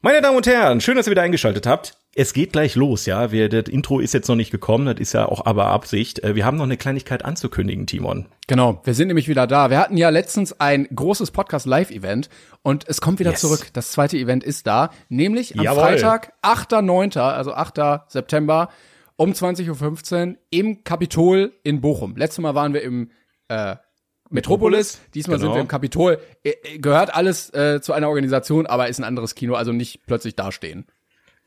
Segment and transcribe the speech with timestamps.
[0.00, 1.98] Meine Damen und Herren, schön, dass ihr wieder eingeschaltet habt.
[2.14, 3.32] Es geht gleich los, ja.
[3.32, 6.22] Wir, das Intro ist jetzt noch nicht gekommen, das ist ja auch aber Absicht.
[6.22, 8.26] Äh, Wir haben noch eine Kleinigkeit anzukündigen, Timon.
[8.46, 9.70] Genau, wir sind nämlich wieder da.
[9.70, 12.28] Wir hatten ja letztens ein großes Podcast-Live-Event
[12.62, 13.40] und es kommt wieder Yes.
[13.40, 13.66] zurück.
[13.72, 15.82] Das zweite Event ist da, nämlich am Jawohl.
[15.82, 18.08] Freitag, 8.9., also 8.
[18.10, 18.68] September
[19.16, 22.14] um 20.15 Uhr im Kapitol in Bochum.
[22.16, 23.10] Letztes Mal waren wir im
[23.48, 23.74] äh,
[24.30, 25.48] Metropolis, diesmal Genau.
[25.50, 26.18] sind wir im Kapitol.
[26.42, 30.06] Äh, äh, Gehört alles äh, zu einer Organisation, aber ist ein anderes Kino, also nicht
[30.06, 30.86] plötzlich dastehen.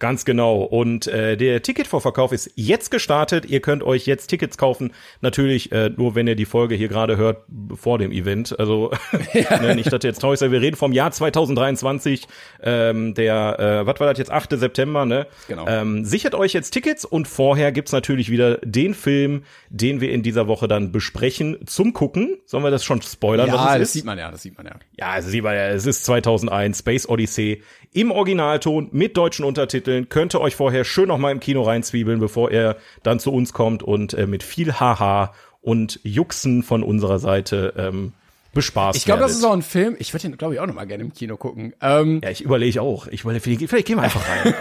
[0.02, 0.64] Ganz genau.
[0.64, 3.46] Und äh, der Ticketvorverkauf ist jetzt gestartet.
[3.46, 4.94] Ihr könnt euch jetzt Tickets kaufen.
[5.22, 8.60] Natürlich äh, nur, wenn ihr die Folge hier gerade hört vor dem Event.
[8.60, 8.92] Also
[9.62, 10.50] ne, nicht, dass jetzt traurig seid.
[10.50, 12.28] Wir reden vom Jahr 2023.
[12.64, 14.32] Ähm, der, äh, was war das jetzt?
[14.32, 14.58] 8.
[14.58, 15.06] September.
[15.06, 15.28] Ne?
[15.48, 15.68] Genau.
[15.68, 20.24] Ähm, sichert euch jetzt Tickets und vorher gibt's natürlich wieder den Film, den wir in
[20.24, 22.40] dieser Woche dann besprechen zum Gucken.
[22.48, 23.50] Sollen wir das schon spoilern?
[23.50, 23.94] Ja, was es das ist?
[23.94, 24.74] sieht man ja, das sieht man ja.
[24.98, 27.62] Ja, also sieht man ja, es ist 2001, Space Odyssey
[27.94, 30.10] im Originalton mit deutschen Untertiteln.
[30.10, 33.54] Könnt ihr euch vorher schön noch mal im Kino reinzwiebeln, bevor er dann zu uns
[33.54, 38.14] kommt und äh, mit viel Haha und Juxen von unserer Seite ähm,
[38.54, 39.96] bespaßt Ich glaube, das ist auch ein Film.
[40.00, 41.74] Ich würde den, glaube ich, auch noch mal gerne im Kino gucken.
[41.82, 43.08] Ähm, Ja, ich überlege auch.
[43.08, 44.54] Ich überlege, vielleicht, vielleicht gehen wir einfach rein.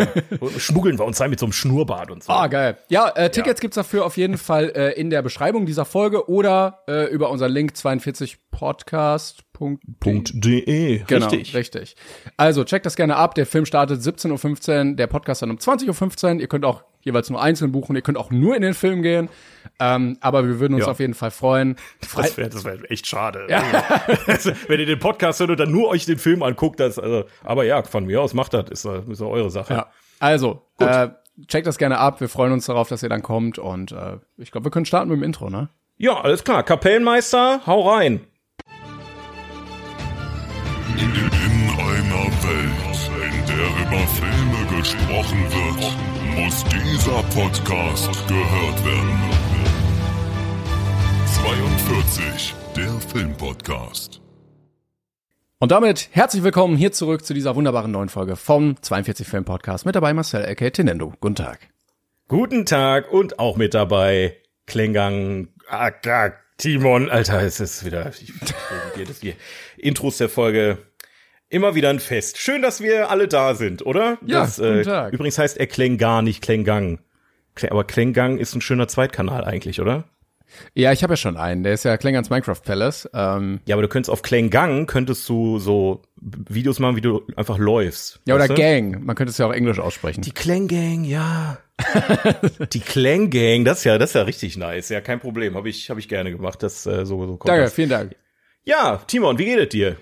[0.59, 2.33] Schmuggeln wir uns rein mit so einem Schnurrbart und so.
[2.33, 2.77] Ah, geil.
[2.89, 6.81] Ja, äh, Tickets gibt's dafür auf jeden Fall äh, in der Beschreibung dieser Folge oder
[6.89, 9.45] äh, über unseren Link 42podcast.de.
[9.61, 11.03] .de.
[11.07, 11.55] Genau, Richtig.
[11.55, 11.97] richtig.
[12.39, 13.35] Also checkt das gerne ab.
[13.35, 16.41] Der Film startet 17.15 Uhr, der Podcast dann um 20.15 Uhr.
[16.41, 17.97] Ihr könnt auch jeweils nur einzeln buchen.
[17.97, 19.29] Ihr könnt auch nur in den Film gehen.
[19.79, 20.91] Ähm, aber wir würden uns Ja.
[20.91, 21.77] auf jeden Fall freuen.
[22.15, 23.47] Das wäre das wär echt schade.
[24.27, 27.25] Also, wenn ihr den Podcast hört und dann nur euch den Film anguckt, das, also,
[27.45, 29.75] aber ja, von mir aus macht das, ist, äh, ist ja eure Sache.
[29.75, 29.87] ja.
[30.19, 31.09] Also, äh,
[31.49, 32.21] checkt das gerne ab.
[32.21, 33.59] Wir freuen uns darauf, dass ihr dann kommt.
[33.59, 35.71] Und äh, ich glaube, wir können starten mit dem Intro, ne?
[35.97, 36.63] Ja, alles klar.
[36.63, 38.21] Kapellmeister, hau rein.
[40.97, 41.07] In
[41.79, 45.97] einer Welt, in der über Filme gesprochen wird,
[46.37, 49.19] muss dieser Podcast gehört werden.
[51.27, 54.21] 42, der Filmpodcast.
[55.59, 59.87] Und damit herzlich willkommen hier zurück zu dieser wunderbaren neuen Folge vom 42 Film Podcast.
[59.87, 61.13] Mit dabei Marcel, aka Tinendo.
[61.21, 61.69] Guten Tag.
[62.29, 64.37] Guten Tag und auch mit dabei
[64.67, 67.11] Klengang, Aka, Timon.
[67.11, 68.33] Alter, es ist wieder ich,
[68.97, 69.35] jedes die
[69.77, 70.79] Intros der Folge.
[71.53, 72.39] Immer wieder ein Fest.
[72.39, 74.19] Schön, dass wir alle da sind, oder?
[74.25, 75.13] Ja, das, guten Tag.
[75.13, 77.01] Übrigens heißt er Klengar, nicht Klengang.
[77.57, 80.05] Kle- Aber Klengang ist ein schöner Zweitkanal eigentlich, oder?
[80.75, 81.63] Ja, ich habe ja schon einen.
[81.65, 83.09] Der ist ja Klingans Minecraft Palace.
[83.15, 87.59] Ähm, Ja, aber du könntest auf Klengang könntest du so Videos machen, wie du einfach
[87.59, 88.21] läufst.
[88.27, 88.55] ja, oder du?
[88.55, 89.05] Gang.
[89.05, 90.23] Man könnte es ja auch englisch aussprechen.
[90.23, 91.59] Die Klang-Gang, ja.
[92.73, 94.89] die Klang-Gang, das ist ja, das ist ja richtig nice.
[94.89, 95.55] Ja, kein Problem.
[95.57, 96.63] Habe ich, hab ich gerne gemacht.
[96.63, 97.73] Das äh, so, so kommt Danke, das.
[97.75, 98.15] vielen Dank.
[98.65, 99.97] Ja, Timon, wie geht es dir?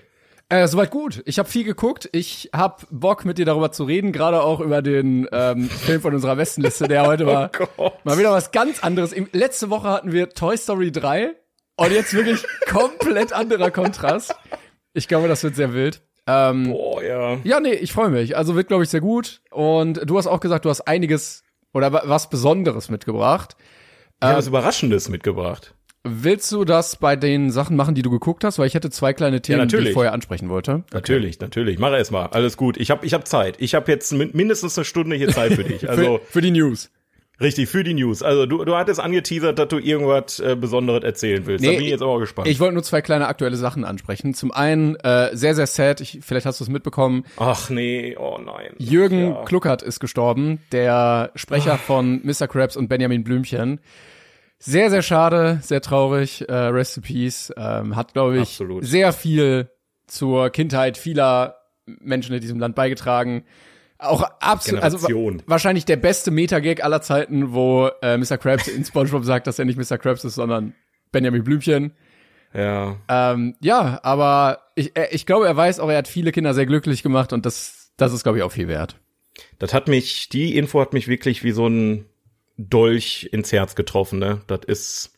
[0.51, 1.21] Äh, soweit gut.
[1.25, 2.09] Ich habe viel geguckt.
[2.11, 6.13] Ich habe Bock, mit dir darüber zu reden, gerade auch über den ähm, Film von
[6.15, 8.03] unserer Westenliste, der heute war Gott.
[8.03, 9.13] mal wieder was ganz anderes.
[9.13, 11.35] Im, letzte Woche hatten wir Toy Story 3
[11.75, 14.35] und jetzt wirklich komplett anderer Kontrast.
[14.93, 16.01] Ich glaube, das wird sehr wild.
[16.25, 17.37] Ähm, Boah, ja.
[17.43, 18.35] Ja, nee, ich freue mich.
[18.35, 19.41] Also wird, glaube ich, sehr gut.
[19.51, 21.43] Und du hast auch gesagt, du hast einiges
[21.73, 23.55] oder wa- was Besonderes mitgebracht.
[24.19, 25.75] Ich habe was Überraschendes mitgebracht.
[26.11, 28.59] Willst du das bei den Sachen machen, die du geguckt hast?
[28.59, 29.87] Weil ich hätte zwei kleine Themen, die natürlich.
[29.89, 30.83] ich vorher ansprechen wollte.
[30.93, 31.79] Natürlich, natürlich.
[31.79, 32.27] Mach erst mal.
[32.27, 32.77] Alles gut.
[32.77, 33.55] Ich habe ich hab Zeit.
[33.59, 35.79] Ich habe jetzt min mindestens eine Stunde hier Zeit für dich.
[35.89, 36.91] Also für, für die News.
[37.41, 38.21] richtig, für die News.
[38.21, 41.65] Also du, du hattest angeteasert, dass du irgendwas äh, Besonderes erzählen willst.
[41.65, 42.47] da bin ich jetzt aber gespannt.
[42.47, 44.33] Ich wollte nur zwei kleine aktuelle Sachen ansprechen.
[44.33, 48.37] Zum einen, äh, sehr, sehr sad, ich, vielleicht hast du es mitbekommen, Ach nee, oh
[48.43, 48.73] nein.
[48.77, 49.43] Jürgen Ja.
[49.45, 52.47] Kluckert ist gestorben, der Sprecher von Mr.
[52.47, 53.79] Krabs und Benjamin Blümchen.
[54.59, 56.47] Sehr, sehr schade, sehr traurig.
[56.47, 57.53] Äh, Rest in Peace.
[57.55, 58.85] Ähm, hat, glaube ich, Absolut.
[58.85, 59.69] sehr viel
[60.05, 63.45] zur Kindheit vieler Menschen in diesem Land beigetragen.
[63.97, 64.99] Auch absolut, also
[65.45, 68.37] wahrscheinlich der beste Meta-Gag aller Zeiten, wo äh, Mr.
[68.37, 69.97] Krabs in SpongeBob sagt, dass er nicht Mr.
[69.97, 70.73] Krabs ist, sondern
[71.11, 71.91] Benjamin Blümchen.
[72.53, 72.95] Ja.
[73.09, 76.65] Ähm, ja, aber ich, äh, ich glaube, er weiß auch, er hat viele Kinder sehr
[76.65, 78.95] glücklich gemacht und das, das ist, glaube ich, auch viel wert.
[79.59, 82.05] Das hat mich, die Info hat mich wirklich wie so ein
[82.59, 84.41] Dolch ins Herz getroffen, ne?
[84.47, 85.13] Das ist,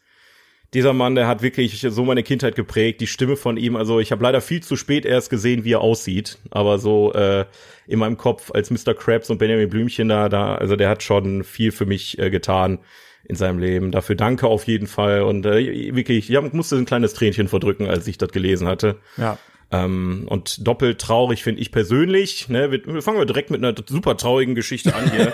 [0.73, 3.01] dieser Mann, der hat wirklich so meine Kindheit geprägt.
[3.01, 5.81] Die Stimme von ihm, also ich habe leider viel zu spät erst gesehen, wie er
[5.81, 6.37] aussieht.
[6.51, 7.45] Aber so äh,
[7.87, 8.93] in meinem Kopf als Mr.
[8.93, 12.79] Krabs und Benjamin Blümchen da, da, also der hat schon viel für mich äh, getan
[13.25, 13.91] in seinem Leben.
[13.91, 15.23] Dafür danke auf jeden Fall.
[15.23, 18.97] Und äh, wirklich, ich musste ein kleines Tränchen verdrücken, als ich das gelesen hatte.
[19.17, 19.37] Ja.
[19.71, 22.49] Ähm, und doppelt traurig finde ich persönlich.
[22.49, 22.71] Ne?
[22.71, 25.31] Wir, wir fangen wir direkt mit einer super traurigen Geschichte an hier.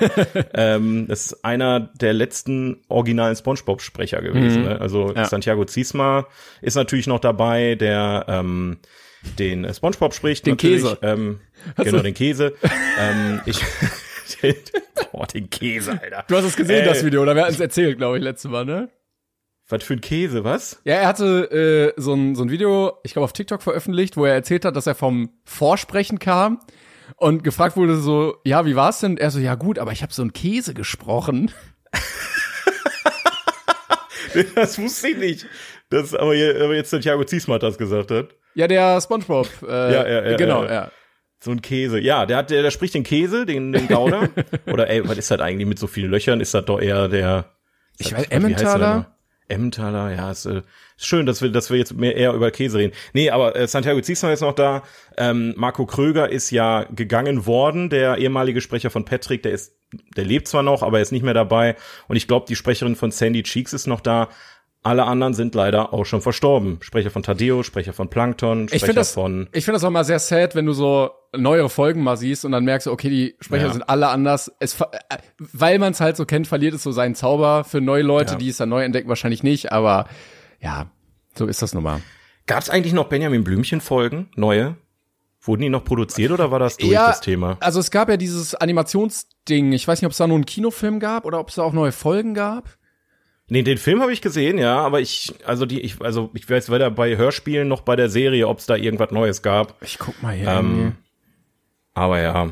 [0.53, 4.61] ähm, das ist einer der letzten originalen SpongeBob-Sprecher gewesen.
[4.61, 4.67] Mhm.
[4.67, 4.81] Ne?
[4.81, 5.25] Also Ja.
[5.25, 6.27] Santiago Ziesma
[6.61, 8.77] ist natürlich noch dabei, der ähm,
[9.39, 10.45] den SpongeBob spricht.
[10.45, 10.83] Den natürlich.
[10.83, 10.97] Käse.
[11.01, 11.39] Ähm,
[11.75, 12.53] genau, den Käse.
[12.99, 13.59] ähm, ich
[15.11, 16.25] Boah, den Käse, Alter.
[16.27, 18.51] Du hast es gesehen, Äh, das Video, oder wir hatten es erzählt, glaube ich, letztes
[18.51, 18.89] Mal, ne?
[19.69, 20.79] Was für ein Käse, was?
[20.85, 24.25] Ja, er hatte äh, so, ein, so ein Video, ich glaube, auf TikTok veröffentlicht, wo
[24.25, 26.59] er erzählt hat, dass er vom Vorsprechen kam
[27.17, 29.11] und gefragt wurde so, ja, wie war's denn?
[29.11, 31.51] Und er so, ja gut, aber ich habe so einen Käse gesprochen.
[34.55, 35.45] Das wusste ich nicht.
[35.89, 38.35] Das, aber, aber jetzt Santiago Ziesma hat das gesagt hat.
[38.53, 39.47] Ja, der SpongeBob.
[39.63, 40.71] Äh, Ja, ja, ja, Genau, ja.
[40.71, 40.91] ja.
[41.39, 41.99] So ein Käse.
[41.99, 44.29] Ja, der hat, der, der spricht den Käse, den, den Gouda.
[44.67, 46.39] Oder ey, was ist das eigentlich mit so vielen Löchern?
[46.39, 47.55] Ist das doch eher der.
[47.97, 49.16] Ich weiß, Emmentaler?
[49.49, 50.61] Emmentaler, ja, ist, äh,
[50.97, 52.93] schön, dass wir, dass wir jetzt mehr eher über Käse reden.
[53.13, 54.83] Nee, aber äh, Santiago Ziesma ist noch da.
[55.17, 59.77] Ähm, Marco Kröger ist ja gegangen worden, der ehemalige Sprecher von Patrick, der ist,
[60.17, 61.75] der lebt zwar noch, aber er ist nicht mehr dabei.
[62.07, 64.29] Und ich glaube, die Sprecherin von Sandy Cheeks ist noch da.
[64.87, 66.77] Alle anderen sind leider auch schon verstorben.
[66.81, 69.89] Sprecher von Tadeo, Sprecher von Plankton, Ich Sprecher finde das, von ich finde das auch
[69.89, 73.09] mal sehr sad, wenn du so neuere Folgen mal siehst und dann merkst du, okay,
[73.09, 73.73] die Sprecher Ja.
[73.73, 74.49] sind alle anders.
[74.59, 74.85] Es, äh,
[75.39, 78.37] weil man es halt so kennt, verliert es so seinen Zauber für neue Leute, Ja.
[78.37, 80.07] die es dann neu entdecken, wahrscheinlich nicht, aber
[80.61, 80.87] ja,
[81.35, 81.99] so ist das nun mal.
[82.45, 84.77] Gab es eigentlich noch Benjamin Blümchen Folgen, neue?
[85.41, 87.57] Wurden die noch produziert oder war das durch das Thema?
[87.59, 89.71] Also es gab ja dieses Animationsding.
[89.73, 91.73] Ich weiß nicht, ob es da nur einen Kinofilm gab oder ob es da auch
[91.73, 92.69] neue Folgen gab.
[93.49, 96.69] Nee, den Film habe ich gesehen, ja, aber ich, also die, ich, also ich weiß
[96.69, 99.81] weder bei Hörspielen noch bei der Serie, ob es da irgendwas Neues gab.
[99.81, 100.49] Ich guck mal hier.
[100.49, 100.95] Ähm,
[101.93, 102.51] aber ja.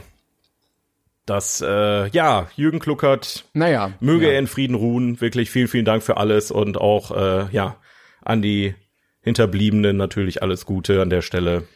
[1.26, 3.94] Das, äh, ja, Jürgen Kluckert, naja.
[4.00, 4.34] möge ja.
[4.34, 5.20] er in Frieden ruhen.
[5.20, 7.78] Wirklich vielen, vielen Dank für alles und auch, äh, ja,
[8.22, 8.76] an die
[9.22, 11.68] Hinterbliebenen natürlich alles Gute an der Stelle.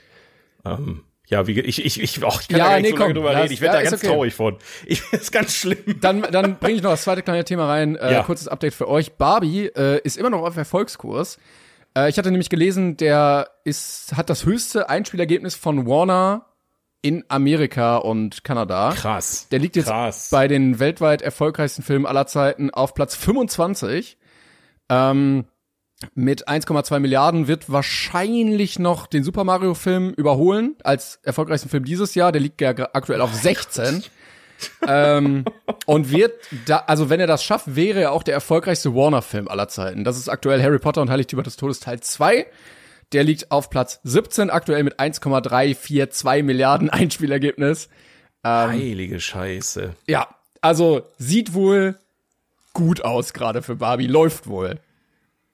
[0.63, 3.03] Ähm, ja, wie, ich, ich, ich, auch, ich kann Ja, da gar nicht nee, so
[3.03, 3.53] komm, drüber lass- reden.
[3.53, 4.11] Ich werde ja, da ganz okay.
[4.11, 4.57] traurig von.
[4.85, 5.77] Ich, das ist ganz schlimm.
[6.01, 7.95] Dann, dann bringe ich noch das zweite kleine Thema rein.
[7.95, 8.23] Äh, Ja.
[8.23, 9.13] Kurzes Update für euch.
[9.13, 11.37] Barbie äh, ist immer noch auf Erfolgskurs.
[11.95, 16.45] Äh, ich hatte nämlich gelesen, der ist, hat das höchste Einspielergebnis von Warner
[17.01, 18.91] in Amerika und Kanada.
[18.95, 19.47] Krass.
[19.51, 20.29] Der liegt jetzt Krass.
[20.31, 24.17] bei den weltweit erfolgreichsten Filmen aller Zeiten auf Platz 25.
[24.89, 25.45] Ähm,
[26.15, 32.15] mit 1,2 Milliarden wird wahrscheinlich noch den Super Mario Film überholen als erfolgreichsten Film dieses
[32.15, 32.31] Jahr.
[32.31, 34.03] Der liegt ja aktuell auf 16.
[34.87, 35.45] ähm,
[35.85, 36.33] und wird
[36.65, 40.03] da, also wenn er das schafft, wäre er auch der erfolgreichste Warner-Film aller Zeiten.
[40.03, 42.45] Das ist aktuell Harry Potter und Heiligtümer des Todes Teil 2.
[43.11, 47.89] Der liegt auf Platz 17, aktuell mit 1,342 Milliarden Einspielergebnis.
[48.45, 49.95] Heilige Scheiße.
[50.07, 50.27] Ja,
[50.61, 51.99] also sieht wohl
[52.73, 54.79] gut aus gerade für Barbie, läuft wohl.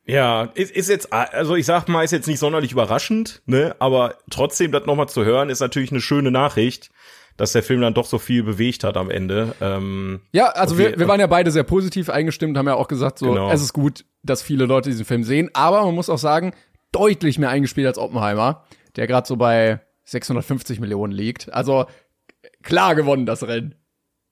[0.07, 4.16] Ja, ist, ist jetzt, also ich sag mal, ist jetzt nicht sonderlich überraschend, ne, aber
[4.30, 6.92] trotzdem das nochmal zu hören, ist natürlich eine schöne Nachricht,
[7.38, 9.56] dass der Film dann doch so viel bewegt hat am Ende.
[9.62, 13.18] Ähm, Ja, also wir, wir waren ja beide sehr positiv eingestimmt, haben ja auch gesagt,
[13.19, 13.52] so Genau.
[13.52, 16.54] es ist gut, dass viele Leute diesen Film sehen, aber man muss auch sagen,
[16.92, 18.63] deutlich mehr eingespielt als Oppenheimer,
[18.96, 21.52] der gerade so bei 650 Millionen liegt.
[21.52, 21.88] Also
[22.63, 23.76] klar gewonnen das Rennen.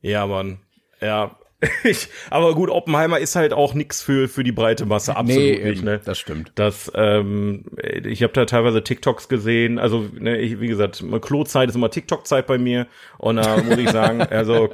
[0.01, 0.59] ja, Mann.
[1.01, 1.35] Ja.
[1.83, 5.51] Ich, aber gut, Oppenheimer ist halt auch nix für, für die breite Masse, absolut Nee,
[5.51, 6.01] nicht, eben, ne?
[6.03, 6.51] das stimmt.
[6.55, 7.65] Das, ähm,
[8.05, 12.47] ich habe da teilweise TikToks gesehen, also ne, ich, wie gesagt, Klo-Zeit ist immer TikTok-Zeit
[12.47, 14.69] bei mir und da muss ich sagen, also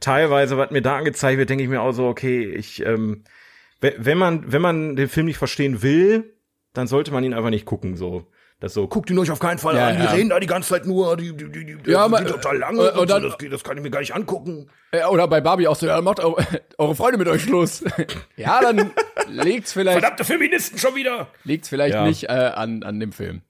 [0.00, 3.24] teilweise, was mir da angezeigt wird, denke ich mir auch so, okay, ich, ähm,
[3.80, 6.34] we- wenn man, wenn man den Film nicht verstehen will,
[6.72, 8.26] dann sollte man ihn einfach nicht gucken, so.
[8.64, 10.10] Das so, guckt ihn euch auf keinen Fall Ja, an, die ja.
[10.12, 12.80] reden da die ganze Zeit nur, die, die, die, die, Ja, die sind total lange
[12.80, 14.70] äh, und, und dann- so, das, das kann ich mir gar nicht angucken.
[14.90, 16.42] Äh, Oder bei Barbie auch so, ja, macht eure,
[16.78, 17.84] eure Freunde mit euch Schluss.
[18.36, 18.90] ja, dann
[19.28, 21.28] legt's vielleicht, Verdammte Feministen schon wieder!
[21.44, 22.06] liegt's vielleicht Ja.
[22.06, 23.42] nicht äh, an, an dem Film.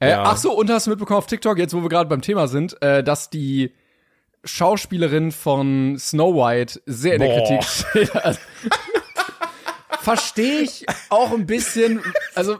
[0.00, 0.24] Äh, Ja.
[0.24, 2.82] Ach so, und hast du mitbekommen auf TikTok, jetzt wo wir gerade beim Thema sind,
[2.82, 3.72] äh, dass die
[4.44, 7.46] Schauspielerin von Snow White sehr in der Boah.
[7.46, 8.14] Kritik steht.
[8.24, 8.40] Also,
[10.00, 12.02] Verstehe ich auch ein bisschen.
[12.34, 12.58] Also,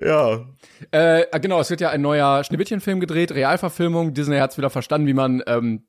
[0.00, 0.46] Ja.
[0.90, 4.14] äh, genau, es wird ja ein neuer Schneewittchen-Film gedreht, Realverfilmung.
[4.14, 5.84] Disney hat's wieder verstanden, wie man ähm,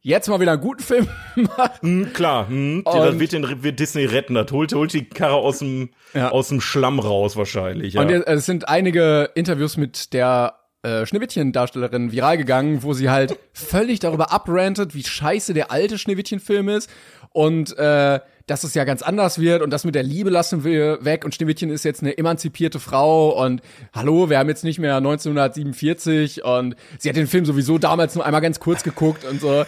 [0.00, 1.08] jetzt mal wieder einen guten Film
[1.56, 1.82] macht.
[1.82, 4.34] Hm, klar, hm, das wird, den, wird Disney retten.
[4.34, 6.30] Das holt, holt die Karre aus dem, Ja.
[6.30, 7.94] aus dem Schlamm raus wahrscheinlich.
[7.94, 8.02] Ja.
[8.02, 13.98] Und es sind einige Interviews mit der äh, Schneewittchen-Darstellerin viral gegangen, wo sie halt völlig
[13.98, 16.88] darüber abrantet, wie scheiße der alte Schneewittchen-Film ist
[17.30, 21.04] und äh, dass es ja ganz anders wird und das mit der Liebe lassen wir
[21.04, 23.60] weg und Schneewittchen ist jetzt eine emanzipierte Frau und
[23.94, 28.24] hallo, wir haben jetzt nicht mehr 1947 und sie hat den Film sowieso damals nur
[28.24, 29.64] einmal ganz kurz geguckt und so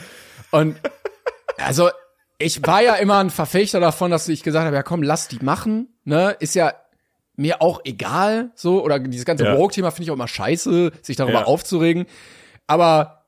[0.50, 0.76] und
[1.58, 1.90] also
[2.38, 5.40] ich war ja immer ein Verfechter davon, dass ich gesagt habe, ja komm, lass die
[5.44, 6.72] machen, ne, ist ja
[7.36, 9.56] mir auch egal, so, oder dieses ganze Ja.
[9.58, 11.44] Woke-Thema finde ich auch immer scheiße, sich darüber Ja.
[11.44, 12.06] aufzuregen.
[12.66, 13.19] Aber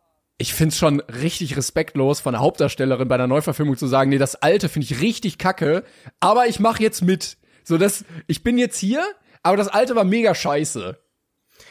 [0.43, 4.35] ich find's schon richtig respektlos von der Hauptdarstellerin bei einer Neuverfilmung zu sagen, nee, das
[4.35, 5.85] Alte finde ich richtig kacke,
[6.19, 7.37] aber ich mache jetzt mit.
[7.63, 9.05] So, das, ich bin jetzt hier,
[9.45, 10.99] aber das Alte war mega scheiße.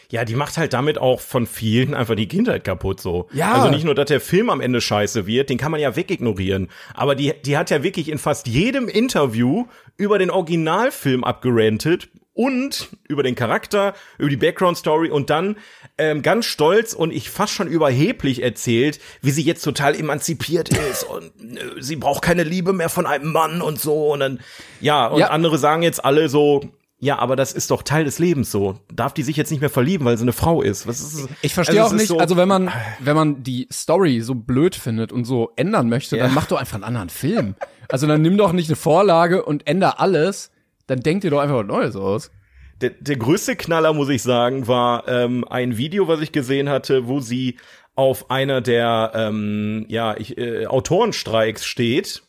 [0.10, 3.28] Ja, die macht halt damit auch von vielen einfach die Kindheit kaputt so.
[3.34, 3.54] Ja.
[3.54, 6.70] Also nicht nur, dass der Film am Ende scheiße wird, den kann man ja wegignorieren.
[6.94, 9.66] Aber die, die hat ja wirklich in fast jedem Interview
[9.98, 15.58] über den Originalfilm abgerantet und über den Charakter, über die Background-Story und dann
[15.98, 21.04] ähm, ganz stolz und ich fast schon überheblich erzählt, wie sie jetzt total emanzipiert ist
[21.04, 21.26] und
[21.58, 24.14] äh, sie braucht keine Liebe mehr von einem Mann und so.
[24.14, 24.40] Und dann,
[24.80, 25.28] ja, und Ja.
[25.32, 26.62] andere sagen jetzt alle so,
[27.04, 28.80] ja, aber das ist doch Teil des Lebens so.
[28.94, 30.86] Darf die sich jetzt nicht mehr verlieben, weil sie eine Frau ist?
[30.88, 34.22] Was ist Ich verstehe Also auch nicht, so- also wenn man, wenn man die Story
[34.22, 36.34] so blöd findet und so ändern möchte, dann Ja.
[36.36, 37.56] mach doch einfach einen anderen Film.
[37.90, 40.52] Also dann nimm doch nicht eine Vorlage und änder alles,
[40.88, 42.32] dann denk dir doch einfach was Neues aus.
[42.82, 47.08] Der, der größte Knaller, muss ich sagen, war ähm, ein Video, was ich gesehen hatte,
[47.08, 47.58] wo sie
[47.96, 52.24] auf einer der ähm, ja, ich, äh, Autorenstreiks steht,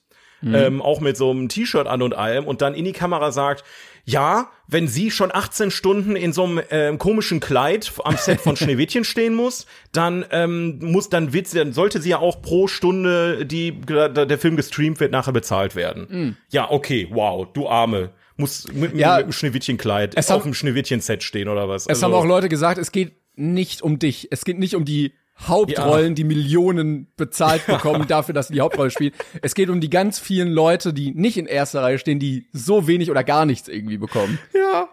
[0.45, 3.65] ähm, auch mit so einem T-Shirt an und allem, und dann in die Kamera sagt,
[4.05, 8.57] ja, wenn sie schon 18 Stunden in so einem ähm, komischen Kleid am Set von
[8.57, 12.67] Schneewittchen stehen muss, dann ähm, muss, dann wird sie, dann sollte sie ja auch pro
[12.67, 16.07] Stunde, die der, der Film gestreamt wird, nachher bezahlt werden.
[16.51, 18.11] Ja, okay, wow, du Arme.
[18.37, 19.17] Muss mit, Ja.
[19.17, 21.87] mit einem Schneewittchenkleid Es auf haben- dem Schneewittchen-Set stehen oder was?
[21.87, 24.29] Es haben auch Leute gesagt, es geht nicht um dich.
[24.31, 28.91] Es geht nicht um die Hauptrollen, die Millionen bezahlt bekommen dafür, dass sie die Hauptrolle
[28.91, 29.13] spielen.
[29.41, 32.87] Es geht um die ganz vielen Leute, die nicht in erster Reihe stehen, die so
[32.87, 34.39] wenig oder gar nichts irgendwie bekommen.
[34.55, 34.89] Ja,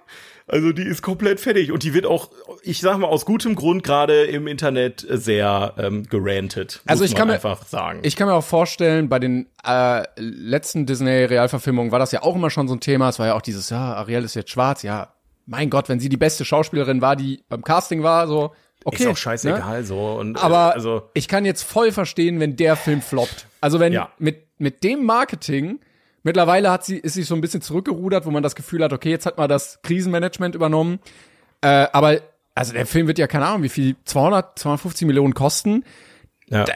[0.50, 2.30] also die ist komplett fertig und die wird auch,
[2.64, 6.82] ich sag mal, aus gutem Grund gerade im Internet sehr ähm, gerantet.
[6.86, 8.00] Also muss ich kann mir- einfach sagen.
[8.04, 12.50] Ich kann mir auch vorstellen, bei den äh, letzten Disney-Realverfilmungen war das ja auch immer
[12.50, 13.10] schon so ein Thema.
[13.10, 14.84] Es war ja auch dieses, ja, Ariel ist jetzt schwarz.
[14.84, 15.14] Ja,
[15.46, 18.52] mein Gott, wenn sie die beste Schauspielerin war, die beim Casting war, so,
[18.86, 18.98] okay.
[19.04, 19.16] ist auch ne?
[19.18, 20.12] scheißegal so.
[20.14, 23.48] Und, äh, Aber also ich kann jetzt voll verstehen, wenn der Film floppt.
[23.62, 24.10] Also wenn Ja.
[24.20, 25.80] mit, mit dem Marketing,
[26.24, 29.10] mittlerweile hat sie, ist sie so ein bisschen zurückgerudert, wo man das Gefühl hat, okay,
[29.10, 31.00] jetzt hat man das Krisenmanagement übernommen.
[31.62, 32.22] Äh, aber,
[32.56, 35.84] also der Film wird ja, keine Ahnung, wie viel, 200, 250 Millionen kosten.
[36.48, 36.64] ja.
[36.64, 36.74] Da,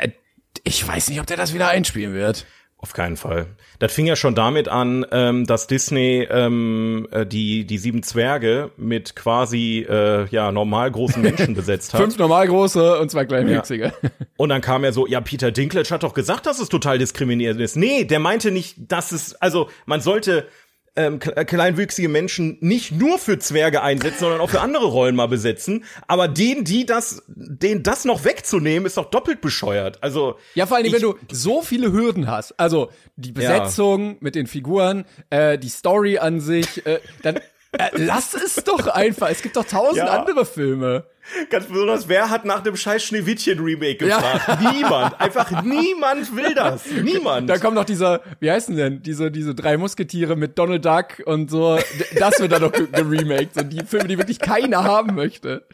[0.64, 2.46] ich weiß nicht, ob der das wieder einspielen wird.
[2.84, 3.46] Auf keinen Fall.
[3.80, 8.72] Das fing ja schon damit an, ähm, dass Disney ähm, äh, die die sieben Zwerge
[8.76, 12.02] mit quasi äh, ja normal großen Menschen besetzt hat.
[12.02, 13.94] Fünf normal große und zwei kleinwüchsige.
[14.36, 17.62] Und dann kam er so, ja, Peter Dinklage hat doch gesagt, dass es total diskriminierend
[17.62, 17.78] ist.
[17.78, 20.48] Nee, der meinte nicht, dass es, also man sollte
[20.96, 25.28] ähm, äh, kleinwüchsige Menschen nicht nur für Zwerge einsetzen, sondern auch für andere Rollen mal
[25.28, 25.86] besetzen.
[26.08, 30.04] Aber denen, die das, denen das noch wegzunehmen, ist doch doppelt bescheuert.
[30.04, 34.36] Also Ja, vor allem, ich- wenn du so viele Hürden hast, also die Besetzung mit
[34.36, 39.30] den Figuren, äh, die Story an sich, äh, dann äh, lass es doch einfach.
[39.32, 40.20] Es gibt doch tausend Ja.
[40.20, 41.06] andere Filme.
[41.50, 44.18] Ganz besonders, wer hat nach dem scheiß Schneewittchen-Remake Ja.
[44.18, 44.62] gefragt?
[44.74, 45.22] Niemand.
[45.22, 46.86] Einfach niemand will das.
[46.92, 47.50] Niemand.
[47.50, 51.50] Da kommt noch dieser, wie heißen denn, diese, diese drei Musketiere mit Donald Duck und
[51.50, 51.80] so.
[52.20, 53.56] Das wird dann noch ge- geremaked.
[53.56, 55.66] So die Filme, die wirklich keiner haben möchte.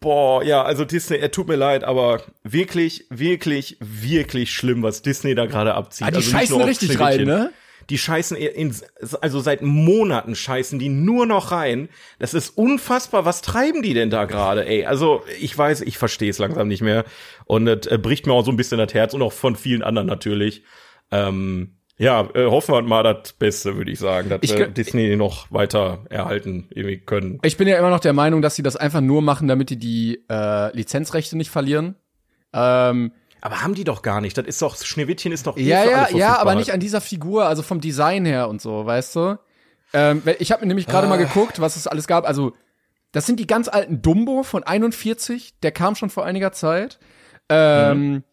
[0.00, 5.34] Boah, ja, also Disney, er tut mir leid, aber wirklich, wirklich, wirklich schlimm, was Disney
[5.34, 6.06] da gerade abzieht.
[6.06, 7.50] Ah, die also scheißen richtig rein, ne?
[7.88, 8.74] Die scheißen in,
[9.20, 11.88] also seit Monaten scheißen die nur noch rein.
[12.18, 13.24] Das ist unfassbar.
[13.24, 14.86] Was treiben die denn da gerade, ey?
[14.86, 17.04] Also, ich weiß, ich verstehe es langsam nicht mehr.
[17.44, 19.82] Und das äh, bricht mir auch so ein bisschen das Herz und auch von vielen
[19.82, 20.64] anderen natürlich.
[21.12, 24.72] Ähm, ja, äh, hoffen wir mal das Beste, würde ich sagen, dass Ich wir gl-
[24.72, 27.38] Disney noch weiter erhalten irgendwie können.
[27.42, 29.78] Ich bin ja immer noch der Meinung, dass sie das einfach nur machen, damit die
[29.78, 31.94] die äh, Lizenzrechte nicht verlieren.
[32.52, 33.12] Ähm,
[33.46, 34.36] Aber haben die doch gar nicht.
[34.36, 37.46] Das ist doch, Schneewittchen ist doch eh Ja, ja, ja, aber nicht an dieser Figur,
[37.46, 39.38] also vom Design her und so, weißt du?
[39.92, 42.26] Ähm, ich habe mir nämlich gerade mal geguckt, was es alles gab.
[42.26, 42.54] Also,
[43.12, 46.98] das sind die ganz alten Dumbo von 41, der kam schon vor einiger Zeit.
[47.48, 48.24] Ähm,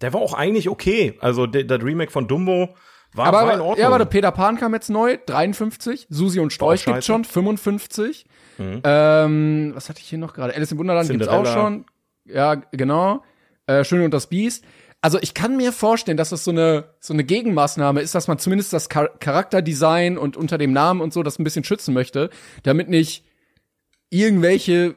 [0.00, 1.16] Der war auch eigentlich okay.
[1.20, 2.74] Also der, das Remake von Dumbo
[3.12, 3.78] war, aber, war in Ordnung.
[3.78, 6.08] ja, aber der Peter Pan kam jetzt neu, 53.
[6.10, 7.24] Susi und Storch Boah, gibt's scheiße.
[7.24, 8.26] schon, 55.
[8.58, 10.54] Ähm, was hatte ich hier noch gerade?
[10.54, 11.86] Alice im Wunderland gibt's auch schon.
[12.24, 13.22] Ja, genau.
[13.66, 14.64] Äh, Schön und das Biest.
[15.00, 18.38] Also ich kann mir vorstellen, dass das so eine so eine Gegenmaßnahme ist, dass man
[18.38, 22.30] zumindest das Char Charakterdesign und unter dem Namen und so das ein bisschen schützen möchte,
[22.62, 23.24] damit nicht
[24.10, 24.96] irgendwelche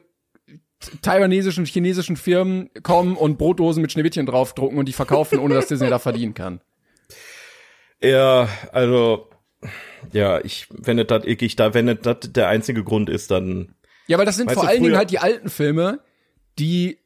[1.02, 5.90] taiwanesischen, chinesischen Firmen kommen und Brotdosen mit Schneewittchen draufdrucken und die verkaufen, ohne dass Disney
[5.90, 6.60] da verdienen kann.
[8.02, 9.28] Ja, also,
[10.12, 13.74] ja, ich, wenn es das ich da, wenn es das der einzige Grund ist, dann.
[14.06, 16.00] Ja, weil das sind vor allen Dingen halt die alten Filme,
[16.58, 16.98] die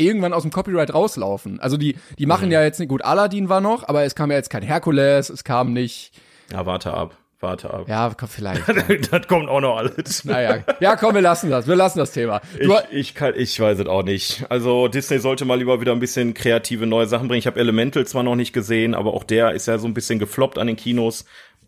[0.00, 1.60] irgendwann aus dem Copyright rauslaufen.
[1.60, 2.52] Also die, die machen Mhm.
[2.52, 5.44] ja jetzt nicht, gut, Aladdin war noch, aber es kam ja jetzt kein Herkules, es
[5.44, 6.12] kam nicht,
[6.52, 7.84] Ja, warte ab, warte ab.
[7.88, 8.62] ja, komm, vielleicht.
[9.12, 10.24] das kommt auch noch alles.
[10.24, 12.40] naja, ja, komm, wir lassen das, wir lassen das Thema.
[12.60, 14.44] Du, Ich, ich, kann, ich weiß es auch nicht.
[14.48, 17.38] Also Disney sollte mal lieber wieder ein bisschen kreative neue Sachen bringen.
[17.38, 20.18] Ich habe Elemental zwar noch nicht gesehen, aber auch der ist ja so ein bisschen
[20.18, 21.24] gefloppt an den Kinos.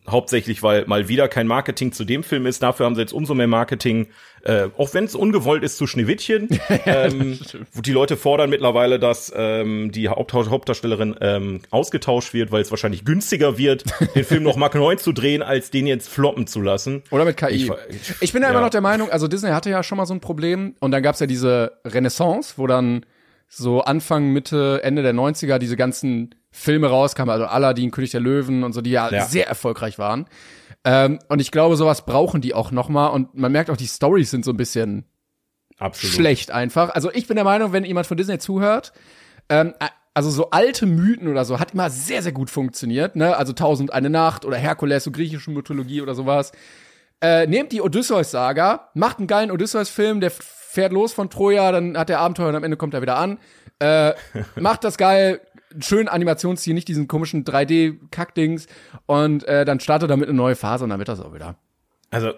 [0.09, 2.61] Hauptsächlich, weil mal wieder kein Marketing zu dem Film ist.
[2.63, 4.09] Dafür haben sie jetzt umso mehr Marketing,
[4.43, 6.49] äh, auch wenn es ungewollt ist, zu Schneewittchen.
[6.87, 7.39] ähm,
[7.73, 12.71] wo die Leute fordern mittlerweile, dass ähm, die Haupt Hauptdarstellerin ähm, ausgetauscht wird, weil es
[12.73, 13.85] wahrscheinlich günstiger wird,
[14.17, 17.03] den Film noch Mark 9 zu drehen, als den jetzt floppen zu lassen.
[17.13, 17.47] Oder mit KI.
[17.51, 18.65] Ich Ich, ver- bin ja immer ja.
[18.65, 21.21] noch der Meinung, also Disney hatte ja schon mal so ein Problem und dann gab's
[21.21, 23.07] ja diese Renaissance, wo dann
[23.47, 28.63] so Anfang, Mitte, Ende der 90er diese ganzen Filme rauskamen, also Aladdin, König der Löwen
[28.63, 29.25] und so, die ja, Ja.
[29.25, 30.27] sehr erfolgreich waren.
[30.85, 33.87] Ähm, und ich glaube, sowas brauchen die auch noch mal und man merkt auch, die
[33.87, 35.05] Stories sind so ein bisschen
[35.79, 36.15] Absolut.
[36.15, 36.91] schlecht einfach.
[36.91, 38.93] Also ich bin der Meinung, wenn jemand von Disney zuhört,
[39.49, 39.75] ähm,
[40.15, 43.35] also so alte Mythen oder so hat immer sehr, sehr gut funktioniert, ne?
[43.37, 46.53] Also Tausend eine Nacht oder Herkules, so griechische Mythologie oder sowas.
[47.23, 52.11] Äh, nehmt die Odysseus-Saga, macht einen geilen Odysseus-Film, der fährt los von Troja, dann hat
[52.11, 53.39] er Abenteuer und am Ende kommt er wieder an.
[53.79, 54.13] Äh,
[54.61, 55.41] macht das geil,
[55.81, 58.67] schön Animationsstil, nicht diesen komischen 3D-Kackdings
[59.07, 61.57] und äh, dann startet damit eine neue Phase und dann wird das auch wieder.
[62.11, 62.33] Also,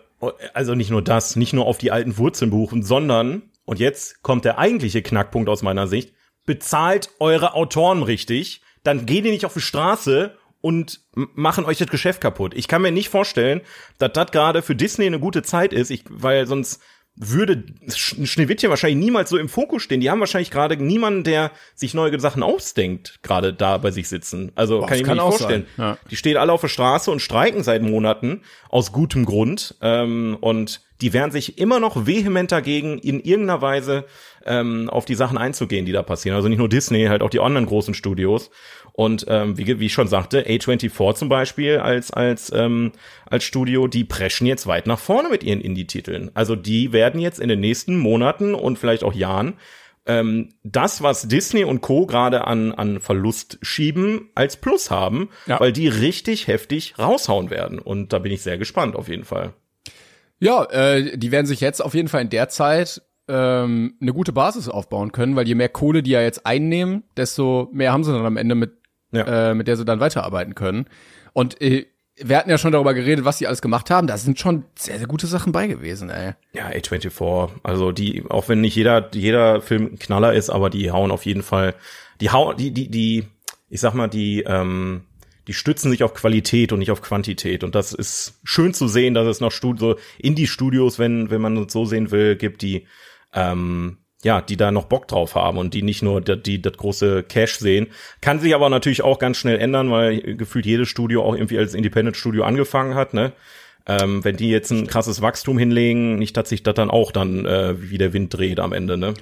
[0.53, 4.45] also nicht nur das, nicht nur auf die alten Wurzeln berufen, sondern, und jetzt kommt
[4.45, 6.15] der eigentliche Knackpunkt aus meiner Sicht,
[6.47, 11.89] bezahlt eure Autoren richtig, dann geht ihr nicht auf die Straße und machen euch das
[11.89, 12.55] Geschäft kaputt.
[12.55, 13.61] Ich kann mir nicht vorstellen,
[13.99, 16.81] dass das gerade für Disney eine gute Zeit ist, ich, weil sonst
[17.17, 20.01] würde Sch- Schneewittchen wahrscheinlich niemals so im Fokus stehen.
[20.01, 24.51] Die haben wahrscheinlich gerade niemanden, der sich neue Sachen ausdenkt, gerade da bei sich sitzen.
[24.57, 25.67] Also Boah, kann ich mir kann nicht auch vorstellen.
[25.77, 25.97] ja.
[26.11, 29.77] Die stehen alle auf der Straße und streiken seit Monaten aus gutem Grund.
[29.81, 34.07] Ähm, und die wehren sich immer noch vehement dagegen, in irgendeiner Weise
[34.47, 36.35] ähm, auf die Sachen einzugehen, die da passieren.
[36.35, 38.51] Also nicht nur Disney, halt auch die anderen großen Studios.
[38.95, 42.93] Und ähm, wie, wie ich schon sagte, A24 zum Beispiel als als ähm,
[43.27, 46.31] als Studio, die preschen jetzt weit nach vorne mit ihren Indie-Titeln.
[46.33, 49.55] Also die werden jetzt in den nächsten Monaten und vielleicht auch Jahren
[50.07, 52.07] ähm, das, was Disney und Co.
[52.07, 55.61] gerade an, an Verlust schieben, als Plus haben, Ja.
[55.61, 57.79] weil die richtig heftig raushauen werden.
[57.79, 59.53] Und da bin ich sehr gespannt auf jeden Fall.
[60.41, 64.33] Ja, äh, die werden sich jetzt auf jeden Fall in der Zeit ähm, eine gute
[64.33, 68.13] Basis aufbauen können, weil je mehr Kohle die ja jetzt einnehmen, desto mehr haben sie
[68.13, 68.73] dann am Ende mit,
[69.13, 69.51] Ja.
[69.51, 70.87] äh, mit der sie dann weiterarbeiten können.
[71.33, 74.07] Und äh, wir hatten ja schon darüber geredet, was die alles gemacht haben.
[74.07, 76.35] Da sind schon sehr, sehr gute Sachen bei gewesen, ey.
[76.53, 80.91] Ja, A24, also die, auch wenn nicht jeder, jeder Film ein Knaller ist, aber die
[80.93, 81.75] hauen auf jeden Fall,
[82.21, 83.25] die hauen, die, die, die,
[83.69, 85.03] ich sag mal, die, ähm,
[85.47, 87.65] die stützen sich auf Qualität und nicht auf Quantität.
[87.65, 91.57] Und das ist schön zu sehen, dass es noch Stud so Indie-Studios, wenn, wenn man
[91.57, 92.87] es so sehen will, gibt, die,
[93.33, 96.75] ähm, ja, die da noch Bock drauf haben und die nicht nur die, die das
[96.75, 97.89] große Cash sehen.
[98.21, 101.75] Kann sich aber natürlich auch ganz schnell ändern, weil gefühlt jedes Studio auch irgendwie als
[101.75, 103.33] Independent-Studio angefangen hat, ne?
[103.87, 107.45] Ähm, wenn die jetzt ein krasses Wachstum hinlegen, nicht, dass sich das dann auch dann
[107.45, 109.13] äh, wie der Wind dreht am Ende, ne?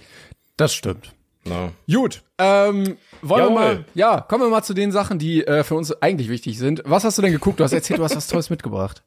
[0.57, 1.13] Das stimmt.
[1.45, 1.73] Na.
[1.93, 3.55] Gut, ähm, wollen wir Jawohl.
[3.55, 6.83] mal, ja, kommen wir mal zu den Sachen, die äh, für uns eigentlich wichtig sind.
[6.85, 7.59] Was hast du denn geguckt?
[7.59, 9.03] Du hast erzählt, du hast was Tolles mitgebracht.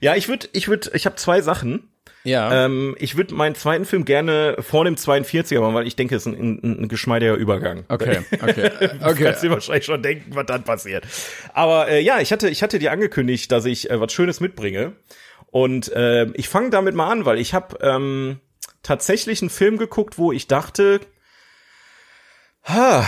[0.00, 1.88] Ja, ich würde, ich würde, ich habe zwei Sachen.
[2.24, 2.64] Ja.
[2.64, 6.26] Ähm, ich würde meinen zweiten Film gerne vor dem 42er machen, weil ich denke, es
[6.26, 7.84] ist ein, ein, ein geschmeidiger Übergang.
[7.88, 9.24] Okay, okay, Du okay.
[9.24, 11.06] kannst dir wahrscheinlich schon denken, was dann passiert.
[11.52, 14.92] Aber äh, ja, ich hatte, ich hatte dir angekündigt, dass ich äh, was Schönes mitbringe.
[15.46, 18.40] Und äh, ich fange damit mal an, weil ich habe ähm,
[18.82, 21.00] tatsächlich einen Film geguckt, wo ich dachte,
[22.64, 23.06] ha,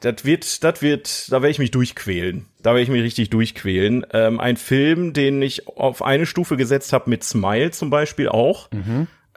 [0.00, 2.46] das wird, das wird, da werde ich mich durchquälen.
[2.62, 4.06] Da werde ich mich richtig durchquälen.
[4.12, 8.70] Ähm, ein Film, den ich auf eine Stufe gesetzt habe mit Smile zum Beispiel auch,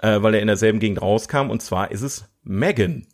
[0.02, 1.50] äh, weil er in derselben Gegend rauskam.
[1.50, 3.08] Und zwar ist es Megan.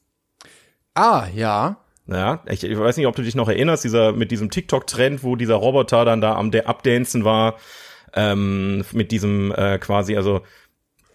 [0.94, 1.78] Ah, ja.
[2.08, 5.36] Ja, ich, ich weiß nicht, ob du dich noch erinnerst, dieser mit diesem TikTok-Trend, wo
[5.36, 7.58] dieser Roboter dann da am der Abdancen war,
[8.14, 10.42] ähm, mit diesem äh, quasi, also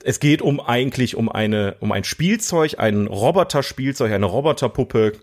[0.05, 5.15] es geht um eigentlich um eine um ein Spielzeug, ein Roboterspielzeug, eine Roboterpuppe,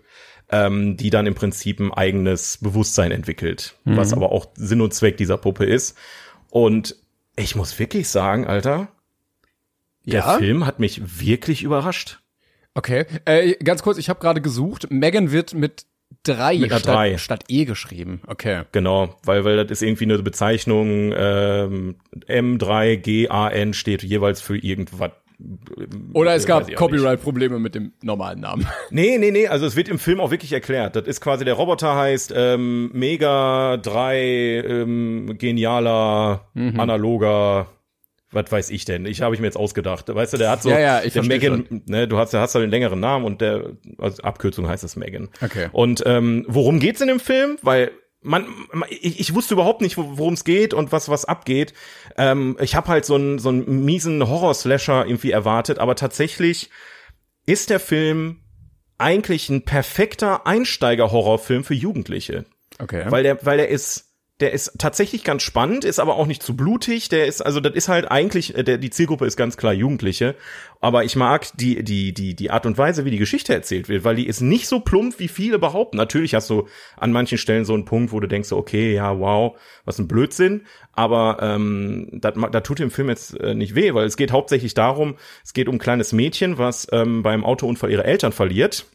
[0.50, 5.16] ähm, die dann im Prinzip ein eigenes Bewusstsein entwickelt, was aber auch Sinn und Zweck
[5.16, 5.96] dieser Puppe ist.
[6.50, 6.96] Und
[7.36, 8.88] ich muss wirklich sagen, Alter,
[10.04, 10.38] der Ja?
[10.38, 12.20] Film hat mich wirklich überrascht.
[12.74, 13.06] Okay.
[13.24, 14.88] Äh, ganz kurz, ich habe gerade gesucht.
[14.90, 15.86] Megan wird mit
[16.24, 17.18] drei Mit statt, drei.
[17.18, 18.20] statt E geschrieben.
[18.26, 18.62] Okay.
[18.72, 21.96] Genau, weil, weil das ist irgendwie eine Bezeichnung, ähm,
[22.28, 25.10] M3GAN steht jeweils für irgendwas
[26.12, 26.74] Oder es Weiß gab.
[26.74, 28.66] Copyright-Probleme mit dem normalen Namen.
[28.90, 30.94] Nee, nee, nee, also es wird im Film auch wirklich erklärt.
[30.96, 36.78] Das ist quasi, der Roboter heißt ähm, Mega 3 ähm, genialer, Mhm.
[36.78, 37.66] analoger,
[38.32, 39.06] was weiß ich denn?
[39.06, 40.12] Ich habe ich mir jetzt ausgedacht.
[40.12, 42.64] Weißt du, der hat so, Ja, ja, ich der Megan, ne, du hast, hast halt
[42.64, 45.28] den längeren Namen und der, also Abkürzung heißt es Megan.
[45.40, 45.68] Okay.
[45.72, 47.58] Und ähm, worum geht's in dem Film?
[47.62, 47.90] Weil
[48.22, 51.74] man, man ich, ich wusste überhaupt nicht, wo- worum es geht und was was abgeht.
[52.16, 56.70] Ähm, ich habe halt so einen so einen miesen Horror-Slasher irgendwie erwartet, aber tatsächlich
[57.46, 58.38] ist der Film
[58.98, 62.44] eigentlich ein perfekter Einsteiger-Horrorfilm für Jugendliche.
[62.78, 63.04] Okay.
[63.08, 66.56] Weil der, weil der ist, der ist tatsächlich ganz spannend, ist aber auch nicht zu
[66.56, 67.08] blutig.
[67.08, 70.34] Der ist, also das ist halt eigentlich, äh, der, die Zielgruppe ist ganz klar Jugendliche.
[70.80, 74.04] Aber ich mag die, die, die, die Art und Weise, wie die Geschichte erzählt wird,
[74.04, 75.96] weil die ist nicht so plump, wie viele behaupten.
[75.96, 76.66] Natürlich hast du
[76.96, 80.08] an manchen Stellen so einen Punkt, wo du denkst, so, okay, ja, wow, was ein
[80.08, 80.66] Blödsinn.
[80.92, 85.16] Aber ähm, das tut dem Film jetzt äh, nicht weh, weil es geht hauptsächlich darum,
[85.44, 88.86] es geht um ein kleines Mädchen, was ähm, beim Autounfall ihre Eltern verliert.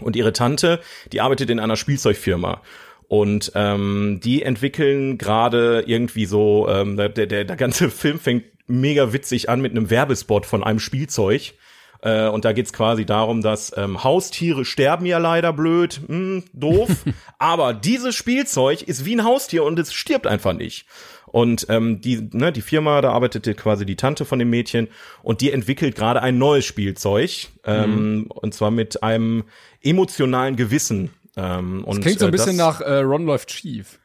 [0.00, 0.80] Und ihre Tante,
[1.12, 2.62] die arbeitet in einer Spielzeugfirma.
[3.08, 9.12] Und ähm, die entwickeln gerade irgendwie so, ähm, der, der, der ganze Film fängt mega
[9.12, 11.54] witzig an mit einem Werbespot von einem Spielzeug.
[12.02, 16.90] Äh, und da geht's quasi darum, dass ähm, Haustiere sterben ja leider blöd, hm, doof.
[17.38, 20.86] aber dieses Spielzeug ist wie ein Haustier und es stirbt einfach nicht.
[21.26, 24.88] Und ähm, die, ne, die Firma, da arbeitete quasi die Tante von dem Mädchen
[25.22, 27.48] und die entwickelt gerade ein neues Spielzeug.
[27.64, 29.44] Ähm, Und zwar mit einem
[29.82, 31.10] emotionalen Gewissen.
[31.38, 33.98] Ähm, und, Klingt so ein äh, bisschen das- nach äh, Ron läuft schief.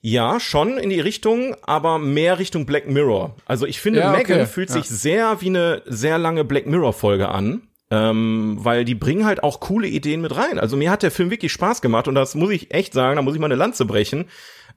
[0.00, 3.34] ja, schon in die Richtung, aber mehr Richtung Black Mirror.
[3.46, 4.18] Also ich finde, Ja, okay.
[4.34, 4.74] Megan fühlt Ja.
[4.74, 7.62] sich sehr wie eine sehr lange Black Mirror Folge an.
[7.90, 10.58] Ähm, weil die bringen halt auch coole Ideen mit rein.
[10.58, 13.22] Also mir hat der Film wirklich Spaß gemacht und das muss ich echt sagen, da
[13.22, 14.26] muss ich mal eine Lanze brechen.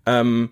[0.05, 0.51] Ähm,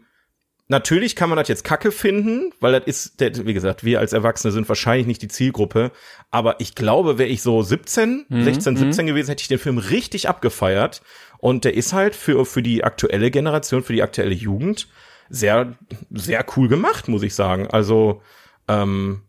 [0.68, 3.14] natürlich kann man das jetzt kacke finden, weil das ist,
[3.48, 5.92] wie gesagt, wir als Erwachsene sind wahrscheinlich nicht die Zielgruppe.
[6.32, 9.78] Aber ich glaube, wäre ich so 17, Mhm, 16, 17 gewesen, hätte ich den Film
[9.78, 11.02] richtig abgefeiert.
[11.40, 14.88] Und der ist halt für, für die aktuelle Generation, für die aktuelle Jugend
[15.30, 15.76] sehr,
[16.12, 17.68] sehr cool gemacht, muss ich sagen.
[17.68, 18.22] Also,
[18.68, 19.22] ähm,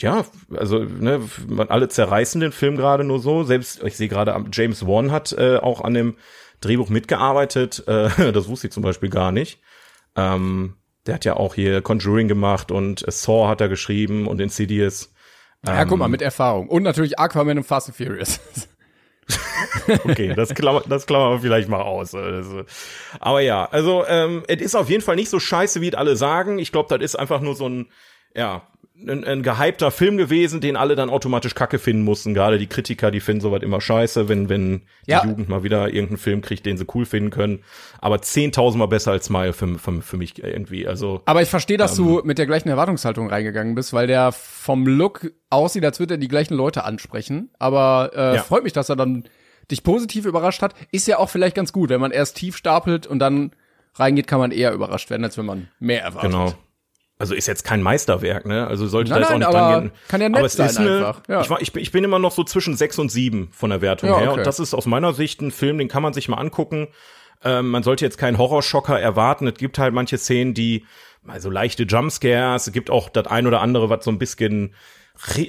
[0.00, 0.24] ja,
[0.56, 3.42] also ne, man, alle zerreißen den Film gerade nur so.
[3.44, 6.16] Selbst ich sehe gerade, am- James Wan hat äh, auch an dem
[6.62, 7.84] Drehbuch mitgearbeitet.
[7.86, 9.60] Äh, das wusste ich zum Beispiel gar nicht.
[10.16, 15.12] Ähm, der hat ja auch hier Conjuring gemacht und Saw hat er geschrieben und Insidious.
[15.66, 16.10] ja, guck mal, Ähm.
[16.12, 16.68] mit Erfahrung.
[16.68, 18.40] Und natürlich Aquaman und Fast and Furious.
[20.04, 22.14] Okay, das klammern, das klammern wir vielleicht mal aus.
[22.14, 22.62] Also,
[23.18, 26.16] aber ja, also ähm, es ist auf jeden Fall nicht so scheiße, wie es alle
[26.16, 26.58] sagen.
[26.58, 27.88] Ich glaube, das ist einfach nur so ein,
[28.34, 28.62] ja,
[29.08, 32.34] ein, ein gehypter Film gewesen, den alle dann automatisch Kacke finden mussten.
[32.34, 35.24] Gerade die Kritiker, die finden sowas immer scheiße, wenn wenn die Ja.
[35.24, 37.62] Jugend mal wieder irgendeinen Film kriegt, den sie cool finden können.
[38.00, 40.86] Aber zehntausendmal besser als Smile für, für, für mich irgendwie.
[40.86, 42.04] Also Aber ich verstehe, dass Ähm.
[42.06, 46.18] du mit der gleichen Erwartungshaltung reingegangen bist, weil der vom Look aussieht, als würde er
[46.18, 47.50] die gleichen Leute ansprechen.
[47.58, 48.42] Aber äh, Ja.
[48.42, 49.24] freut mich, dass er dann
[49.70, 50.74] dich positiv überrascht hat.
[50.92, 53.52] Ist ja auch vielleicht ganz gut, wenn man erst tief stapelt und dann
[53.94, 56.30] reingeht, kann man eher überrascht werden, als wenn man mehr erwartet.
[56.32, 56.52] Genau.
[57.20, 58.66] Also ist jetzt kein Meisterwerk, ne?
[58.66, 59.92] Also sollte Nein, da jetzt auch nicht aber dran gehen.
[60.08, 61.42] kann ja nett aber es sein ist eine, einfach, ja.
[61.42, 63.82] ich, war, ich, bin, ich bin immer noch so zwischen sechs und sieben von der
[63.82, 64.30] Wertung Ja, her.
[64.30, 64.38] okay.
[64.38, 66.88] Und das ist aus meiner Sicht ein Film, den kann man sich mal angucken.
[67.44, 69.46] Ähm, man sollte jetzt keinen Horrorschocker erwarten.
[69.46, 70.86] Es gibt halt manche Szenen, die
[71.22, 72.66] mal so leichte Jumpscares.
[72.68, 74.72] Es gibt auch das ein oder andere, was so ein bisschen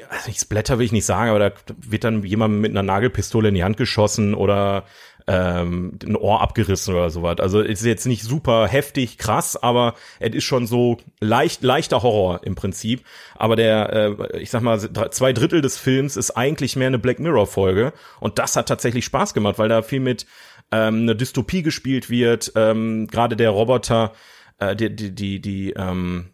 [0.09, 3.49] also ich Splatter will ich nicht sagen, aber da wird dann jemand mit einer Nagelpistole
[3.49, 4.83] in die Hand geschossen oder
[5.31, 7.37] ähm, ein Ohr abgerissen oder sowas.
[7.39, 12.41] Also ist jetzt nicht super heftig, krass, aber es ist schon so leicht leichter Horror
[12.43, 13.05] im Prinzip.
[13.35, 14.77] Aber der, äh, ich sag mal,
[15.11, 19.05] zwei Drittel des Films ist eigentlich mehr eine Black Mirror Folge und das hat tatsächlich
[19.05, 20.25] Spaß gemacht, weil da viel mit
[20.69, 22.51] ähm, eine Dystopie gespielt wird.
[22.55, 24.11] Ähm, Gerade der Roboter,
[24.59, 26.30] äh, die die die die ähm,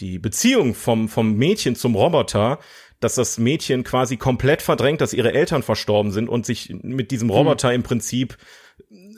[0.00, 2.58] die Beziehung vom, vom Mädchen zum Roboter,
[3.00, 7.30] dass das Mädchen quasi komplett verdrängt, dass ihre Eltern verstorben sind und sich mit diesem
[7.30, 8.36] Roboter im Prinzip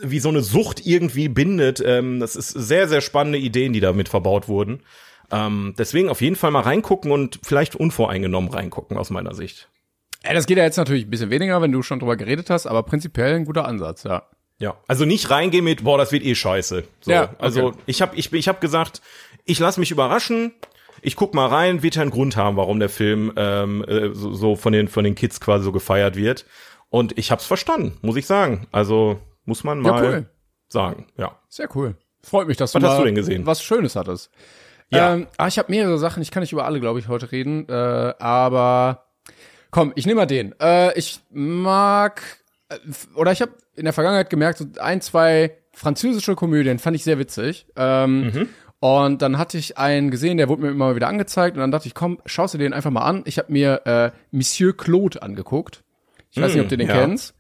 [0.03, 1.83] wie so eine Sucht irgendwie bindet.
[1.85, 4.83] Ähm, das ist sehr, sehr spannende Ideen, die damit verbaut wurden.
[5.31, 9.69] Ähm, deswegen auf jeden Fall mal reingucken und vielleicht unvoreingenommen reingucken aus meiner Sicht.
[10.25, 12.66] Ja, das geht ja jetzt natürlich ein bisschen weniger, wenn du schon drüber geredet hast,
[12.66, 14.25] aber prinzipiell ein guter Ansatz, ja.
[14.59, 16.85] Ja, also nicht reingehen mit, boah, das wird eh scheiße.
[17.01, 17.35] So, Ja, okay.
[17.38, 19.01] also ich habe ich, ich hab gesagt,
[19.47, 20.53] ich lasse mich überraschen.
[21.03, 24.33] Ich guck mal rein, wird ja einen Grund haben, warum der Film ähm, äh, so,
[24.35, 26.45] so von den von den Kids quasi so gefeiert wird.
[26.89, 28.67] Und ich hab's verstanden, muss ich sagen.
[28.73, 30.27] Also muss man Ja, mal cool.
[30.69, 31.07] sagen.
[31.17, 31.39] Ja.
[31.49, 31.95] Sehr cool.
[32.23, 33.47] Freut mich, dass Was du hast du denn gesehen?
[33.47, 34.31] was Schönes hattest.
[34.91, 35.15] Ja.
[35.15, 36.21] Ähm, ah, ich habe mehrere Sachen.
[36.23, 37.69] Ich kann nicht über alle, glaube ich, heute reden.
[37.69, 37.73] Äh,
[38.19, 39.07] aber
[39.71, 40.55] komm, ich nehme mal den.
[40.61, 42.23] Äh, ich mag
[42.69, 42.77] äh,
[43.15, 47.19] oder ich habe in der Vergangenheit gemerkt, so ein, zwei französische Komödien fand ich sehr
[47.21, 47.67] witzig.
[47.77, 48.49] Ähm,
[48.81, 51.87] Und dann hatte ich einen gesehen, der wurde mir immer wieder angezeigt und dann dachte
[51.87, 53.23] ich, komm, schaust du den einfach mal an.
[53.27, 55.85] Ich habe mir äh, Monsieur Claude angeguckt.
[56.31, 57.03] Ich weiß nicht, ob du den Hm, ja.
[57.03, 57.35] kennst.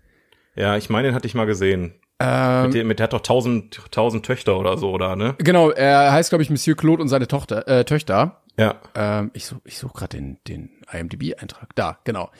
[0.54, 1.94] Ja, ich meine, den hatte ich mal gesehen.
[2.18, 5.34] Ähm, mit, dem, mit der hat doch tausend, tausend Töchter oder so, oder, ne?
[5.38, 8.42] Genau, er heißt, glaube ich, Monsieur Claude und seine Tochter, äh, Töchter.
[8.58, 8.74] Ja.
[8.94, 11.74] Ähm, ich suche ich such gerade den, den IMDb-Eintrag.
[11.74, 12.30] Da, genau.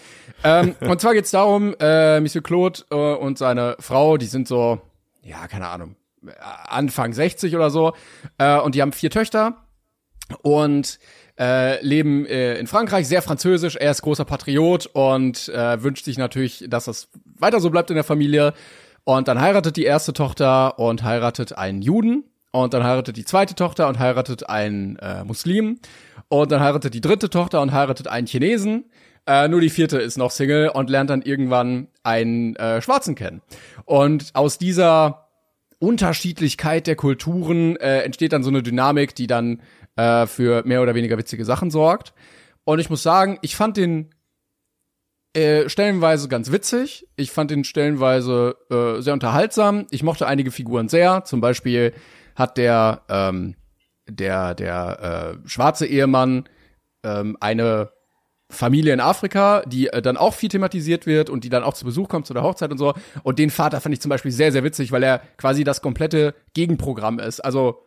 [0.45, 4.83] ähm, und zwar geht's darum, äh, Monsieur Claude äh, und seine Frau, die sind so,
[5.23, 5.97] ja, keine Ahnung,
[6.41, 7.95] Anfang 60 oder so.
[8.39, 9.57] Äh, und die haben vier Töchter
[10.43, 10.99] und
[11.39, 13.77] äh, leben äh, in Frankreich, sehr französisch.
[13.77, 17.97] Er ist großer Patriot und äh, wünscht sich natürlich, dass das weiter so bleibt in
[17.97, 18.53] der Familie.
[19.05, 22.25] Und dann heiratet die erste Tochter und heiratet einen Juden.
[22.53, 25.79] Und dann heiratet die zweite Tochter und heiratet einen äh, Muslim.
[26.29, 28.91] Und dann heiratet die dritte Tochter und heiratet einen Chinesen.
[29.27, 33.43] Äh, nur die vierte ist noch Single und lernt dann irgendwann einen äh, Schwarzen kennen.
[33.85, 35.30] Und aus dieser
[35.81, 39.63] Unterschiedlichkeit der Kulturen äh, entsteht dann so eine Dynamik, die dann
[39.97, 42.15] äh, für mehr oder weniger witzige Sachen sorgt.
[42.65, 44.11] Und ich muss sagen, ich fand den
[45.35, 47.09] äh, stellenweise ganz witzig.
[47.17, 49.87] Ich fand den stellenweise äh, sehr unterhaltsam.
[49.91, 51.25] Ich mochte einige Figuren sehr.
[51.25, 51.95] Zum Beispiel
[52.37, 53.57] hat der ähm,
[54.09, 56.49] der der äh, schwarze Ehemann
[57.05, 57.91] ähm, eine
[58.51, 61.85] Familie in Afrika, die äh, dann auch viel thematisiert wird und die dann auch zu
[61.85, 62.95] Besuch kommt zu der Hochzeit und so.
[63.23, 66.35] Und den Vater fand ich zum Beispiel sehr, sehr witzig, weil er quasi das komplette
[66.55, 67.41] Gegenprogramm ist.
[67.41, 67.87] Also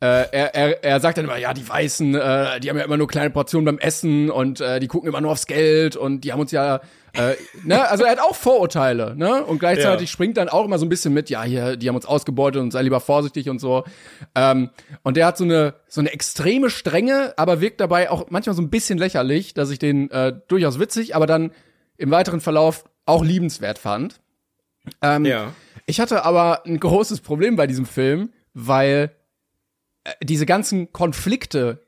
[0.00, 2.96] äh, er, er, er sagt dann immer, ja, die Weißen, äh, die haben ja immer
[2.96, 6.32] nur kleine Portionen beim Essen und äh, die gucken immer nur aufs Geld und die
[6.32, 6.80] haben uns ja,
[7.14, 10.12] äh, ne, also er hat auch Vorurteile, ne, und gleichzeitig Ja.
[10.12, 12.70] springt dann auch immer so ein bisschen mit, ja, hier, die haben uns ausgebeutet und
[12.70, 13.84] sei lieber vorsichtig und so.
[14.34, 14.70] Ähm,
[15.02, 18.62] und der hat so eine so eine extreme Strenge, aber wirkt dabei auch manchmal so
[18.62, 21.52] ein bisschen lächerlich, dass ich den äh, durchaus witzig, aber dann
[21.96, 24.20] im weiteren Verlauf auch liebenswert fand.
[25.02, 25.52] Ähm, Ja.
[25.86, 29.12] ich hatte aber ein großes Problem bei diesem Film, weil
[30.04, 31.80] äh, diese ganzen Konflikte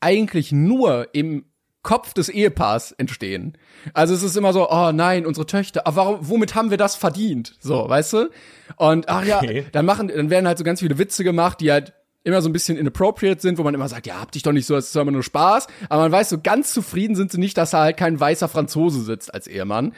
[0.00, 1.44] eigentlich nur im
[1.82, 3.58] Kopf des Ehepaars entstehen.
[3.92, 6.94] Also es ist immer so, oh nein, unsere Töchter, aber warum, womit haben wir das
[6.94, 7.56] verdient?
[7.60, 8.30] So, weißt du?
[8.76, 9.64] Und ach ja, Okay.
[9.72, 11.92] dann machen, dann werden halt so ganz viele Witze gemacht, die halt
[12.24, 14.66] immer so ein bisschen inappropriate sind, wo man immer sagt, ja, hab dich doch nicht
[14.66, 15.66] so, es ist immer nur Spaß.
[15.88, 19.02] Aber man weiß, so ganz zufrieden sind sie nicht, dass da halt kein weißer Franzose
[19.02, 19.92] sitzt als Ehemann.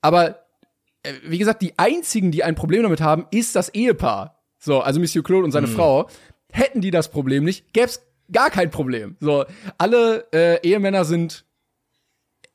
[0.00, 0.38] Aber
[1.02, 4.40] äh, wie gesagt, die einzigen, die ein Problem damit haben, ist das Ehepaar.
[4.60, 6.08] So, also Monsieur Claude und seine Frau.
[6.52, 8.00] Hätten die das Problem nicht, gäb's
[8.32, 9.16] gar kein Problem.
[9.20, 9.44] So,
[9.78, 11.44] alle äh, Ehemänner sind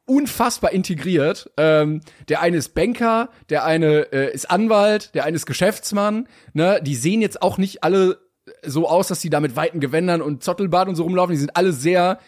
[0.05, 1.51] unfassbar integriert.
[1.57, 6.27] Ähm, der eine ist Banker, der eine äh, ist Anwalt, der eine ist Geschäftsmann.
[6.53, 6.79] Ne?
[6.81, 8.17] Die sehen jetzt auch nicht alle
[8.65, 11.33] so aus, dass sie da mit weiten Gewändern und Zottelbart und so rumlaufen.
[11.33, 12.19] Die sind alle sehr,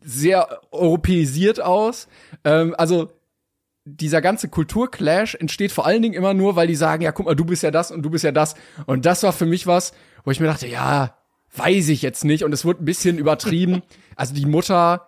[0.00, 2.06] sehr europäisiert aus.
[2.44, 3.10] Ähm, also
[3.84, 7.34] dieser ganze Kulturclash entsteht vor allen Dingen immer nur, weil die sagen, ja, guck mal,
[7.34, 8.54] du bist ja das und du bist ja das.
[8.86, 9.92] Und das war für mich was,
[10.24, 11.16] wo ich mir dachte, ja,
[11.54, 12.44] weiß ich jetzt nicht.
[12.44, 13.82] Und es wurde ein bisschen übertrieben.
[14.16, 15.06] Also die Mutter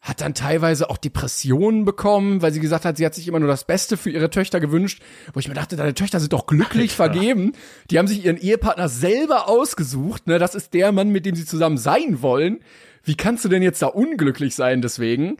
[0.00, 3.48] hat dann teilweise auch Depressionen bekommen, weil sie gesagt hat, sie hat sich immer nur
[3.48, 6.92] das Beste für ihre Töchter gewünscht, wo ich mir dachte, deine Töchter sind doch glücklich
[6.92, 7.52] vergeben.
[7.90, 10.38] Die haben sich ihren Ehepartner selber ausgesucht, ne?
[10.38, 12.60] Das ist der Mann, mit dem sie zusammen sein wollen.
[13.02, 15.36] Wie kannst du denn jetzt da unglücklich sein deswegen?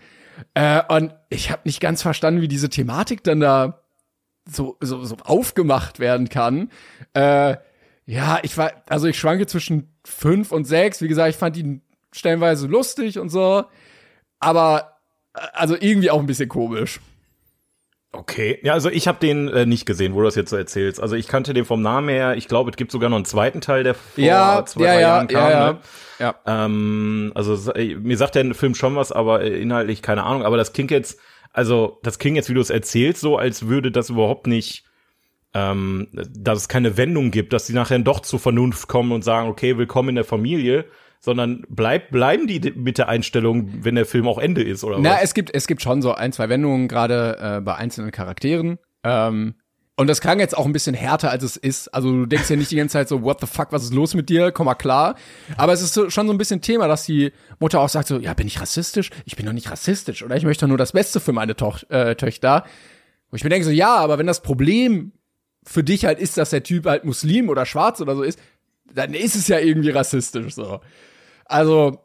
[0.54, 3.82] Äh, und ich habe nicht ganz verstanden, wie diese Thematik dann da
[4.48, 6.70] so, so, so aufgemacht werden kann.
[7.14, 7.56] Äh,
[8.06, 11.00] ja, ich war, also ich schwanke zwischen fünf und sechs.
[11.02, 13.64] Wie gesagt, ich fand ihn stellenweise lustig und so.
[14.40, 14.98] Aber,
[15.34, 17.00] äh, also irgendwie auch ein bisschen komisch.
[18.10, 20.98] Okay, ja, also ich habe den äh, nicht gesehen, wo du das jetzt so erzählst.
[20.98, 22.36] Also ich kannte den vom Namen her.
[22.36, 24.94] Ich glaube, es gibt sogar noch einen zweiten Teil, der vor Ja, zwei, ja, drei
[24.94, 25.42] ja, Jahren kam.
[25.42, 25.72] ja, ja.
[25.72, 25.78] Ne?
[26.18, 26.34] Ja.
[26.46, 30.42] Ähm, also äh, mir sagt der Film schon was, aber äh, inhaltlich keine Ahnung.
[30.42, 31.20] Aber das klingt jetzt,
[31.52, 34.84] also das klingt jetzt, wie du es erzählst, so als würde das überhaupt nicht,
[35.58, 39.48] ähm, dass es keine Wendung gibt, dass die nachher doch zur Vernunft kommen und sagen,
[39.48, 40.84] okay, willkommen in der Familie,
[41.20, 45.14] sondern bleib, bleiben die mit der Einstellung, wenn der Film auch Ende ist oder Na,
[45.14, 45.22] was?
[45.24, 48.78] es gibt, es gibt schon so ein, zwei Wendungen, gerade äh, bei einzelnen Charakteren.
[49.02, 49.54] Ähm,
[49.96, 51.88] und das klang jetzt auch ein bisschen härter, als es ist.
[51.88, 54.14] Also du denkst ja nicht die ganze Zeit so, what the fuck, was ist los
[54.14, 54.52] mit dir?
[54.52, 55.16] Komm mal klar.
[55.56, 58.18] Aber es ist so, schon so ein bisschen Thema, dass die Mutter auch sagt so,
[58.20, 59.10] ja, bin ich rassistisch?
[59.24, 60.22] Ich bin doch nicht rassistisch.
[60.22, 62.64] Oder ich möchte doch nur das Beste für meine Toch äh, Töchter.
[63.30, 65.10] Wo ich mir denke so, ja, aber wenn das Problem
[65.68, 68.38] für dich halt ist, dass der Typ halt Muslim oder schwarz oder so ist,
[68.92, 70.80] dann ist es ja irgendwie rassistisch so.
[71.44, 71.98] Also,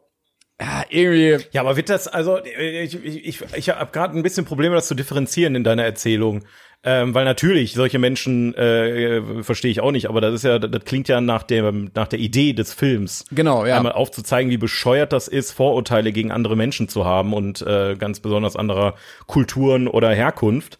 [0.60, 4.44] ja, irgendwie, Ja, aber wird das, also ich, ich, ich, ich habe gerade ein bisschen
[4.44, 6.44] Probleme, das zu differenzieren in deiner Erzählung.
[6.86, 10.70] Ähm, weil natürlich, solche Menschen äh, verstehe ich auch nicht, aber das ist ja, das,
[10.70, 13.24] das klingt ja nach dem, nach der Idee des Films.
[13.32, 13.78] Genau, ja.
[13.78, 18.20] Einmal aufzuzeigen, wie bescheuert das ist, Vorurteile gegen andere Menschen zu haben und äh, ganz
[18.20, 18.96] besonders anderer
[19.26, 20.78] Kulturen oder Herkunft.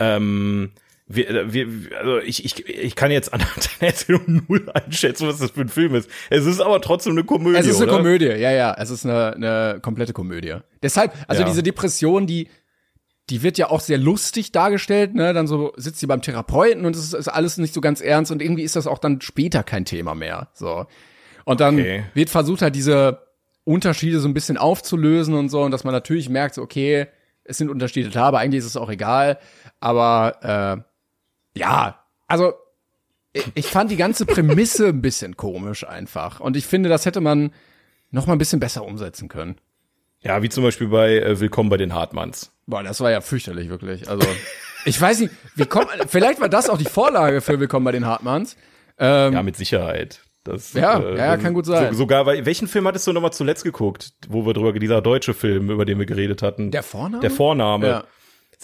[0.00, 0.72] Ähm,
[1.06, 5.38] wir, äh, wir, also ich, ich, ich kann jetzt an deiner Erzählung null einschätzen, was
[5.38, 6.08] das für ein Film ist.
[6.30, 7.58] Es ist aber trotzdem eine Komödie.
[7.58, 7.98] Es ist eine oder?
[7.98, 8.74] Komödie, ja, ja.
[8.78, 10.56] Es ist eine, eine komplette Komödie.
[10.82, 11.48] Deshalb, also Ja.
[11.48, 12.48] diese Depression, die,
[13.30, 15.32] die wird ja auch sehr lustig dargestellt, ne?
[15.32, 18.30] Dann so sitzt sie beim Therapeuten und es ist, ist alles nicht so ganz ernst
[18.32, 20.48] und irgendwie ist das auch dann später kein Thema mehr.
[20.54, 20.86] So.
[21.44, 22.04] Und dann Okay.
[22.14, 23.22] wird versucht halt diese
[23.64, 27.06] Unterschiede so ein bisschen aufzulösen und so, und dass man natürlich merkt, so, okay,
[27.44, 29.38] es sind Unterschiede da, aber eigentlich ist es auch egal.
[29.80, 30.93] Aber äh,
[31.54, 32.54] ja, also
[33.54, 36.40] ich- fand die ganze Prämisse ein bisschen komisch einfach.
[36.40, 37.52] Und ich finde, das hätte man
[38.10, 39.56] noch mal ein bisschen besser umsetzen können.
[40.20, 42.52] Ja, wie zum Beispiel bei äh, Willkommen bei den Hartmanns.
[42.66, 44.08] Boah, das war ja fürchterlich, wirklich.
[44.08, 44.26] Also,
[44.86, 48.06] ich weiß nicht, wie kommt, vielleicht war das auch die Vorlage für Willkommen bei den
[48.06, 48.56] Hartmanns.
[48.98, 50.20] Ja, mit Sicherheit.
[50.44, 51.92] Das, Ähm, Ja, ja, ja, kann gut sein.
[51.92, 55.02] So, sogar, bei welchen Film hattest du noch mal zuletzt geguckt, wo wir drüber, dieser
[55.02, 56.70] deutsche Film, über den wir geredet hatten?
[56.70, 57.20] Der Vorname?
[57.20, 57.86] Der Vorname.
[57.88, 58.04] Ja.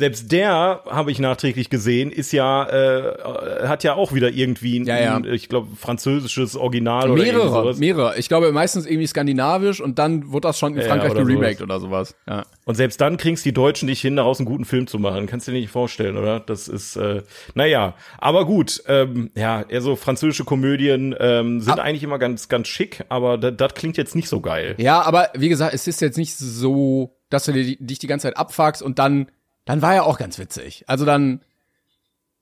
[0.00, 4.86] Selbst der, habe ich nachträglich gesehen, ist ja, äh, hat ja auch wieder irgendwie ein,
[4.86, 5.16] Ja, ja.
[5.16, 7.78] ein ich glaube, französisches Original oder Mehrere, sowas.
[7.78, 8.18] mehrere.
[8.18, 11.60] Ich glaube meistens irgendwie skandinavisch und dann wurde das schon in Ja, Frankreich oder geremaked
[11.60, 12.14] oder sowas.
[12.26, 12.44] Ja.
[12.64, 15.26] Und selbst dann kriegst die Deutschen nicht hin, daraus einen guten Film zu machen.
[15.26, 16.40] Kannst du dir nicht vorstellen, oder?
[16.40, 17.22] Das ist, äh,
[17.54, 18.82] naja, aber gut.
[18.88, 23.74] Ähm, ja, eher so französische Komödien ähm, sind eigentlich immer ganz, ganz schick, aber das-
[23.74, 24.74] klingt jetzt nicht so geil.
[24.78, 28.36] Ja, aber wie gesagt, es ist jetzt nicht so, dass du dich die ganze Zeit
[28.36, 29.26] abfuckst und dann,
[29.70, 30.84] dann war er auch ganz witzig.
[30.88, 31.42] Also dann,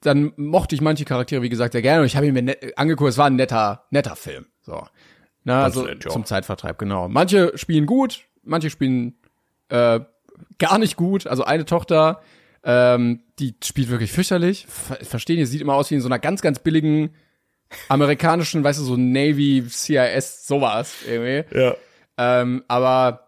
[0.01, 3.11] dann mochte ich manche Charaktere, wie gesagt, sehr gerne und ich habe ihn mir angeguckt,
[3.11, 4.47] es war ein netter, netter Film.
[4.63, 4.87] So.
[5.45, 6.11] Na, also nett, ja.
[6.11, 7.07] zum Zeitvertreib, genau.
[7.09, 9.19] Manche spielen gut, manche spielen
[9.69, 10.01] äh,
[10.59, 11.27] gar nicht gut.
[11.27, 12.23] Also eine Tochter,
[12.65, 14.67] ähm, die spielt wirklich fürchterlich.
[14.67, 17.15] Ver verstehen, die sieht immer aus wie in so einer ganz, ganz billigen
[17.91, 21.45] amerikanischen, weißt du, so Navy, CIS, sowas irgendwie.
[21.55, 21.75] Ja.
[22.17, 23.28] Ähm, aber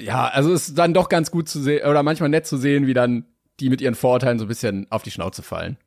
[0.00, 2.86] ja, also es ist dann doch ganz gut zu sehen, oder manchmal nett zu sehen,
[2.86, 3.26] wie dann
[3.60, 5.78] die mit ihren Vorurteilen so ein bisschen auf die Schnauze fallen.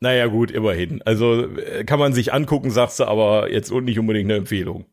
[0.00, 1.00] Naja, gut, immerhin.
[1.02, 4.84] Also äh, kann man sich angucken, sagst du, aber jetzt und nicht unbedingt eine Empfehlung.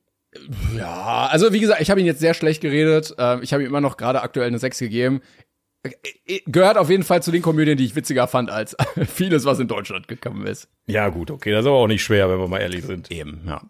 [0.78, 3.14] Ja, also wie gesagt, ich habe ihn jetzt sehr schlecht geredet.
[3.18, 5.22] Ähm, ich habe ihm immer noch gerade aktuell eine 6 gegeben.
[5.84, 5.92] Äh,
[6.26, 8.78] äh, Gehört auf jeden Fall zu den Komödien, die ich witziger fand als
[9.08, 10.70] vieles, was in Deutschland gekommen ist.
[10.88, 13.12] Ja, gut, okay, das ist aber auch nicht schwer, wenn wir mal ehrlich sind.
[13.12, 13.62] Eben, ja.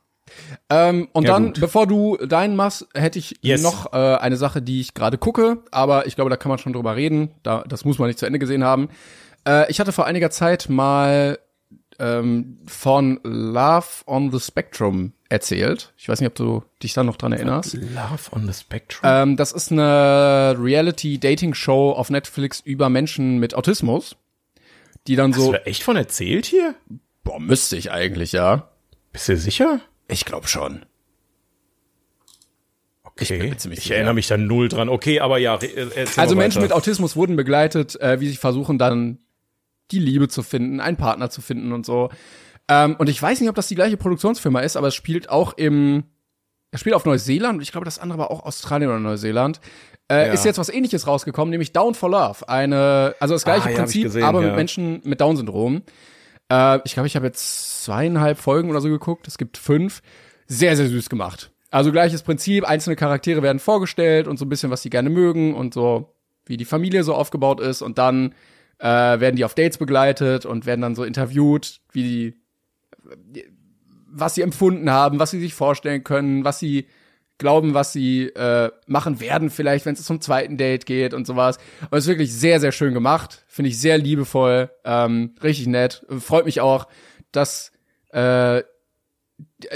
[0.70, 1.60] Ähm, und Ja, dann, gut.
[1.60, 3.62] bevor du deinen machst, hätte ich Yes.
[3.62, 6.74] noch äh, eine Sache, die ich gerade gucke, aber ich glaube, da kann man schon
[6.74, 7.32] drüber reden.
[7.44, 8.90] Da, das muss man nicht zu Ende gesehen haben.
[9.48, 11.40] Äh, ich hatte vor einiger Zeit mal
[12.00, 15.94] ähm, von Love on the Spectrum erzählt.
[15.98, 17.74] Ich weiß nicht, ob du dich da noch dran erinnerst.
[17.76, 19.02] Love on the Spectrum.
[19.04, 24.16] Ähm, das ist eine Reality-Dating-Show auf Netflix über Menschen mit Autismus,
[25.08, 26.76] die dann Hast so, du da echt von erzählt hier?
[27.24, 28.68] boah, müsste ich eigentlich, ja.
[29.14, 29.80] Bist du sicher?
[30.12, 30.86] Ich glaube schon.
[33.04, 33.54] Okay.
[33.58, 34.90] Ich ich erinnere mich da null dran.
[34.90, 36.72] Okay, aber ja, äh, Also Menschen mit.
[36.72, 39.20] Autismus wurden begleitet, äh, wie sie versuchen dann
[39.92, 42.10] die Liebe zu finden, einen Partner zu finden und so.
[42.70, 45.54] Ähm, und ich weiß nicht, ob das die gleiche Produktionsfirma ist, aber es spielt auch
[45.58, 46.04] im,
[46.72, 49.60] es spielt auf Neuseeland und ich glaube, das andere war auch Australien oder Neuseeland.
[50.10, 50.34] Äh, Ja.
[50.34, 52.48] Ist jetzt was ähnliches rausgekommen, nämlich Down for Love.
[52.48, 54.48] Eine, also das gleiche Ah, ja, Prinzip, gesehen, aber ja.
[54.48, 55.84] mit Menschen mit Down-Syndrom.
[56.52, 59.28] Äh, ich glaube, ich habe jetzt zweieinhalb Folgen oder so geguckt.
[59.28, 60.02] Es gibt fünf.
[60.48, 61.52] Sehr, sehr süß gemacht.
[61.70, 65.56] Also gleiches Prinzip, einzelne Charaktere werden vorgestellt und so ein bisschen, was sie gerne mögen
[65.56, 66.14] und so,
[66.46, 67.82] wie die Familie so aufgebaut ist.
[67.82, 68.36] Und dann
[68.80, 72.36] äh, werden die auf Dates begleitet und werden dann so interviewt, wie
[73.34, 73.46] die,
[74.08, 76.88] was sie empfunden haben, was sie sich vorstellen können, was sie
[77.42, 81.58] glauben, was sie äh, machen werden, vielleicht, wenn es zum zweiten Date geht und sowas.
[81.90, 83.44] Und es ist wirklich sehr, sehr schön gemacht.
[83.48, 86.06] Finde ich sehr liebevoll, ähm, richtig nett.
[86.20, 86.88] Freut mich auch,
[87.34, 87.74] dass
[88.12, 88.64] äh,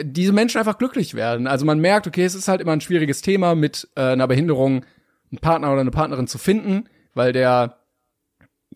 [0.02, 1.48] diese Menschen einfach glücklich werden.
[1.48, 4.86] Also man merkt, okay, es ist halt immer ein schwieriges Thema, mit äh, einer Behinderung
[5.32, 7.80] einen Partner oder eine Partnerin zu finden, weil der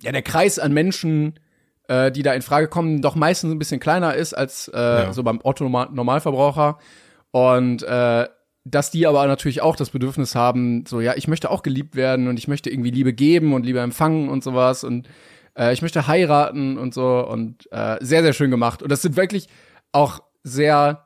[0.02, 1.40] ja der Kreis an Menschen,
[1.88, 5.24] äh, die da in Frage kommen, doch meistens ein bisschen kleiner ist als äh, so
[5.24, 6.80] beim Otto Normal- Normalverbraucher
[7.32, 8.28] und äh,
[8.70, 12.28] dass die aber natürlich auch das Bedürfnis haben, so ja, ich möchte auch geliebt werden
[12.28, 15.08] und ich möchte irgendwie Liebe geben und Liebe empfangen und sowas und
[15.58, 19.16] äh, ich möchte heiraten und so und äh, sehr sehr schön gemacht und das sind
[19.16, 19.48] wirklich
[19.92, 21.06] auch sehr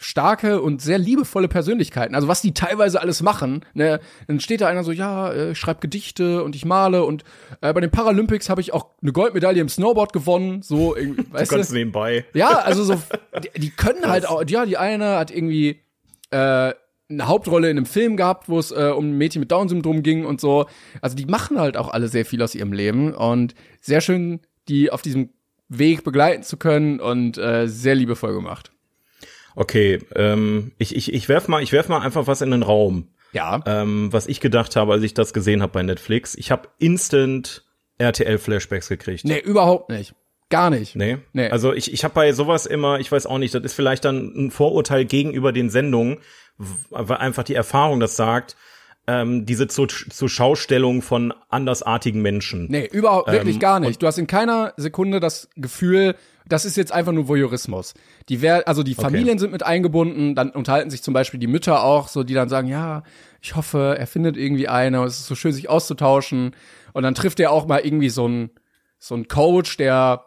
[0.00, 2.14] starke und sehr liebevolle Persönlichkeiten.
[2.14, 5.58] Also was die teilweise alles machen, ne, dann steht da einer so, ja, äh, ich
[5.58, 7.22] schreibe Gedichte und ich male und
[7.60, 11.52] äh, bei den Paralympics habe ich auch eine Goldmedaille im Snowboard gewonnen, so irgendwie, weißt
[11.52, 11.74] du?
[11.74, 12.24] nebenbei.
[12.32, 13.00] Ja, also so,
[13.42, 15.80] die, die können halt auch, ja, die eine hat irgendwie
[16.30, 16.72] äh,
[17.10, 20.24] eine Hauptrolle in einem Film gehabt, wo es äh, um ein Mädchen mit Down-Syndrom ging
[20.24, 20.66] und so.
[21.00, 24.90] Also die machen halt auch alle sehr viel aus ihrem Leben und sehr schön, die
[24.90, 25.30] auf diesem
[25.68, 28.70] Weg begleiten zu können und äh, sehr liebevoll gemacht.
[29.56, 33.08] Okay, ähm, ich, ich, ich werf mal, ich werf mal einfach was in den Raum.
[33.32, 33.60] Ja.
[33.66, 36.34] Ähm, was ich gedacht habe, als ich das gesehen habe bei Netflix.
[36.34, 37.64] Ich habe instant
[37.98, 39.24] RTL-Flashbacks gekriegt.
[39.24, 40.14] Nee, überhaupt nicht.
[40.50, 40.96] Gar nicht.
[40.96, 41.18] Nee.
[41.32, 41.48] Nee.
[41.48, 44.32] Also ich, ich habe bei sowas immer, ich weiß auch nicht, das ist vielleicht dann
[44.36, 46.18] ein Vorurteil gegenüber den Sendungen,
[46.90, 48.56] weil einfach die Erfahrung das sagt,
[49.06, 52.66] ähm, diese zur, zur Schaustellung von andersartigen Menschen.
[52.68, 54.02] Nee, überhaupt Ähm, wirklich gar nicht.
[54.02, 57.94] Du hast in keiner Sekunde das Gefühl, das ist jetzt einfach nur Voyeurismus.
[58.28, 61.84] Die wär, also die Familien sind mit eingebunden, dann unterhalten sich zum Beispiel die Mütter
[61.84, 63.04] auch, so die dann sagen, ja,
[63.40, 66.56] ich hoffe, er findet irgendwie eine, es ist so schön, sich auszutauschen.
[66.92, 68.50] Und dann trifft er auch mal irgendwie so ein
[68.98, 70.26] so ein Coach, der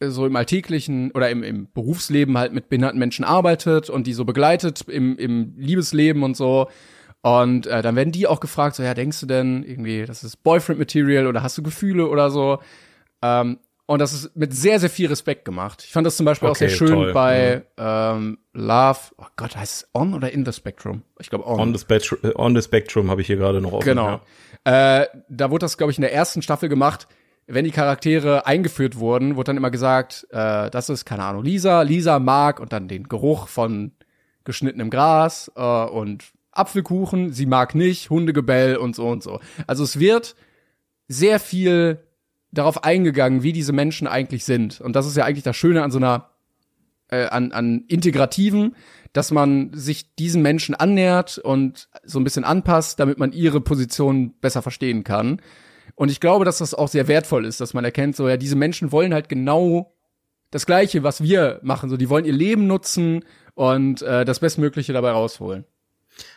[0.00, 4.24] so im alltäglichen oder im, im Berufsleben halt mit behinderten Menschen arbeitet und die so
[4.24, 6.68] begleitet im, im Liebesleben und so.
[7.22, 10.42] Und äh, dann werden die auch gefragt, so, ja, denkst du denn irgendwie, das ist
[10.44, 12.58] Boyfriend-Material oder hast du Gefühle oder so?
[13.22, 15.84] Ähm, und das ist mit sehr, sehr viel Respekt gemacht.
[15.84, 19.56] Ich fand das zum Beispiel auch Okay, sehr schön toll, bei ähm, Love, oh Gott,
[19.56, 21.02] heißt es On oder In the Spectrum?
[21.20, 21.60] Ich glaube On.
[21.60, 23.84] On the, Spectrum, äh, on the Spectrum habe ich hier gerade noch offen.
[23.84, 24.20] Genau.
[24.66, 25.02] Ja.
[25.02, 27.06] Äh, da wurde das, glaube ich, in der ersten Staffel gemacht.
[27.46, 31.82] Wenn die Charaktere eingeführt wurden, wurde dann immer gesagt, äh, das ist, keine Ahnung, Lisa,
[31.82, 33.92] Lisa mag und dann den Geruch von
[34.44, 39.40] geschnittenem Gras äh, und Apfelkuchen, sie mag nicht, Hundegebell und so und so.
[39.66, 40.34] Also es wird
[41.06, 42.00] sehr viel
[42.50, 44.80] darauf eingegangen, wie diese Menschen eigentlich sind.
[44.80, 46.30] Und das ist ja eigentlich das Schöne an so einer
[47.08, 48.74] äh, an, an Integrativen,
[49.12, 54.34] dass man sich diesen Menschen annähert und so ein bisschen anpasst, damit man ihre Position
[54.40, 55.40] besser verstehen kann.
[55.96, 58.54] Und ich glaube, dass das auch sehr wertvoll ist, dass man erkennt, so ja, diese
[58.54, 59.92] Menschen wollen halt genau
[60.50, 61.90] das Gleiche, was wir machen.
[61.90, 63.24] So, die wollen ihr Leben nutzen
[63.54, 65.64] und äh, das Bestmögliche dabei rausholen.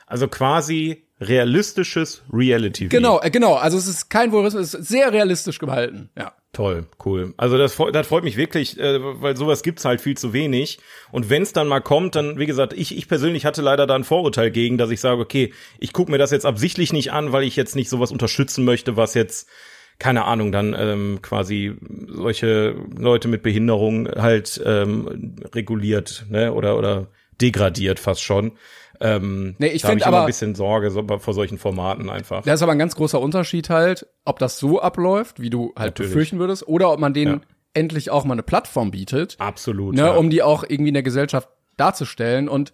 [0.09, 2.87] Also quasi realistisches Reality.
[2.87, 3.55] Genau, äh, genau.
[3.55, 6.09] Also es ist kein Voyeurismus, es ist sehr realistisch gehalten.
[6.17, 6.33] Ja.
[6.51, 7.35] Toll, cool.
[7.37, 10.79] Also das, das freut mich wirklich, äh, weil sowas gibt's halt viel zu wenig.
[11.11, 14.03] Und wenn's dann mal kommt, dann, wie gesagt, ich, ich persönlich hatte leider da ein
[14.03, 17.43] Vorurteil gegen, dass ich sage, okay, ich gucke mir das jetzt absichtlich nicht an, weil
[17.43, 19.47] ich jetzt nicht sowas unterstützen möchte, was jetzt,
[19.99, 21.75] keine Ahnung, dann ähm, quasi
[22.07, 28.53] solche Leute mit Behinderung halt ähm, reguliert, ne, oder, oder degradiert fast schon.
[29.01, 31.57] Ähm, Nee, ich da hab find ich immer aber- ein bisschen Sorge so, vor solchen
[31.57, 32.43] Formaten einfach.
[32.43, 35.91] Da ist aber ein ganz großer Unterschied halt, ob das so abläuft, wie du halt
[35.91, 36.11] Natürlich.
[36.11, 37.41] befürchten würdest, oder ob man denen Ja.
[37.73, 39.95] endlich auch mal eine Plattform bietet, Absolut.
[39.95, 40.11] ne, ja.
[40.15, 41.47] um die auch irgendwie in der Gesellschaft
[41.77, 42.49] darzustellen.
[42.49, 42.73] Und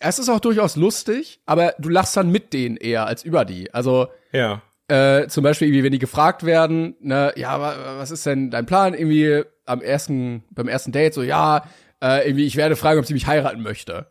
[0.00, 3.72] es ist auch durchaus lustig, aber du lachst dann mit denen eher als über die.
[3.72, 4.60] Also ja.
[4.88, 8.66] äh, zum Beispiel irgendwie, wenn die gefragt werden, ne, ja, wa- was ist denn dein
[8.66, 11.64] Plan irgendwie am ersten, beim ersten Date, so, ja,
[12.02, 14.06] äh, irgendwie, ich werde fragen, ob sie mich heiraten möchte.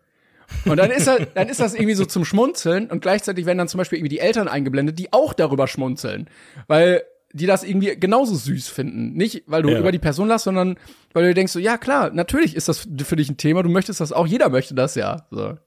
[0.66, 3.68] Und dann ist, das, dann ist das irgendwie so zum Schmunzeln und gleichzeitig werden dann
[3.68, 6.30] zum Beispiel irgendwie die Eltern eingeblendet, die auch darüber schmunzeln.
[6.68, 7.04] Weil
[7.36, 9.14] die das irgendwie genauso süß finden.
[9.14, 9.80] Nicht, weil du Ja.
[9.80, 10.78] über die Person lachst, sondern
[11.14, 14.02] weil du denkst so, ja klar, natürlich ist das für dich ein Thema, du möchtest
[14.02, 15.26] das auch, jeder möchte das ja.
[15.32, 15.58] So.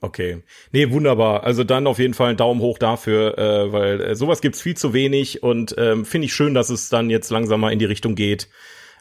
[0.00, 0.42] Okay.
[0.72, 1.44] Nee, wunderbar.
[1.44, 4.76] Also dann auf jeden Fall einen Daumen hoch dafür, äh, weil äh, sowas gibt's viel
[4.76, 7.84] zu wenig und ähm, finde ich schön, dass es dann jetzt langsam mal in die
[7.84, 8.48] Richtung geht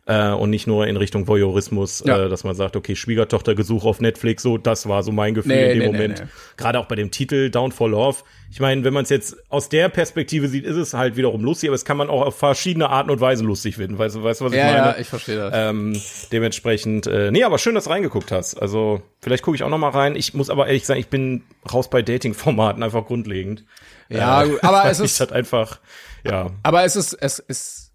[0.08, 2.26] äh, und nicht nur in Richtung Voyeurismus, Ja.
[2.26, 5.64] äh, dass man sagt, okay, Schwiegertochtergesuch auf Netflix, so, das war so mein Gefühl Nee,
[5.66, 6.20] in dem nee, Moment.
[6.22, 6.28] nee.
[6.58, 8.18] Gerade auch bei dem Titel Down for Love.
[8.50, 11.70] Ich meine, wenn man es jetzt aus der Perspektive sieht, ist es halt wiederum lustig,
[11.70, 13.98] aber es kann man auch auf verschiedene Arten und Weisen lustig finden.
[13.98, 14.78] Weißt du, weißt du, was ich Ja, meine?
[14.78, 15.54] ja, ich verstehe das.
[15.56, 15.96] Ähm,
[16.32, 18.56] dementsprechend, äh, nee, aber schön, dass du reingeguckt hast.
[18.62, 20.16] Also, vielleicht gucke ich auch noch mal rein.
[20.16, 23.64] Ich muss aber ehrlich sagen, ich bin raus bei Dating-Formaten, einfach grundlegend.
[24.10, 25.80] Ja, Äh, aber es ich ist- das einfach,
[26.26, 26.48] ja.
[26.64, 27.91] Aber es ist, es ist,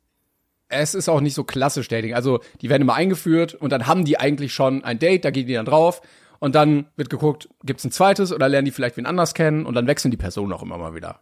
[0.69, 2.14] es ist auch nicht so klassisch Dating.
[2.14, 5.47] Also, die werden immer eingeführt und dann haben die eigentlich schon ein Date, da gehen
[5.47, 6.03] die dann drauf
[6.39, 9.75] und dann wird geguckt, gibt's ein zweites oder lernen die vielleicht wen anders kennen und
[9.75, 11.21] dann wechseln die Personen auch immer mal wieder.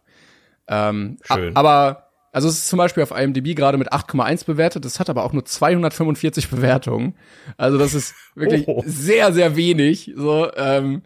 [0.67, 1.55] Ähm, Schön.
[1.55, 5.23] Aber, also es ist zum Beispiel auf IMDb gerade mit 8,1 bewertet, das hat aber
[5.23, 7.15] auch nur 245 Bewertungen.
[7.57, 8.83] Also das ist wirklich Oh.
[8.85, 10.11] sehr, sehr wenig.
[10.15, 11.03] So, ähm,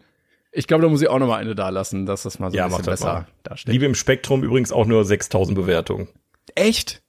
[0.52, 2.56] ich glaube, da muss ich auch noch mal eine da lassen, dass das mal so
[2.56, 3.26] Ja, ein bisschen besser mal.
[3.44, 3.72] dasteht.
[3.72, 6.08] Liebe im Spektrum übrigens auch nur 6000 Bewertungen.
[6.56, 7.02] Echt?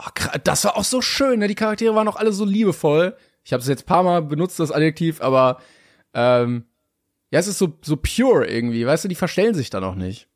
[0.00, 0.08] Oh,
[0.44, 1.48] das war auch so schön, ne?
[1.48, 3.16] Die Charaktere waren auch alle so liebevoll.
[3.44, 5.60] Ich habe es jetzt paar Mal benutzt, das Adjektiv, aber
[6.14, 6.64] ähm,
[7.30, 10.28] ja, es ist so, so pure irgendwie, weißt du, die verstellen sich da noch nicht.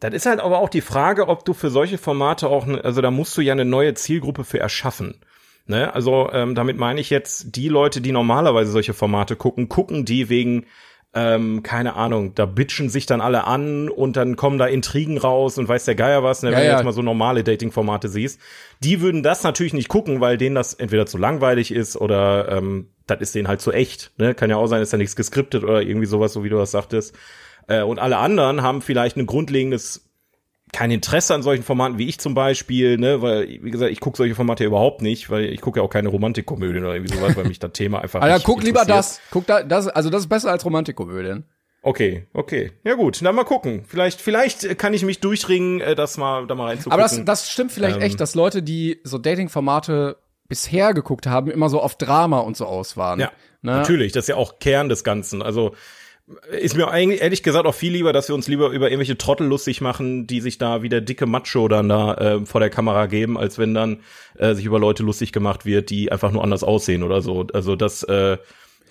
[0.00, 3.10] Das ist halt aber auch die Frage, ob du für solche Formate auch, also da
[3.10, 5.20] musst du ja eine neue Zielgruppe für erschaffen.
[5.66, 5.94] Ne?
[5.94, 10.28] Also ähm, damit meine ich jetzt, die Leute, die normalerweise solche Formate gucken, gucken die
[10.28, 10.66] wegen,
[11.14, 15.58] ähm, keine Ahnung, da bitchen sich dann alle an und dann kommen da Intrigen raus
[15.58, 16.50] und weiß der Geier was, ne?
[16.50, 16.76] Ja, wenn du ja.
[16.76, 18.40] jetzt mal so normale Dating-Formate siehst.
[18.80, 22.88] Die würden das natürlich nicht gucken, weil denen das entweder zu langweilig ist oder ähm,
[23.06, 24.12] das ist denen halt zu echt.
[24.16, 24.34] Ne?
[24.34, 26.70] Kann ja auch sein, ist ja nichts geskriptet oder irgendwie sowas, so wie du das
[26.70, 27.14] sagtest.
[27.68, 30.08] Äh, und alle anderen haben vielleicht ein grundlegendes
[30.72, 34.16] kein Interesse an solchen Formaten wie ich zum Beispiel, ne, weil, wie gesagt, ich gucke
[34.16, 37.36] solche Formate ja überhaupt nicht, weil ich gucke ja auch keine Romantikkomödien oder irgendwie sowas,
[37.36, 39.20] weil mich das Thema einfach Alter, nicht guck lieber das.
[39.30, 41.44] Guck da, das, also das ist besser als Romantikkomödien.
[41.82, 42.72] Okay, okay.
[42.84, 43.84] Ja gut, dann mal gucken.
[43.86, 46.92] Vielleicht, vielleicht kann ich mich durchringen, äh, das mal, da mal reinzugucken.
[46.92, 48.02] Aber das, das stimmt vielleicht Ähm.
[48.02, 50.16] echt, dass Leute, die so Dating-Formate
[50.48, 53.20] bisher geguckt haben, immer so auf Drama und so aus waren.
[53.20, 53.30] Ja,
[53.64, 53.70] Ne?
[53.72, 55.40] natürlich, das ist ja auch Kern des Ganzen.
[55.40, 55.74] Also
[56.50, 59.46] ist mir eigentlich ehrlich gesagt auch viel lieber, dass wir uns lieber über irgendwelche Trottel
[59.46, 63.06] lustig machen, die sich da wie der dicke Macho dann da äh, vor der Kamera
[63.06, 64.00] geben, als wenn dann
[64.38, 67.46] äh, sich über Leute lustig gemacht wird, die einfach nur anders aussehen oder so.
[67.52, 68.38] Also das äh,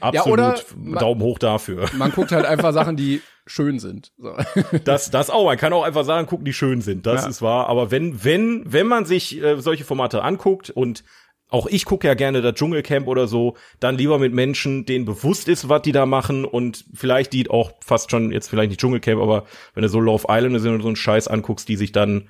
[0.01, 1.86] absolut oder ma- Daumen hoch dafür.
[1.97, 4.11] Man guckt halt einfach Sachen, die schön sind.
[4.17, 4.36] So.
[4.84, 5.45] Das, das auch.
[5.45, 7.05] Man kann auch einfach sagen, gucken, die schön sind.
[7.05, 7.29] Das Ja.
[7.29, 7.67] ist wahr.
[7.67, 11.03] Aber wenn, wenn, wenn man sich äh, solche Formate anguckt und
[11.52, 15.47] auch ich gucke ja gerne das Dschungelcamp oder so, dann lieber mit Menschen, denen bewusst
[15.47, 19.22] ist, was die da machen und vielleicht die auch fast schon, jetzt vielleicht nicht Dschungelcamp,
[19.22, 19.45] aber
[19.76, 22.30] wenn du so Love Island sind und so einen Scheiß anguckst, die sich dann,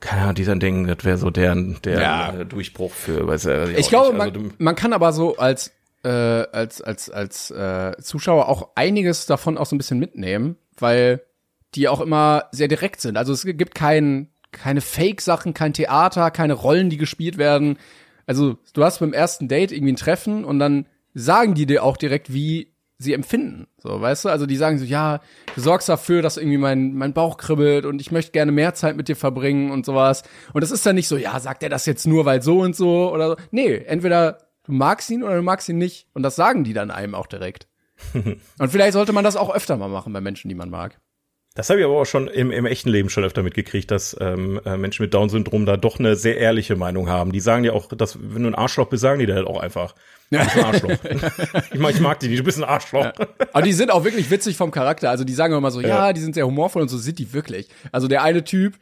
[0.00, 2.34] keine Ahnung, die dann denken, das wäre so deren, deren Ja.
[2.34, 6.80] äh, Durchbruch für, weiß ja, Ich glaube, man, man kann aber so als äh, als
[6.80, 11.22] als als äh, Zuschauer auch einiges davon auch so ein bisschen mitnehmen, weil
[11.74, 13.16] die auch immer sehr direkt sind.
[13.16, 17.78] Also es gibt kein keine Fake-Sachen, kein Theater, keine Rollen, die gespielt werden.
[18.26, 21.96] Also du hast beim ersten Date irgendwie ein Treffen und dann sagen die dir auch
[21.96, 23.66] direkt, wie sie empfinden.
[23.78, 24.28] So, weißt du?
[24.30, 25.20] Also die sagen so, ja,
[25.54, 28.96] du sorgst dafür, dass irgendwie mein, mein Bauch kribbelt und ich möchte gerne mehr Zeit
[28.96, 30.22] mit dir verbringen und sowas.
[30.52, 32.74] Und das ist dann nicht so, ja, sagt er das jetzt nur, weil so und
[32.74, 33.36] so oder so.
[33.50, 36.08] Nee, entweder du magst ihn oder du magst ihn nicht.
[36.14, 37.68] Und das sagen die dann einem auch direkt.
[38.14, 40.98] und vielleicht sollte man das auch öfter mal machen bei Menschen, die man mag.
[41.56, 44.60] Das habe ich aber auch schon im, im echten Leben schon öfter mitgekriegt, dass ähm,
[44.66, 47.32] äh, Menschen mit Down-Syndrom da doch eine sehr ehrliche Meinung haben.
[47.32, 49.58] Die sagen ja auch, dass wenn du ein Arschloch bist, sagen die dir halt auch
[49.58, 49.94] einfach.
[50.30, 50.90] Du bist ein Arschloch.
[51.72, 53.10] ich, mag, ich mag die nicht, du bist ein Arschloch.
[53.52, 55.08] Aber die sind auch wirklich witzig vom Charakter.
[55.08, 57.68] Also die sagen immer so, ja, die sind sehr humorvoll und so sind die wirklich.
[57.90, 58.74] Also der eine Typ,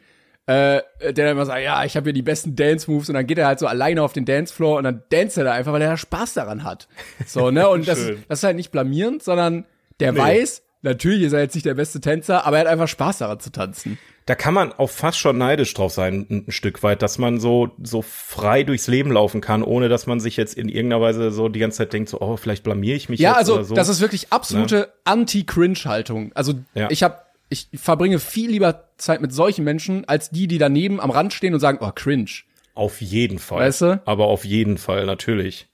[0.47, 3.37] äh, der dann immer sagt, ja, ich habe hier die besten Dance-Moves und dann geht
[3.37, 5.91] er halt so alleine auf den Dancefloor und dann danst er da einfach, weil er
[5.91, 6.89] da Spaß daran hat.
[7.25, 7.69] So, ne?
[7.69, 9.65] Und das, das ist halt nicht blamierend, sondern
[10.01, 13.17] der weiß, natürlich ist er jetzt nicht der beste Tänzer, aber er hat einfach Spaß
[13.17, 13.97] daran zu tanzen.
[14.25, 17.39] Da kann man auch fast schon neidisch drauf sein, ein, ein Stück weit, dass man
[17.39, 21.29] so, so frei durchs Leben laufen kann, ohne dass man sich jetzt in irgendeiner Weise
[21.31, 23.63] so die ganze Zeit denkt, so, oh, vielleicht blamier ich mich Ja, jetzt also oder
[23.65, 23.75] so.
[23.75, 26.31] das ist wirklich absolute Anti-Cringe-Haltung.
[26.33, 26.87] Also Ja.
[26.89, 27.19] ich habe,
[27.49, 31.53] ich verbringe viel lieber Zeit mit solchen Menschen als die, die daneben am Rand stehen
[31.53, 32.31] und sagen, oh, cringe.
[32.73, 33.59] Auf jeden Fall.
[33.59, 34.01] Weißt du?
[34.05, 35.67] Aber auf jeden Fall, natürlich.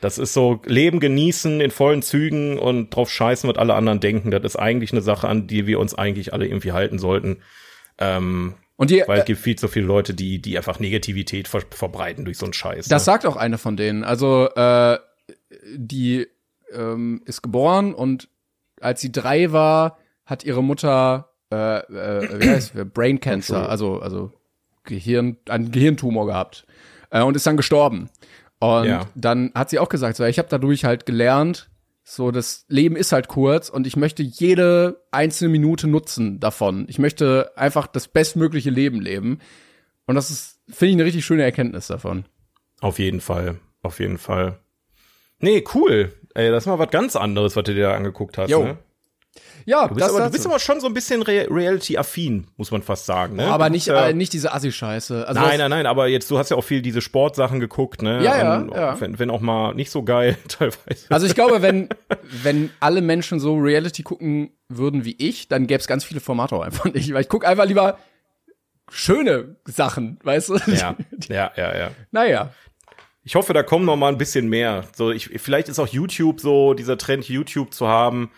[0.00, 4.30] Das ist so, Leben genießen in vollen Zügen und drauf scheißen, was alle anderen denken.
[4.30, 7.42] Das ist eigentlich eine Sache, an die wir uns eigentlich alle irgendwie halten sollten.
[7.98, 11.48] Ähm, Und die, weil es äh, gibt viel zu viele Leute, die, die einfach Negativität
[11.48, 12.88] ver verbreiten durch so einen Scheiß.
[12.88, 13.04] das ne?
[13.04, 14.04] sagt auch eine von denen.
[14.04, 14.98] Also äh,
[15.74, 16.26] die
[16.72, 18.28] ähm, ist geboren und
[18.80, 22.94] als sie drei war, hat ihre Mutter äh, äh, wie heißt?
[22.94, 24.32] Brain Cancer, also also
[24.84, 26.66] Gehirn, einen Gehirntumor gehabt
[27.10, 28.08] äh, und ist dann gestorben.
[28.60, 29.06] Und Ja.
[29.14, 31.68] dann hat sie auch gesagt, so, ich habe dadurch halt gelernt,
[32.04, 36.86] so das Leben ist halt kurz und ich möchte jede einzelne Minute nutzen davon.
[36.88, 39.38] Ich möchte einfach das bestmögliche Leben leben.
[40.06, 42.24] Und das ist, finde ich, eine richtig schöne Erkenntnis davon.
[42.80, 43.58] Auf jeden Fall.
[43.82, 44.58] Auf jeden Fall.
[45.38, 46.12] Nee, cool.
[46.34, 48.50] Ey, das ist mal was ganz anderes, was du dir da angeguckt hast.
[48.50, 48.64] Jo.
[48.64, 48.78] Ne?
[49.64, 52.82] Ja, Du, bist aber, du bist aber schon so ein bisschen Re Reality-affin, muss man
[52.82, 53.36] fast sagen.
[53.36, 53.46] Ne?
[53.46, 55.26] aber Du nicht, ja- äh, nicht diese Assi-Scheiße.
[55.28, 58.02] Also nein, das- nein, nein, aber jetzt, du hast ja auch viel diese Sportsachen geguckt,
[58.02, 58.22] ne?
[58.24, 59.00] Ja, ja, Und ja.
[59.00, 61.06] Wenn, wenn auch mal nicht so geil, teilweise.
[61.10, 61.88] Also ich glaube, wenn,
[62.42, 66.56] wenn alle Menschen so Reality gucken würden wie ich, dann gäbe es ganz viele Formate
[66.56, 67.12] auch einfach nicht.
[67.12, 67.98] Weil ich gucke einfach lieber
[68.90, 70.54] schöne Sachen, weißt du?
[70.72, 70.96] ja,
[71.28, 71.90] ja, ja, ja.
[72.10, 72.52] Naja.
[73.22, 74.84] Ich hoffe, da kommen noch mal ein bisschen mehr.
[74.96, 78.30] So, ich, vielleicht ist auch YouTube so, dieser Trend, YouTube zu haben,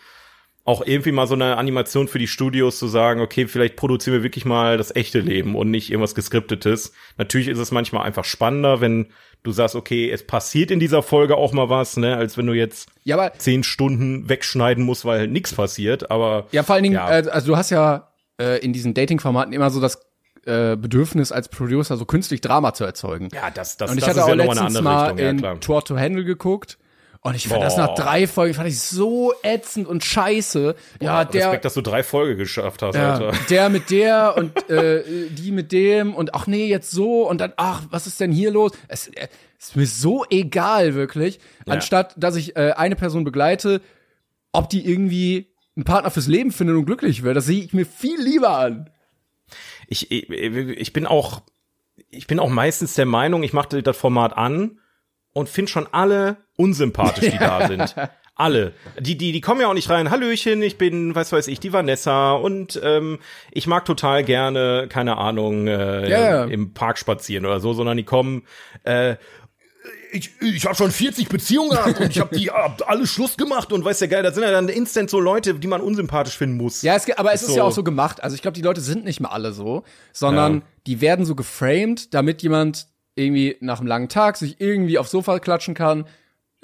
[0.64, 4.22] auch irgendwie mal so eine Animation für die Studios zu sagen, okay, vielleicht produzieren wir
[4.22, 6.92] wirklich mal das echte Leben und nicht irgendwas geskriptetes.
[7.18, 9.08] Natürlich ist es manchmal einfach spannender, wenn
[9.42, 12.52] du sagst, okay, es passiert in dieser Folge auch mal was, ne, als wenn du
[12.52, 17.10] jetzt Ja, zehn Stunden wegschneiden musst, weil nichts passiert, aber ja, vor allen Dingen, Ja.
[17.10, 20.00] äh, also du hast ja äh, in diesen Dating-Formaten immer so das
[20.44, 23.28] äh, Bedürfnis als Producer so künstlich Drama zu erzeugen.
[23.34, 25.18] ja, das, das, Und ich das hatte ist auch ja nochmal eine andere mal Richtung,
[25.18, 25.60] ja in klar.
[25.60, 26.78] Tour to Handle geguckt.
[27.24, 27.64] Und ich fand Boah.
[27.64, 30.74] das nach drei Folgen fand ich so ätzend und scheiße.
[31.00, 33.32] ja, der, Respekt, dass du drei Folge geschafft hast, Ja, Alter.
[33.48, 37.52] der mit der und äh, die mit dem und ach nee, jetzt so und dann,
[37.56, 38.72] ach, was ist denn hier los?
[38.88, 41.38] Es äh, ist mir so egal, wirklich.
[41.64, 43.80] Anstatt, dass ich äh, eine Person begleite,
[44.50, 45.46] ob die irgendwie
[45.76, 48.90] einen Partner fürs Leben findet und glücklich wird, das sehe ich mir viel lieber an.
[49.86, 51.42] ich, ich, ich bin auch,
[52.10, 54.80] ich bin auch meistens der Meinung, ich mache das Format an
[55.32, 57.94] und finde schon alle unsympathisch, die da sind.
[58.34, 58.72] Alle.
[58.98, 60.10] Die, die, die kommen ja auch nicht rein.
[60.10, 63.18] Hallöchen, ich bin, was weiß ich, die Vanessa und ähm,
[63.50, 66.44] ich mag total gerne, keine Ahnung, äh, ja.
[66.44, 68.42] im Park spazieren oder so, sondern die kommen,
[68.84, 69.16] äh,
[70.12, 73.72] ich, ich habe schon 40 Beziehungen gehabt und ich habe die hab alle Schluss gemacht
[73.72, 76.56] und weißt ja geil, das sind ja dann instant so Leute, die man unsympathisch finden
[76.56, 76.82] muss.
[76.82, 77.56] Ja, es, aber es ist So.
[77.56, 78.22] ja auch so gemacht.
[78.22, 80.62] Also ich glaube, die Leute sind nicht mehr alle so, sondern Ja.
[80.86, 85.38] die werden so geframed, damit jemand irgendwie nach einem langen Tag sich irgendwie aufs Sofa
[85.38, 86.06] klatschen kann,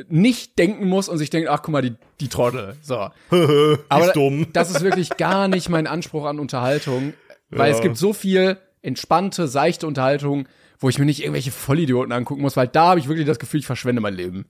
[0.08, 2.76] nicht denken muss und sich denkt, ach guck mal, die, die Trottel.
[2.82, 3.08] So.
[3.88, 4.46] Aber ist dumm.
[4.52, 7.14] das ist wirklich gar nicht mein Anspruch an Unterhaltung,
[7.50, 7.76] weil Ja.
[7.76, 10.46] es gibt so viel entspannte, seichte Unterhaltung,
[10.78, 13.58] wo ich mir nicht irgendwelche Vollidioten angucken muss, weil da habe ich wirklich das Gefühl,
[13.60, 14.46] ich verschwende mein Leben.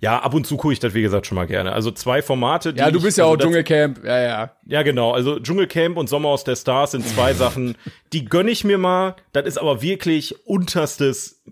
[0.00, 1.72] Ja, ab und zu gucke ich das, wie gesagt, schon mal gerne.
[1.72, 4.04] Also zwei Formate, die Ja, du ich- bist ja also auch das- Dschungelcamp.
[4.04, 4.50] Ja, ja.
[4.66, 5.12] Ja, genau.
[5.12, 7.76] Also Dschungelcamp und Sommerhaus der Stars sind zwei Sachen,
[8.12, 9.14] die gönn ich mir mal.
[9.32, 11.42] Das ist aber wirklich unterstes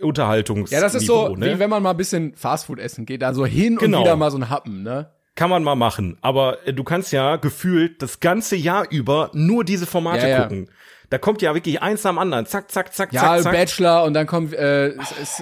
[0.00, 0.70] Unterhaltungs.
[0.70, 1.54] Ja, das ist so, ne?
[1.54, 3.98] wie wenn man mal ein bisschen Fastfood essen geht, da so hin Genau.
[3.98, 5.10] und wieder mal so ein Happen, ne?
[5.36, 6.16] Kann man mal machen.
[6.20, 10.42] Aber äh, du kannst ja gefühlt das ganze Jahr über nur diese Formate Ja, ja.
[10.44, 10.70] gucken.
[11.14, 12.44] Da kommt ja wirklich eins dem anderen.
[12.44, 13.52] Zack, zack, zack, Ja, zack, zack.
[13.52, 14.94] Bachelor und dann kommt äh,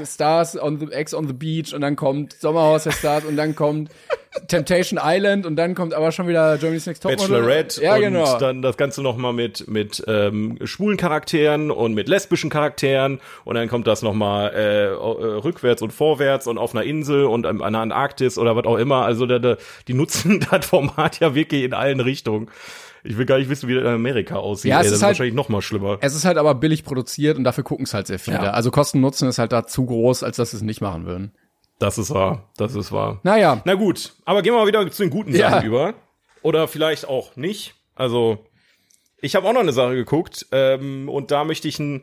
[0.05, 3.57] Stars on the Ex on the Beach und dann kommt Sommerhaus der Stars und dann
[3.57, 3.91] kommt
[4.49, 7.27] Temptation Island und dann kommt aber schon wieder Germany's Next Topmodel.
[7.27, 8.37] Bachelorette Ja, und genau.
[8.37, 13.69] dann das Ganze nochmal mit, mit ähm, schwulen Charakteren und mit lesbischen Charakteren und dann
[13.69, 17.73] kommt das nochmal äh, äh, rückwärts und vorwärts und auf einer Insel und an an
[17.73, 19.07] der Antarktis oder was auch immer.
[19.07, 19.57] Also da, da,
[19.89, 22.51] die nutzen das Format ja wirklich in allen Richtungen.
[23.05, 24.71] Ich will gar nicht wissen, wie das in Amerika aussieht.
[24.71, 25.99] Ja, Ey, es das ist ist halt- wahrscheinlich noch mal schlimmer.
[26.01, 28.37] Es ist halt aber billig produziert und dafür gucken es halt sehr viele.
[28.37, 28.51] Ja.
[28.53, 31.33] Also Kosten-Nutzen ist halt da zu groß, als dass sie es nicht machen würden.
[31.79, 32.49] Das ist wahr.
[32.57, 33.19] Das ist wahr.
[33.25, 33.61] Naja.
[33.65, 35.51] Na gut, aber gehen wir mal wieder zu den guten Ja.
[35.51, 35.95] Sachen über.
[36.43, 37.75] Oder vielleicht auch nicht.
[37.97, 38.39] Also,
[39.21, 42.03] ich habe auch noch eine Sache geguckt ähm, und da möchte ich einen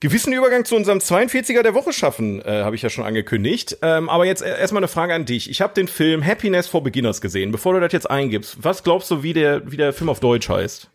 [0.00, 3.76] gewissen Übergang zu unserem 42er der Woche schaffen, äh, habe ich ja schon angekündigt.
[3.82, 5.50] Ähm, aber jetzt äh, erstmal eine Frage an dich.
[5.50, 7.52] Ich habe den Film Happiness for Beginners gesehen.
[7.52, 10.48] Bevor du das jetzt eingibst, was glaubst du, wie der, wie der Film auf Deutsch
[10.48, 10.90] heißt?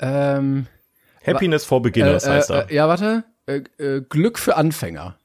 [0.00, 0.66] Ähm,
[1.26, 2.70] Happiness for Beginners äh, heißt er.
[2.70, 3.24] äh, ja, warte.
[3.46, 5.18] Äh, äh, Glück für Anfänger.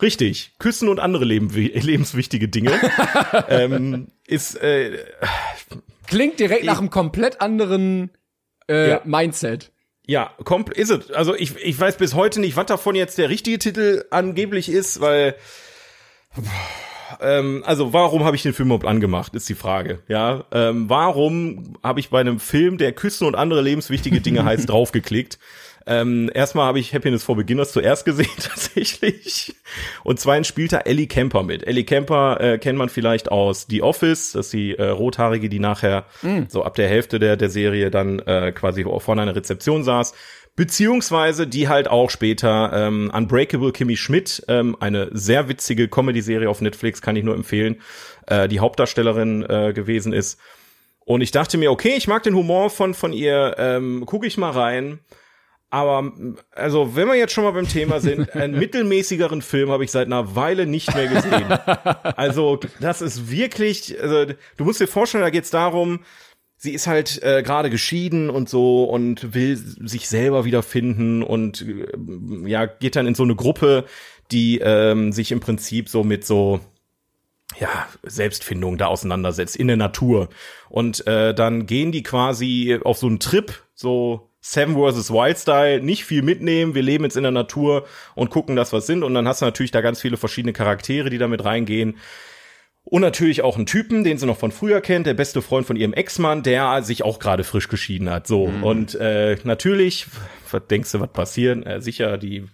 [0.00, 0.54] Richtig.
[0.58, 2.72] Küssen und andere leben, lebenswichtige Dinge.
[3.48, 4.98] ähm, ist äh,
[6.08, 8.10] Klingt direkt nach einem komplett anderen
[8.72, 9.00] äh, Ja.
[9.04, 9.70] Mindset.
[10.06, 10.32] Ja,
[10.74, 11.10] ist es.
[11.12, 15.00] Also ich, ich weiß bis heute nicht, was davon jetzt der richtige Titel angeblich ist,
[15.00, 15.36] weil
[17.20, 20.00] ähm, also warum habe ich den Film überhaupt angemacht, ist die Frage.
[20.08, 24.68] Ja, ähm, warum habe ich bei einem Film, der Küssen und andere lebenswichtige Dinge heißt,
[24.68, 25.38] draufgeklickt?
[25.86, 29.54] Ähm, erstmal habe ich Happiness for Beginners zuerst gesehen tatsächlich
[30.04, 31.66] und zweitens spielt da Ellie Kemper mit.
[31.66, 35.58] Ellie Kemper äh, kennt man vielleicht aus The Office, das ist die äh, rothaarige, die
[35.58, 36.04] nachher
[36.48, 40.14] so ab der Hälfte der der Serie dann äh, quasi vorne an der Rezeption saß.
[40.54, 46.60] Beziehungsweise die halt auch später ähm, Unbreakable Kimmy Schmidt, ähm, eine sehr witzige Comedy-Serie auf
[46.60, 47.80] Netflix, kann ich nur empfehlen,
[48.26, 50.38] äh, die Hauptdarstellerin äh, gewesen ist.
[51.06, 54.36] Und ich dachte mir, okay, ich mag den Humor von, von ihr, ähm, gucke ich
[54.36, 55.00] mal rein.
[55.72, 56.12] Aber
[56.50, 60.04] also, wenn wir jetzt schon mal beim Thema sind, einen mittelmäßigeren Film habe ich seit
[60.04, 61.50] einer Weile nicht mehr gesehen.
[62.14, 66.00] Also, das ist wirklich, also, du musst dir vorstellen, da geht's darum,
[66.58, 72.50] sie ist halt äh, gerade geschieden und so und will sich selber wiederfinden und äh,
[72.50, 73.86] ja, geht dann in so eine Gruppe,
[74.30, 76.60] die ähm, sich im Prinzip so mit so
[77.58, 80.28] ja, Selbstfindung da auseinandersetzt in der Natur.
[80.68, 85.10] Und äh, dann gehen die quasi auf so einen Trip, so Seven vs.
[85.10, 87.86] Wild Style, nicht viel mitnehmen, wir leben jetzt in der Natur
[88.16, 89.04] und gucken, dass was sind.
[89.04, 91.96] Und dann hast du natürlich da ganz viele verschiedene Charaktere, die da mit reingehen.
[92.84, 95.76] Und natürlich auch einen Typen, den sie noch von früher kennt, der beste Freund von
[95.76, 98.26] ihrem Ex-Mann, der sich auch gerade frisch geschieden hat.
[98.26, 98.50] So.
[98.62, 100.06] Und äh, natürlich,
[100.50, 101.62] was denkst du, was passieren?
[101.62, 102.44] Äh, sicher, die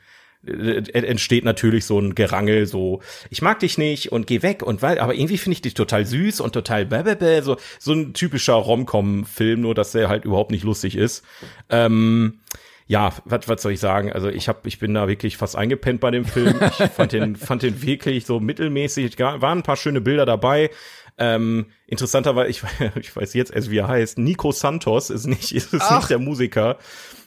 [0.45, 4.99] entsteht natürlich so ein Gerangel, so ich mag dich nicht und geh weg und weil,
[4.99, 9.61] aber irgendwie finde ich dich total süß und total bäbäbä, so so ein typischer Rom-Com-Film,
[9.61, 11.25] nur dass der halt überhaupt nicht lustig ist.
[11.69, 12.41] Ähm,
[12.87, 14.13] ja, was was soll ich sagen?
[14.13, 16.59] Also ich habe, ich bin da wirklich fast eingepennt bei dem Film.
[16.79, 19.19] Ich fand den fand den wirklich so mittelmäßig.
[19.19, 20.71] Waren ein paar schöne Bilder dabei.
[21.19, 22.63] Ähm, interessanterweise, ich,
[23.01, 24.19] ich weiß jetzt erst, wie er heißt.
[24.19, 26.79] Nico Santos ist nicht, ist es nicht der Musiker.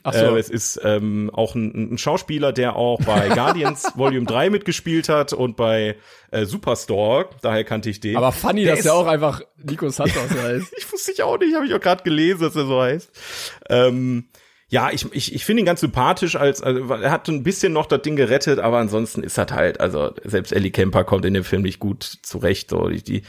[0.04, 0.36] Ach so.
[0.36, 5.10] Äh, es ist ähm, auch ein, ein Schauspieler, der auch bei Guardians Volume 3 mitgespielt
[5.10, 5.96] hat und bei
[6.32, 7.30] äh, Superstore.
[7.42, 8.18] Daher kannte ich den.
[8.18, 10.74] Aber funny, Der dass der auch einfach Nico Santos heißt.
[10.78, 13.12] ich wusste ich auch nicht, habe ich auch gerade gelesen, dass er so heißt.
[13.70, 14.26] Ähm,
[14.72, 17.88] ja, ich, ich, ich finde ihn ganz sympathisch, als, also, er hat ein bisschen noch
[17.88, 21.44] das Ding gerettet, aber ansonsten ist das halt, also selbst Ellie Kemper kommt in dem
[21.44, 22.70] Film nicht gut zurecht.
[22.70, 23.24] So, die, die,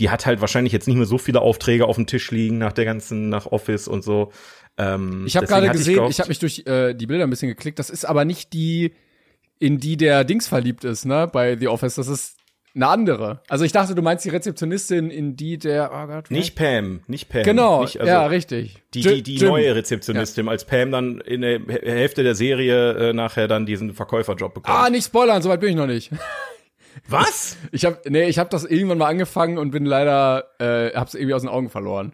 [0.00, 2.72] die hat halt wahrscheinlich jetzt nicht mehr so viele Aufträge auf dem Tisch liegen nach
[2.72, 4.32] der ganzen, nach Office und so.
[4.78, 7.48] Ähm, Ich habe gerade gesehen, gehofft- ich habe mich durch äh, die Bilder ein bisschen
[7.48, 7.78] geklickt.
[7.78, 8.92] Das ist aber nicht die,
[9.58, 11.28] in die der Dings verliebt ist, ne?
[11.32, 11.96] Bei The Office.
[11.96, 12.36] Das ist
[12.74, 13.40] Eine andere.
[13.48, 16.30] Also ich dachte, du meinst die Rezeptionistin, in die der, oh Gott.
[16.30, 17.42] Nicht Pam, nicht Pam.
[17.42, 18.76] Genau, nicht, also ja, richtig.
[18.94, 19.48] Die, die, die Jim.
[19.48, 24.54] neue Rezeptionistin, als Pam dann in der Hälfte der Serie äh, nachher dann diesen Verkäuferjob
[24.54, 24.76] bekommt.
[24.78, 26.12] Ah, nicht spoilern, soweit bin ich noch nicht.
[27.08, 27.56] Was?
[27.72, 31.34] Ich habe nee, ich habe das irgendwann mal angefangen und bin leider äh, hab's irgendwie
[31.34, 32.12] aus den Augen verloren.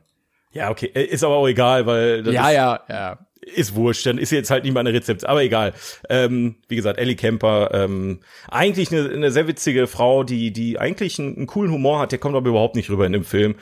[0.54, 3.18] Ja, okay, äh, ist aber auch egal, weil das ja, ist, ja, ja.
[3.40, 5.74] ist wurscht, dann ist jetzt halt nicht mal eine Rezept, aber egal.
[6.08, 11.18] Ähm, wie gesagt, Ellie Kemper, ähm, eigentlich eine, eine sehr witzige Frau, die, die eigentlich
[11.18, 13.56] einen, einen coolen Humor hat, der kommt aber überhaupt nicht rüber in dem Film.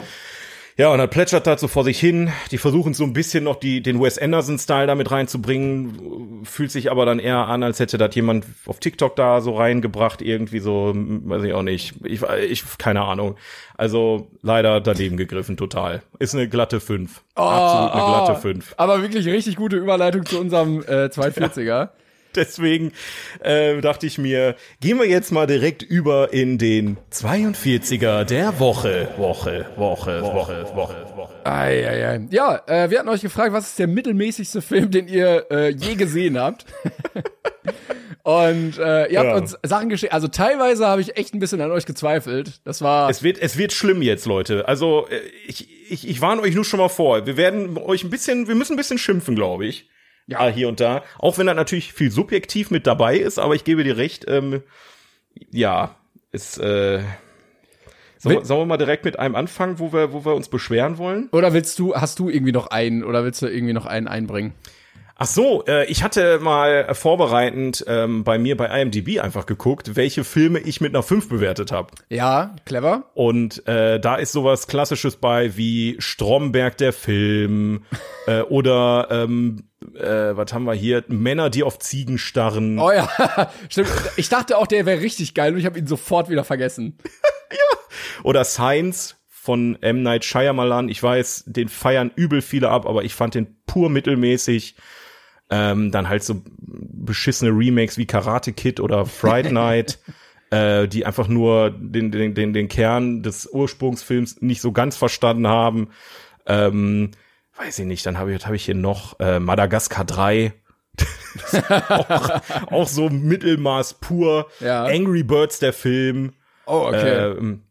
[0.82, 2.32] Ja, und dann plätschert da so vor sich hin.
[2.50, 6.44] Die versuchen so ein bisschen noch die, den Wes Anderson-Style damit reinzubringen.
[6.44, 10.22] Fühlt sich aber dann eher an, als hätte das jemand auf TikTok da so reingebracht.
[10.22, 11.94] Irgendwie so, hm, weiß ich auch nicht.
[12.02, 13.36] Ich, ich keine Ahnung.
[13.76, 16.02] Also leider daneben gegriffen, total.
[16.18, 17.22] Ist eine glatte 5.
[17.36, 18.74] Absolut eine glatte 5.
[18.76, 21.90] Aber wirklich richtig gute Überleitung zu unserem äh, 240er.
[22.36, 22.92] Deswegen
[23.40, 29.08] äh, dachte ich mir, gehen wir jetzt mal direkt über in den 42er der Woche.
[29.16, 31.34] Woche, Woche, Woche, Woche, Woche.
[31.44, 32.20] Ei, ei, ei.
[32.30, 35.94] Ja, äh, wir hatten euch gefragt, was ist der mittelmäßigste Film, den ihr äh, je
[35.94, 36.64] gesehen habt?
[38.24, 39.34] Und äh, ihr habt Ja.
[39.36, 40.12] uns Sachen geschickt.
[40.12, 42.60] Also teilweise habe ich echt ein bisschen an euch gezweifelt.
[42.64, 44.68] Das war Es wird, es wird schlimm jetzt, Leute.
[44.68, 45.18] Also äh,
[45.48, 47.26] ich, ich, ich warne euch nur schon mal vor.
[47.26, 49.88] Wir werden euch ein bisschen, wir müssen ein bisschen schimpfen, glaube ich.
[50.26, 51.02] Ja, hier und da.
[51.18, 54.24] Auch wenn da natürlich viel subjektiv mit dabei ist, aber ich gebe dir recht.
[54.28, 54.62] Ähm,
[55.50, 55.96] ja,
[56.30, 56.58] ist.
[56.58, 57.00] Äh,
[58.18, 61.28] sollen, sollen wir mal direkt mit einem anfangen, wo wir, wo wir uns beschweren wollen?
[61.32, 64.54] Oder willst du, hast du irgendwie noch einen oder willst du irgendwie noch einen einbringen?
[65.16, 70.24] Ach so, äh, ich hatte mal vorbereitend ähm, bei mir bei IMDb einfach geguckt, welche
[70.24, 71.92] Filme ich mit einer 5 bewertet habe.
[72.08, 73.10] Ja, clever.
[73.14, 77.82] Und äh, da ist sowas Klassisches bei wie Stromberg der Film
[78.26, 79.64] äh, oder ähm,
[79.96, 81.04] äh, was haben wir hier?
[81.08, 82.78] Männer, die auf Ziegen starren.
[82.78, 83.08] Oh ja,
[83.68, 83.90] stimmt.
[84.16, 86.98] Ich dachte auch, der wäre richtig geil und ich habe ihn sofort wieder vergessen.
[88.22, 90.02] Oder Science von M.
[90.02, 90.88] Night Shyamalan.
[90.88, 94.76] Ich weiß, den feiern übel viele ab, aber ich fand den pur mittelmäßig.
[95.50, 99.98] Ähm, dann halt so beschissene Remakes wie Karate Kid oder Fright Night,
[100.50, 105.48] äh, die einfach nur den, den, den, den Kern des Ursprungsfilms nicht so ganz verstanden
[105.48, 105.88] haben.
[106.46, 107.10] Ähm,
[107.56, 110.52] weiß ich nicht, dann habe ich, hab ich hier noch äh, Madagaskar 3.
[111.88, 112.40] auch,
[112.70, 114.48] auch so Mittelmaß pur.
[114.60, 114.84] Ja.
[114.84, 116.32] Angry Birds der Film.
[116.66, 117.32] Oh, okay.
[117.32, 117.62] Ähm,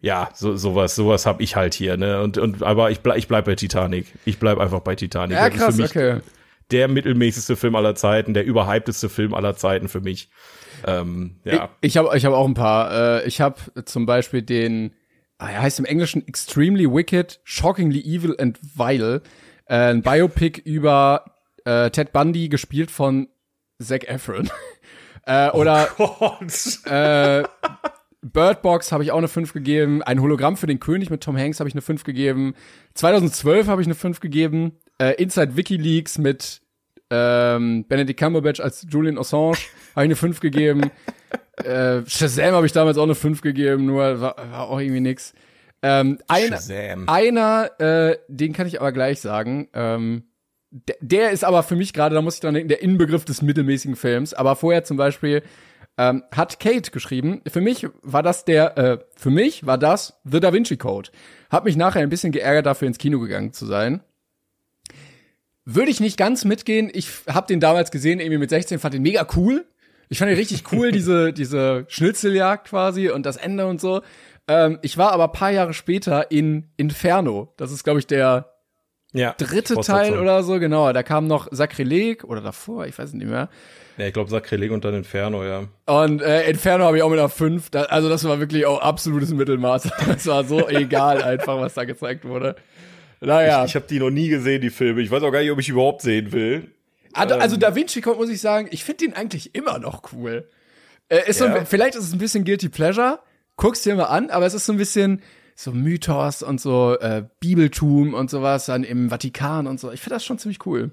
[0.00, 2.22] ja, so, sowas, sowas hab ich halt hier, ne?
[2.22, 4.06] Und, und aber ich bleib, ich bleib bei Titanic.
[4.24, 5.36] Ich bleib einfach bei Titanic.
[5.36, 6.20] ja, krass, für mich okay.
[6.70, 10.30] der mittelmäßigste Film aller Zeiten, der überhypteste Film aller Zeiten für mich.
[10.86, 11.70] Ähm, ja.
[11.80, 13.22] Ich, ich habe ich hab auch ein paar.
[13.22, 14.92] Äh, ich habe zum Beispiel den,
[15.46, 19.22] er heißt im Englischen Extremely Wicked, Shockingly Evil and Vile.
[19.66, 21.24] Äh, ein Biopic über
[21.64, 23.28] äh, Ted Bundy, gespielt von
[23.80, 24.50] Zac Efron.
[25.26, 26.84] äh, oder Gott.
[26.86, 27.44] äh,
[28.22, 30.02] Bird Box habe ich auch eine 5 gegeben.
[30.02, 32.54] Ein Hologramm für den König mit Tom Hanks habe ich eine 5 gegeben.
[32.94, 34.72] 2012 habe ich eine 5 gegeben.
[34.98, 36.60] Äh, Inside WikiLeaks mit
[37.10, 39.58] ähm, Benedict Cumberbatch als Julian Assange
[39.98, 40.90] habe ich eine 5 gegeben.
[41.56, 45.34] äh, Shazam habe ich damals auch eine 5 gegeben, nur war, war auch irgendwie nix.
[45.82, 47.08] Ähm, ein, Shazam.
[47.08, 49.68] einer, äh, den kann ich aber gleich sagen.
[49.74, 50.24] Ähm,
[50.70, 53.42] der, der ist aber für mich gerade, da muss ich dran denken, der Inbegriff des
[53.42, 54.34] mittelmäßigen Films.
[54.34, 55.42] Aber vorher zum Beispiel
[55.96, 57.42] ähm, hat Kate geschrieben.
[57.48, 61.10] Für mich war das der, äh, für mich war das The Da Vinci Code.
[61.50, 64.00] Hab mich nachher ein bisschen geärgert, dafür ins Kino gegangen zu sein.
[65.64, 66.88] Würde ich nicht ganz mitgehen.
[66.92, 69.66] Ich habe den damals gesehen, irgendwie mit 16, fand den mega cool.
[70.08, 74.02] Ich fand den richtig cool, diese, diese Schnitzeljagd quasi und das Ende und so.
[74.46, 77.52] Ähm, ich war aber paar Jahre später in Inferno.
[77.56, 78.52] Das ist, glaube ich, der
[79.12, 79.34] Ja.
[79.36, 79.74] dritte.
[79.80, 80.92] Teil oder so, genau.
[80.92, 83.48] Da kam noch Sakrileg oder davor, ich weiß nicht mehr.
[83.98, 85.64] Ja, ich glaube Sakrileg und dann Inferno, ja.
[85.86, 87.70] Und äh, Inferno habe ich auch mit einer 5.
[87.70, 89.90] Da, also das war wirklich auch absolutes Mittelmaß.
[90.06, 92.54] Das war so egal einfach, was da gezeigt wurde.
[93.20, 93.64] Naja.
[93.64, 95.00] Ich habe die noch nie gesehen, die Filme.
[95.02, 96.70] Ich weiß auch gar nicht, ob ich überhaupt sehen will.
[97.12, 100.48] Also, also Da Vinci Code muss ich sagen, ich finde den eigentlich immer noch cool.
[101.08, 101.54] Äh, ist so, Ja.
[101.54, 103.20] ein- vielleicht ist es ein bisschen Guilty Pleasure.
[103.56, 105.22] Guck's dir mal an, aber es ist so ein bisschen
[105.56, 109.90] so Mythos und so äh, Bibeltum und sowas dann im Vatikan und so.
[109.90, 110.92] Ich finde das schon ziemlich cool.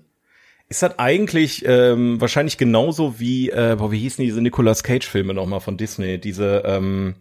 [0.67, 5.59] Ist das eigentlich ähm, wahrscheinlich genauso wie, äh, boah, wie hießen diese Nicolas Cage-Filme nochmal
[5.59, 6.17] von Disney?
[6.19, 7.13] Diese, ähm,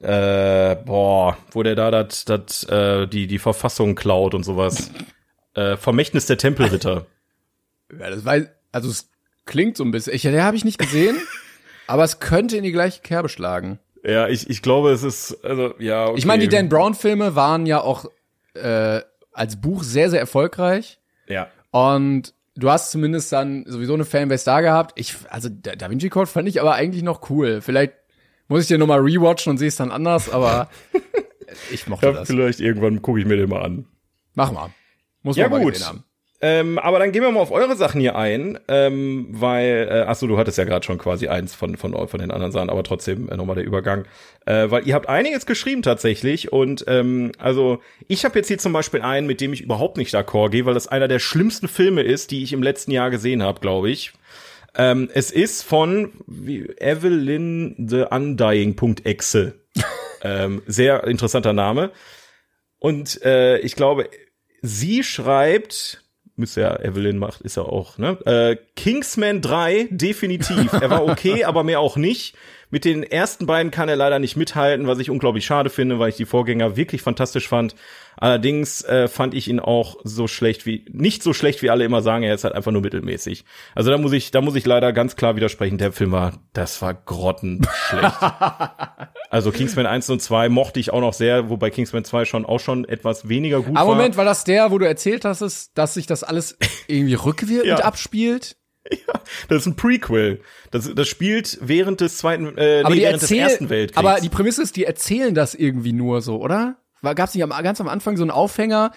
[0.00, 4.90] äh, boah, wo der da dat, dat, äh, die, die Verfassung klaut und sowas.
[5.54, 7.06] äh, Vermächtnis der Tempelritter.
[7.92, 9.08] Ja, das weiß, also es
[9.44, 10.14] klingt so ein bisschen.
[10.14, 11.16] Ich, der habe ich nicht gesehen,
[11.86, 13.78] aber es könnte in die gleiche Kerbe schlagen.
[14.04, 16.18] ja, ich, ich glaube, es ist, also, ja, okay.
[16.18, 18.06] Ich meine, die Dan Brown Filme waren ja auch
[18.54, 19.00] äh,
[19.32, 20.98] als Buch sehr, sehr erfolgreich.
[21.28, 21.48] Ja.
[21.70, 24.98] Und du hast zumindest dann sowieso eine Fanbase da gehabt.
[24.98, 27.60] Ich, also Da Vinci Code fand ich aber eigentlich noch cool.
[27.60, 27.92] Vielleicht
[28.48, 30.70] Muss ich dir nochmal rewatchen und sehe es dann anders, aber
[31.72, 32.28] ich mochte Ja, das.
[32.28, 33.86] vielleicht irgendwann gucke ich mir den mal an.
[34.34, 34.70] Mach mal.
[35.22, 35.74] Muss Ja man mal gut.
[35.74, 36.04] gesehen haben.
[36.48, 40.28] Ähm, aber dann gehen wir mal auf eure Sachen hier ein, ähm, weil, äh, achso,
[40.28, 43.28] du hattest ja gerade schon quasi eins von, von, von den anderen Sachen, aber trotzdem
[43.28, 44.04] äh, nochmal der Übergang.
[44.44, 48.72] Äh, weil ihr habt einiges geschrieben tatsächlich und ähm, also ich habe jetzt hier zum
[48.72, 52.02] Beispiel einen, mit dem ich überhaupt nicht d'accord gehe, weil das einer der schlimmsten Filme
[52.02, 54.12] ist, die ich im letzten Jahr gesehen habe, glaube ich.
[54.76, 59.54] Ähm, es ist von wie, Evelyn the Undying.exe.
[60.22, 61.90] ähm, sehr interessanter Name.
[62.78, 64.08] Und äh, ich glaube,
[64.62, 66.05] sie schreibt,
[66.36, 68.18] müsste ja Evelyn macht, ist ja auch, ne?
[68.24, 70.72] Äh, Kingsman 3, definitiv.
[70.72, 72.36] Er war okay, aber mehr auch nicht.
[72.70, 76.08] Mit den ersten beiden kann er leider nicht mithalten, was ich unglaublich schade finde, weil
[76.08, 77.76] ich die Vorgänger wirklich fantastisch fand.
[78.18, 82.02] Allerdings äh, fand ich ihn auch so schlecht wie, nicht so schlecht wie alle immer
[82.02, 83.44] sagen, er ist halt einfach nur mittelmäßig.
[83.74, 85.78] Also da muss ich, da muss ich leider ganz klar widersprechen.
[85.78, 88.16] Der Film war, das war grottenschlecht.
[89.30, 92.60] also Kingsman 1 und 2 mochte ich auch noch sehr, wobei Kingsman 2 schon auch
[92.60, 93.96] schon etwas weniger gut Aber war.
[93.96, 96.58] Moment, war das der, wo du erzählt hast, dass sich das alles
[96.88, 97.84] irgendwie rückwirkend Ja.
[97.84, 98.56] abspielt?
[99.48, 100.40] Das ist ein Prequel.
[100.70, 103.98] Das, das spielt während des zweiten, äh, Aber nee, die während des erzählen, ersten Weltkriegs.
[103.98, 106.76] aber die Prämisse ist, die erzählen das irgendwie nur so, oder?
[107.02, 108.92] Gab es nicht am, ganz am Anfang so einen Aufhänger,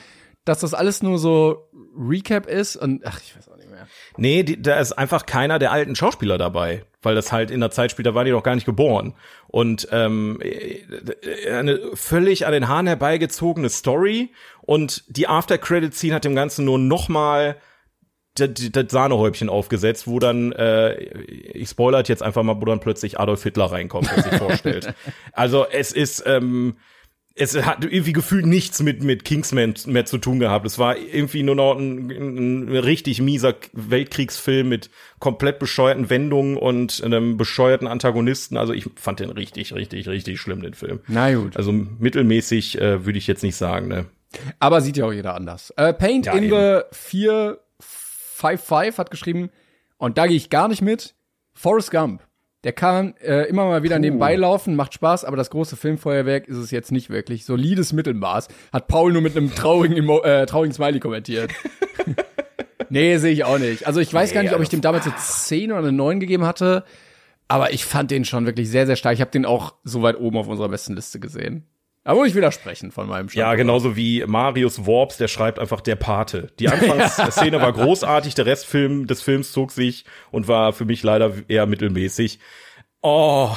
[0.45, 3.87] dass das alles nur so Recap ist und ach, ich weiß auch nicht mehr.
[4.17, 7.71] Nee, die, da ist einfach keiner der alten Schauspieler dabei, weil das halt in der
[7.71, 9.13] Zeit spielt, da waren die noch gar nicht geboren.
[9.47, 14.31] Und ähm, äh, eine völlig an den Haaren herbeigezogene Story
[14.61, 17.57] und die After-Credit-Scene hat dem Ganzen nur noch mal
[18.39, 23.19] das, das Sahnehäubchen aufgesetzt, wo dann, äh, ich spoilert jetzt einfach mal, wo dann plötzlich
[23.19, 24.93] Adolf Hitler reinkommt und sich vorstellt.
[25.33, 26.75] Also es ist, ähm,
[27.35, 30.65] es hat irgendwie gefühlt nichts mit, mit Kingsman mehr zu tun gehabt.
[30.65, 37.01] Es war irgendwie nur noch ein, ein richtig mieser Weltkriegsfilm mit komplett bescheuerten Wendungen und
[37.01, 38.57] einem bescheuerten Antagonisten.
[38.57, 40.99] Also ich fand den richtig, richtig, richtig schlimm, den Film.
[41.07, 41.55] Na gut.
[41.55, 44.05] Also mittelmäßig äh, würde ich jetzt nicht sagen, ne?
[44.59, 45.71] Aber sieht ja auch jeder anders.
[45.77, 46.55] Äh, Paint Ja, in eben.
[46.55, 46.81] the
[48.39, 49.49] 455 hat geschrieben,
[49.97, 51.15] und da gehe ich gar nicht mit,
[51.53, 52.21] Forrest Gump.
[52.63, 56.57] Der kann äh, immer mal wieder nebenbei laufen, macht Spaß, aber das große Filmfeuerwerk ist
[56.57, 57.45] es jetzt nicht wirklich.
[57.45, 58.49] Solides Mittelmaß.
[58.73, 61.51] Hat Paul nur mit einem traurigen, Emo äh, traurigen Smiley kommentiert.
[62.89, 63.87] nee, sehe ich auch nicht.
[63.87, 66.45] Also ich weiß gar nicht, ob ich dem damals eine 10 oder eine 9 gegeben
[66.45, 66.83] hatte,
[67.47, 69.13] aber ich fand den schon wirklich sehr, sehr stark.
[69.13, 71.65] Ich habe den auch so weit oben auf unserer besten Liste gesehen.
[72.09, 73.57] Da muss ich widersprechen von meinem Ja, Standpunkt.
[73.59, 76.47] genauso wie Marius Worps, der schreibt einfach der Pate.
[76.57, 81.33] Die Anfangsszene war großartig, der Restfilm des Films zog sich und war für mich leider
[81.47, 82.39] eher mittelmäßig.
[83.03, 83.51] Oh,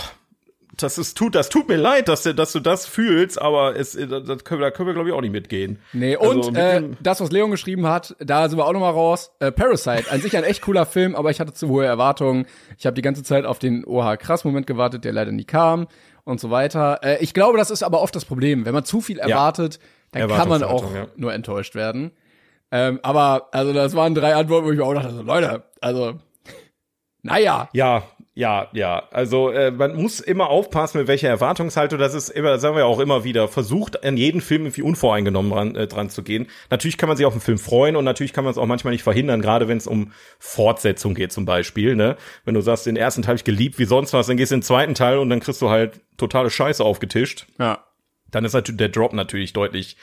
[0.76, 3.92] das ist tut, das tut mir leid, dass, du- dass du das fühlst, aber es,
[3.92, 5.78] das können wir, da können wir glaube ich auch nicht mitgehen.
[5.94, 8.80] Nee, Also und mit äh, das, was Leon geschrieben hat, da sind wir auch noch
[8.80, 9.32] mal raus.
[9.40, 12.44] Äh, Parasite, an sich ein echt cooler Film, aber ich hatte zu hohe Erwartungen.
[12.78, 15.88] Ich habe die ganze Zeit auf den oha krass Moment gewartet, der leider nie kam
[16.24, 17.00] und so weiter.
[17.02, 18.64] Äh, ich glaube, das ist aber oft das Problem.
[18.64, 19.78] Wenn man zu viel erwartet,
[20.12, 21.06] dann kann man auch ja.
[21.16, 22.12] nur enttäuscht werden.
[22.70, 26.14] Ähm, aber, also das waren drei Antworten, wo ich mir auch dachte, so, Leute, also,
[27.22, 27.68] naja.
[27.72, 28.04] Ja,
[28.34, 29.02] ja, ja.
[29.10, 32.30] Also äh, man muss immer aufpassen, mit welcher Erwartungshaltung das ist.
[32.30, 36.08] Immer, sagen wir auch immer wieder, versucht an jeden Film irgendwie unvoreingenommen dran, äh, dran
[36.08, 36.46] zu gehen.
[36.70, 38.92] Natürlich kann man sich auf einen Film freuen und natürlich kann man es auch manchmal
[38.92, 41.94] nicht verhindern, gerade wenn es um Fortsetzung geht zum Beispiel.
[41.94, 42.16] Ne?
[42.46, 44.54] Wenn du sagst, den ersten Teil hab ich geliebt wie sonst was, dann gehst du
[44.54, 47.46] in den zweiten Teil und dann kriegst du halt totale Scheiße aufgetischt.
[47.58, 47.84] Ja.
[48.32, 49.96] Dann ist natürlich der Drop natürlich deutlich,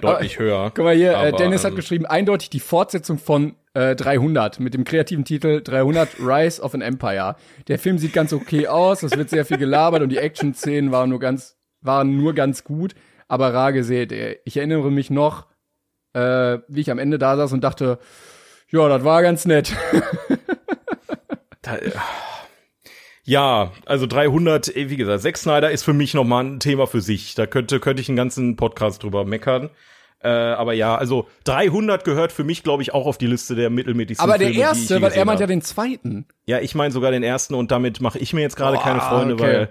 [0.00, 0.70] deutlich höher.
[0.74, 4.60] Guck mal hier, äh, Aber, Dennis hat ähm, geschrieben, eindeutig die Fortsetzung von äh, 300
[4.60, 7.36] mit dem kreativen Titel 300 Rise of an Empire.
[7.66, 11.10] Der Film sieht ganz okay aus, es wird sehr viel gelabert und die Action-Szenen waren
[11.10, 12.94] nur ganz, waren nur ganz gut,
[13.28, 14.12] aber rar gesät.
[14.44, 15.46] Ich erinnere mich noch,
[16.12, 17.98] äh, wie ich am Ende da saß und dachte,
[18.68, 19.74] ja, das war ganz nett.
[21.62, 21.90] Da, äh,
[23.30, 27.00] ja, also 300, eh, wie gesagt, Zack Snyder ist für mich nochmal ein Thema für
[27.00, 27.36] sich.
[27.36, 29.70] Da könnte, könnte ich einen ganzen Podcast drüber meckern.
[30.18, 33.70] Äh, aber ja, also 300 gehört für mich, glaube ich, auch auf die Liste der
[33.70, 36.26] mittelmäßigsten aber der Filme, erste, weil er meint ja den zweiten.
[36.44, 39.34] Ja, ich meine sogar den ersten und damit mache ich mir jetzt gerade keine Freunde,
[39.34, 39.42] okay.
[39.42, 39.68] weil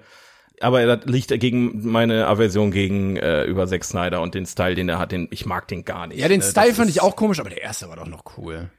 [0.62, 4.88] aber das liegt gegen meine Aversion gegen äh, über Zack Snyder und den Style, den
[4.88, 6.20] er hat, den ich mag den gar nicht.
[6.20, 6.46] Ja, den ne?
[6.46, 8.70] Style Das fand ich auch komisch, aber der erste war doch noch cool.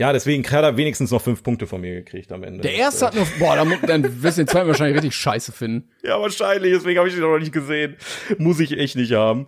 [0.00, 2.62] Ja, deswegen hat er wenigstens noch fünf Punkte von mir gekriegt am Ende.
[2.62, 5.90] Der erste hat nur, boah, dann, dann wirst du den zweiten wahrscheinlich richtig scheiße finden.
[6.02, 7.96] Ja, wahrscheinlich, deswegen habe ich ihn noch nicht gesehen.
[8.38, 9.46] Muss ich echt nicht haben.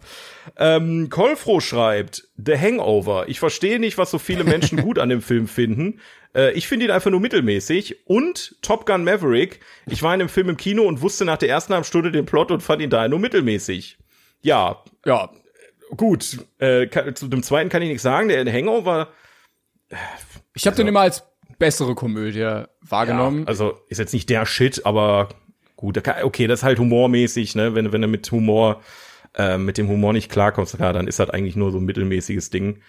[0.58, 3.24] Ähm, Kolfro schreibt, The Hangover.
[3.28, 6.00] Ich verstehe nicht, was so viele Menschen gut an dem Film finden.
[6.34, 8.06] Äh, ich finde ihn einfach nur mittelmäßig.
[8.06, 9.60] Und Top Gun Maverick.
[9.86, 12.26] Ich war in dem Film im Kino und wusste nach der ersten halben Stunde den
[12.26, 13.96] Plot und fand ihn daher nur mittelmäßig.
[14.42, 15.30] Ja, Ja,
[15.96, 16.36] gut.
[16.58, 18.28] Äh, kann, zu dem zweiten kann ich nichts sagen.
[18.28, 19.08] Der Hangover,
[20.54, 21.24] Ich habe den immer als
[21.58, 23.40] bessere Komödie wahrgenommen.
[23.40, 25.28] ja, also ist jetzt nicht der Shit, aber
[25.76, 27.74] gut, okay, das ist halt humormäßig, ne?
[27.74, 28.82] Wenn, wenn du mit Humor,
[29.36, 32.50] äh, mit dem Humor nicht klarkommst, klar, dann ist das eigentlich nur so ein mittelmäßiges
[32.50, 32.80] Ding.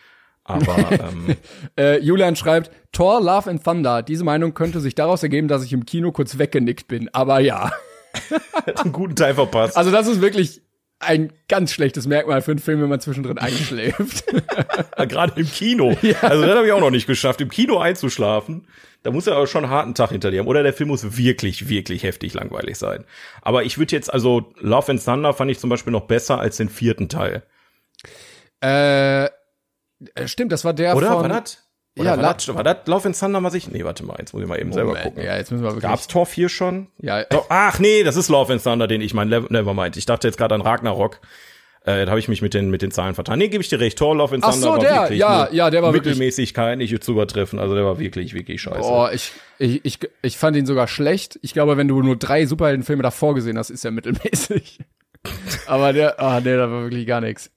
[0.43, 1.35] Aber ähm,
[1.77, 4.03] Äh, Julian schreibt, Thor, Love and Thunder.
[4.03, 7.09] Diese Meinung könnte sich daraus ergeben, dass ich im Kino kurz weggenickt bin.
[7.13, 7.71] Aber ja.
[8.53, 9.77] hat einen guten Teil verpasst.
[9.77, 10.61] Also das ist wirklich
[11.03, 14.25] ein ganz schlechtes Merkmal für einen Film, wenn man zwischendrin einschläft.
[14.97, 15.97] Gerade im Kino.
[16.21, 18.67] Also das habe ich auch noch nicht geschafft, im Kino einzuschlafen.
[19.03, 20.47] Da muss er aber schon einen harten Tag hinter dir haben.
[20.47, 23.03] Oder der Film muss wirklich, wirklich heftig langweilig sein.
[23.41, 26.57] Aber ich würde jetzt, also Love and Thunder fand ich zum Beispiel noch besser als
[26.57, 27.43] den vierten Teil.
[28.63, 29.29] äh, äh,
[30.25, 31.11] stimmt, das war der Oder?
[31.11, 31.29] von...
[31.29, 31.62] war das?
[31.97, 33.69] Oder Ja, war, das, war das Love and Thunder, was ich.
[33.69, 35.23] Nee, warte mal, jetzt muss ich mal eben selber Moment, gucken.
[35.23, 35.83] Ja, jetzt müssen wir wirklich...
[35.83, 36.87] Gab's Tor 4 schon?
[36.99, 39.41] Ja, Doch, ach nee, das ist Love and Thunder, den ich meine.
[39.41, 39.95] Nevermind.
[39.97, 41.19] Ich dachte jetzt gerade an Ragnarok.
[41.85, 43.37] Äh, da habe ich mich mit den, mit den Zahlen vertan.
[43.37, 43.97] Nee, gebe ich dir recht.
[43.97, 46.77] Thor, Love and Ach Thunder so, war der, wirklich ja, ja, der war wirklich- Mittelmäßigkeit
[46.77, 47.59] nicht zu übertreffen.
[47.59, 48.79] Also der war wirklich, wirklich scheiße.
[48.79, 51.37] Boah, ich, ich, ich, ich fand ihn sogar schlecht.
[51.41, 54.79] Ich glaube, wenn du nur drei Superheldenfilme davor gesehen hast, ist er mittelmäßig.
[55.67, 57.51] Aber der, ah, nee, da war wirklich gar nichts.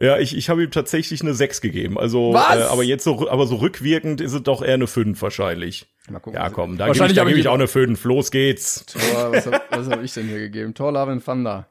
[0.00, 1.98] Ja, ich, ich habe ihm tatsächlich eine 6 gegeben.
[1.98, 2.56] Also, Was?
[2.56, 5.86] Äh, aber jetzt so, aber so rückwirkend ist es doch eher eine 5 wahrscheinlich.
[6.10, 8.02] Mal gucken, Ja, komm, da gebe ich, Wahrscheinlich da habe geb ich auch eine 5.
[8.04, 8.84] Los geht's.
[8.94, 10.74] Boah, was hab, was hab ich denn hier gegeben?
[10.74, 11.68] Thor, Love and Thunder.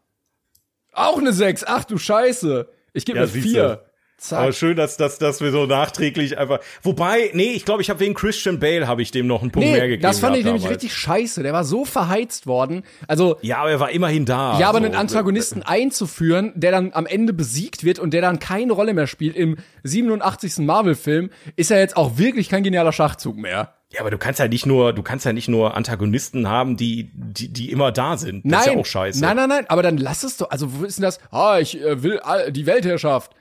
[0.93, 1.65] Auch eine 6.
[1.67, 2.69] Ach du Scheiße.
[2.93, 3.49] Ich gebe Ja, eine siehste.
[3.49, 3.85] 4.
[4.21, 4.37] Zack.
[4.39, 6.59] Aber schön, dass, dass, dass wir so nachträglich einfach.
[6.83, 9.67] Wobei, nee, ich glaube, ich habe wegen Christian Bale habe ich dem noch einen Punkt
[9.67, 10.03] mehr Nee, gegeben.
[10.03, 10.75] das fand ich nämlich damals.
[10.83, 11.41] richtig scheiße.
[11.41, 12.83] Der war so verheizt worden.
[13.07, 14.59] Also, Ja, aber er war immerhin da.
[14.59, 14.85] ja, aber so.
[14.85, 19.07] einen Antagonisten einzuführen, der dann am Ende besiegt wird und der dann keine Rolle mehr
[19.07, 20.59] spielt im 87.
[20.59, 23.73] Marvel-Film, ist ja jetzt auch wirklich kein genialer Schachzug mehr.
[23.91, 27.09] Ja, aber du kannst ja nicht nur, du kannst ja nicht nur Antagonisten haben, die,
[27.13, 28.45] die, die immer da sind.
[28.45, 29.19] Das nein, ist ja auch scheiße.
[29.19, 30.49] nein, nein, nein, aber dann lass es doch.
[30.51, 31.19] Also, wo ist denn das?
[31.31, 33.31] Ah, ich äh, will all, die Weltherrschaft.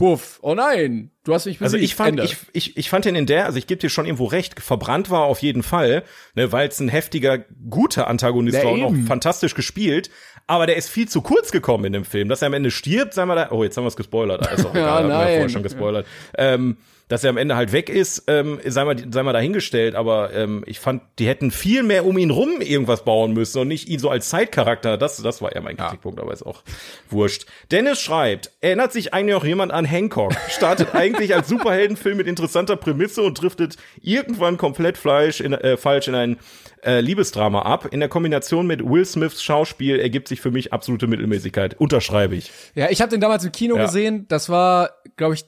[0.00, 0.38] Buff.
[0.42, 1.62] Oh nein, du hast mich besiegt.
[1.74, 2.24] Also ich fand, Ende.
[2.24, 5.10] ich, ich, ich fand ihn in der, also ich gebe dir schon irgendwo recht, verbrannt
[5.10, 7.38] war auf jeden Fall, ne, weil es ein heftiger,
[7.68, 9.06] guter Antagonist Ja, war und auch eben.
[9.06, 10.10] fantastisch gespielt.
[10.46, 12.28] Aber der ist viel zu kurz gekommen in dem Film.
[12.28, 14.50] Dass er am Ende stirbt, sagen wir da, oh, jetzt haben wir es gespoilert.
[14.50, 15.26] Ist doch egal, Ja, haben wir ja nein.
[15.34, 16.06] vorher schon gespoilert.
[16.36, 16.76] Ähm,
[17.10, 20.62] dass er am Ende halt weg ist, ähm, sei mal, sei mal dahingestellt, aber ähm,
[20.66, 23.98] ich fand, die hätten viel mehr um ihn rum irgendwas bauen müssen und nicht ihn
[23.98, 24.96] so als Zeitcharakter.
[24.96, 26.62] Das, das war eher mein Kritikpunkt, aber ist auch
[27.10, 27.46] wurscht.
[27.72, 30.32] Dennis schreibt, erinnert sich eigentlich noch jemand an Hancock?
[30.50, 36.06] Startet eigentlich als Superheldenfilm mit interessanter Prämisse und driftet irgendwann komplett falsch in, äh, falsch
[36.06, 36.36] in ein
[36.84, 37.88] äh, Liebesdrama ab.
[37.90, 41.74] In der Kombination mit Will Smiths Schauspiel ergibt sich für mich absolute Mittelmäßigkeit.
[41.80, 42.52] Unterschreibe ich.
[42.76, 43.86] Ja, ich habe den damals im Kino Ja.
[43.86, 44.26] gesehen.
[44.28, 45.44] Das war, glaube ich,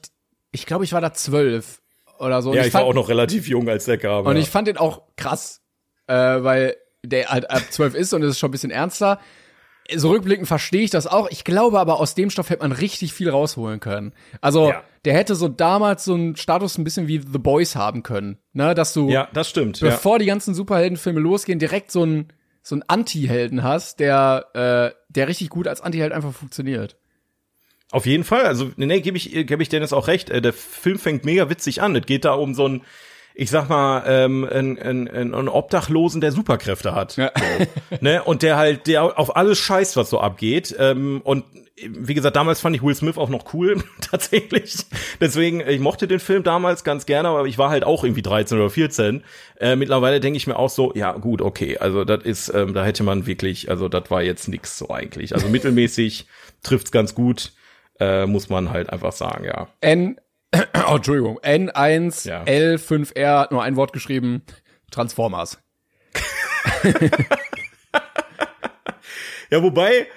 [0.53, 1.81] ich glaube, ich war da zwölf
[2.19, 2.53] oder so.
[2.53, 4.25] Ja, ich, fand, war auch noch relativ jung, als der kam.
[4.25, 4.41] Und ja.
[4.41, 5.61] ich fand den auch krass,
[6.07, 9.19] äh, weil der halt ab zwölf ist und es ist schon ein bisschen ernster.
[9.93, 11.27] So rückblickend verstehe ich das auch.
[11.29, 14.13] Ich glaube aber, aus dem Stoff hätte man richtig viel rausholen können.
[14.39, 14.83] Also, Ja.
[15.03, 18.37] der hätte so damals so einen Status ein bisschen wie The Boys haben können.
[18.53, 19.81] Ne, dass du, ja, das stimmt.
[19.81, 19.89] Ja.
[19.89, 22.31] bevor die ganzen Superheldenfilme losgehen, direkt so einen
[22.61, 26.95] so einen Anti-Helden hast, der, äh, der richtig gut als Anti-Held einfach funktioniert.
[27.93, 28.45] Auf jeden Fall.
[28.47, 30.31] Also, nee, gebe ich, gebe ich Dennis auch recht.
[30.31, 31.95] Äh, Der Film fängt mega witzig an.
[31.95, 32.81] Es geht da um so einen,
[33.35, 37.17] ich sag mal, ähm, einen, einen, einen Obdachlosen, der Superkräfte hat.
[37.17, 37.31] Ja.
[37.35, 38.23] So, ne?
[38.23, 40.75] Und der halt, der auf alles scheißt, was so abgeht.
[40.79, 41.45] Ähm, und
[41.87, 44.75] wie gesagt, damals fand ich Will Smith auch noch cool, tatsächlich.
[45.21, 48.57] Deswegen, ich mochte den Film damals ganz gerne, aber ich war halt auch irgendwie 13
[48.57, 49.23] oder 14.
[49.59, 52.83] Äh, mittlerweile denke ich mir auch so, ja gut, okay, also das ist, ähm, da
[52.83, 55.35] hätte man wirklich, also das war jetzt nix so eigentlich.
[55.35, 56.25] Also mittelmäßig
[56.63, 57.51] trifft's ganz gut,
[57.99, 59.67] äh, muss man halt einfach sagen, ja.
[59.81, 60.19] N,
[60.89, 62.43] oh, Entschuldigung, N1, Ja.
[62.43, 64.43] L5R, hat nur ein Wort geschrieben,
[64.91, 65.59] Transformers.
[69.49, 70.07] Ja, wobei,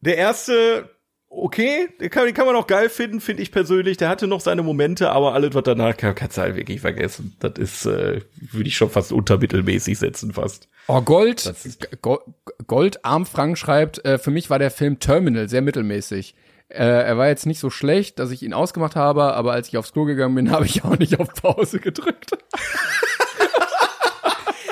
[0.00, 0.90] der erste,
[1.28, 3.98] okay, den kann, den kann man auch geil finden, finde ich persönlich.
[3.98, 7.36] Der hatte noch seine Momente, aber alles, was danach kam, kannst du halt wirklich vergessen.
[7.38, 10.68] Das ist, äh, würde ich schon fast untermittelmäßig setzen, fast.
[10.88, 11.54] Oh, Gold,
[12.02, 12.18] Go
[12.66, 16.34] Gold Arm Frank schreibt, äh, für mich war der Film Terminal sehr mittelmäßig.
[16.70, 19.76] Äh, er war jetzt nicht so schlecht, dass ich ihn ausgemacht habe, aber als ich
[19.76, 22.30] aufs Klo gegangen bin, habe ich auch nicht auf Pause gedrückt.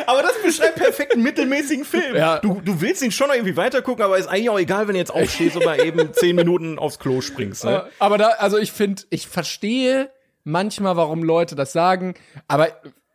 [0.06, 2.16] Aber das beschreibt perfekt einen mittelmäßigen Film.
[2.16, 2.38] Ja.
[2.38, 4.98] Du, du willst ihn schon noch irgendwie weitergucken, aber ist eigentlich auch egal, wenn du
[4.98, 7.64] jetzt aufstehst und mal eben zehn Minuten aufs Klo springst.
[7.66, 7.84] Ne?
[7.98, 10.10] Aber da, also ich finde, ich verstehe
[10.44, 12.14] manchmal, warum Leute das sagen,
[12.46, 12.68] aber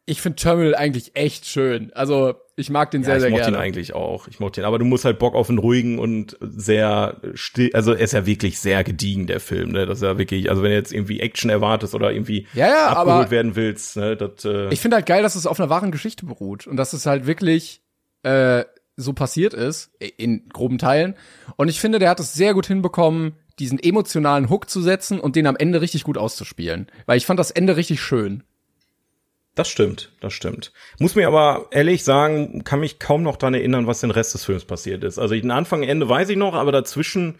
[0.06, 1.91] ich finde Terminal eigentlich echt schön.
[1.93, 3.60] Also ich mag den sehr, ja, ich sehr mochte ihn gerne.
[3.60, 4.28] eigentlich auch.
[4.28, 7.93] Ich mochte ihn, aber du musst halt Bock auf einen ruhigen und sehr still, also
[7.93, 9.86] er ist ja wirklich sehr gediegen, der Film, ne?
[9.86, 12.88] Das ist ja wirklich, also wenn du jetzt irgendwie Action erwartest oder irgendwie Ja, ja,
[12.89, 15.91] abgeholt werden willst, ne, das, äh, Ich finde halt geil, dass es auf einer wahren
[15.91, 17.82] Geschichte beruht und dass es halt wirklich
[18.24, 21.16] äh, so passiert ist, in groben Teilen.
[21.56, 25.36] Und ich finde, der hat es sehr gut hinbekommen, diesen emotionalen Hook zu setzen und
[25.36, 26.88] den am Ende richtig gut auszuspielen.
[27.06, 28.43] Weil ich fand das Ende richtig schön.
[29.56, 30.72] Das stimmt, das stimmt.
[30.99, 34.45] Muss mir aber ehrlich sagen, kann mich kaum noch daran erinnern, was den Rest des
[34.45, 35.20] Films passiert ist.
[35.20, 37.38] Also den Anfang, Ende weiß ich noch, aber dazwischen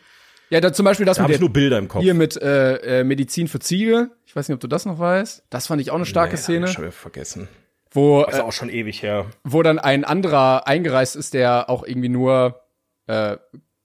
[0.52, 2.04] Ja, da zum Beispiel das da habe mit ich nur Bilder im Kopf.
[2.04, 4.12] hier mit äh, äh, Medizin für Ziege.
[4.28, 5.44] Ich weiß nicht, ob du das noch weißt.
[5.50, 7.48] Das fand ich auch eine starke Nee, Szene, hab ich wieder vergessen.
[7.92, 9.26] wo ist äh, auch schon ewig her.
[9.44, 12.62] wo dann ein anderer eingereist ist, der auch irgendwie nur
[13.08, 13.38] äh,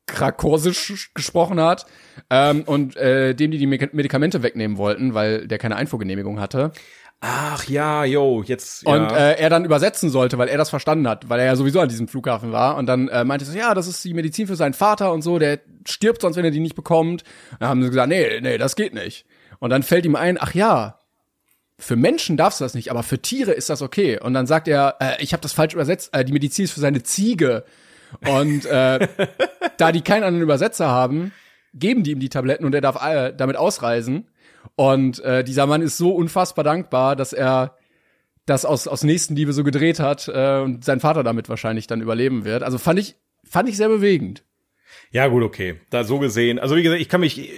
[0.06, 1.84] Krakorsisch gesprochen hat
[2.30, 6.72] ähm, und äh, dem die die Medikamente wegnehmen wollten, weil der keine Einfuhrgenehmigung hatte.
[7.20, 8.92] Ach ja, yo, jetzt ja.
[8.92, 11.80] Und äh, er dann übersetzen sollte, weil er das verstanden hat, weil er ja sowieso
[11.80, 12.76] an diesem Flughafen war.
[12.76, 15.22] Und dann äh, meinte er so, ja, das ist die Medizin für seinen Vater und
[15.22, 17.24] so, der stirbt sonst, wenn er die nicht bekommt.
[17.58, 19.26] Dann haben sie gesagt, nee, nee, das geht nicht.
[19.58, 20.98] Und dann fällt ihm ein, ach ja,
[21.76, 24.20] für Menschen darfst du das nicht, aber für Tiere ist das okay.
[24.20, 26.80] Und dann sagt er, äh, ich habe das falsch übersetzt, äh, die Medizin ist für
[26.80, 27.64] seine Ziege.
[28.28, 29.08] Und äh,
[29.76, 31.32] da die keinen anderen Übersetzer haben,
[31.74, 34.28] geben die ihm die Tabletten und er darf äh, damit ausreisen.
[34.76, 37.76] Und äh, dieser Mann ist so unfassbar dankbar, dass er
[38.46, 42.44] das aus, aus Nächstenliebe so gedreht hat äh, und sein Vater damit wahrscheinlich dann überleben
[42.44, 42.62] wird.
[42.62, 44.44] Also fand ich, fand ich sehr bewegend.
[45.10, 45.76] Ja, gut, okay.
[45.90, 46.58] Da so gesehen.
[46.58, 47.50] Also wie gesagt, ich kann mich,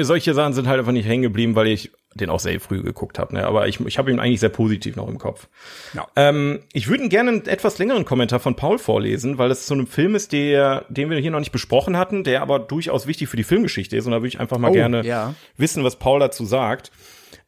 [0.00, 3.18] solche Sachen sind halt einfach nicht hängen geblieben, weil ich den auch sehr früh geguckt
[3.18, 3.34] habe.
[3.34, 3.46] Ne?
[3.46, 5.48] Aber ich, ich habe ihn eigentlich sehr positiv noch im Kopf.
[5.94, 6.06] Ja.
[6.16, 9.86] Ähm, ich würde gerne einen etwas längeren Kommentar von Paul vorlesen, weil das so ein
[9.86, 13.36] Film ist, der, den wir hier noch nicht besprochen hatten, der aber durchaus wichtig für
[13.36, 14.06] die Filmgeschichte ist.
[14.06, 15.34] Und da würde ich einfach mal Oh, gerne ja.
[15.58, 16.90] wissen, was Paul dazu sagt.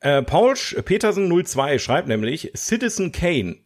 [0.00, 0.54] Äh, Paul
[0.84, 3.56] Petersen 02 schreibt nämlich Citizen Kane.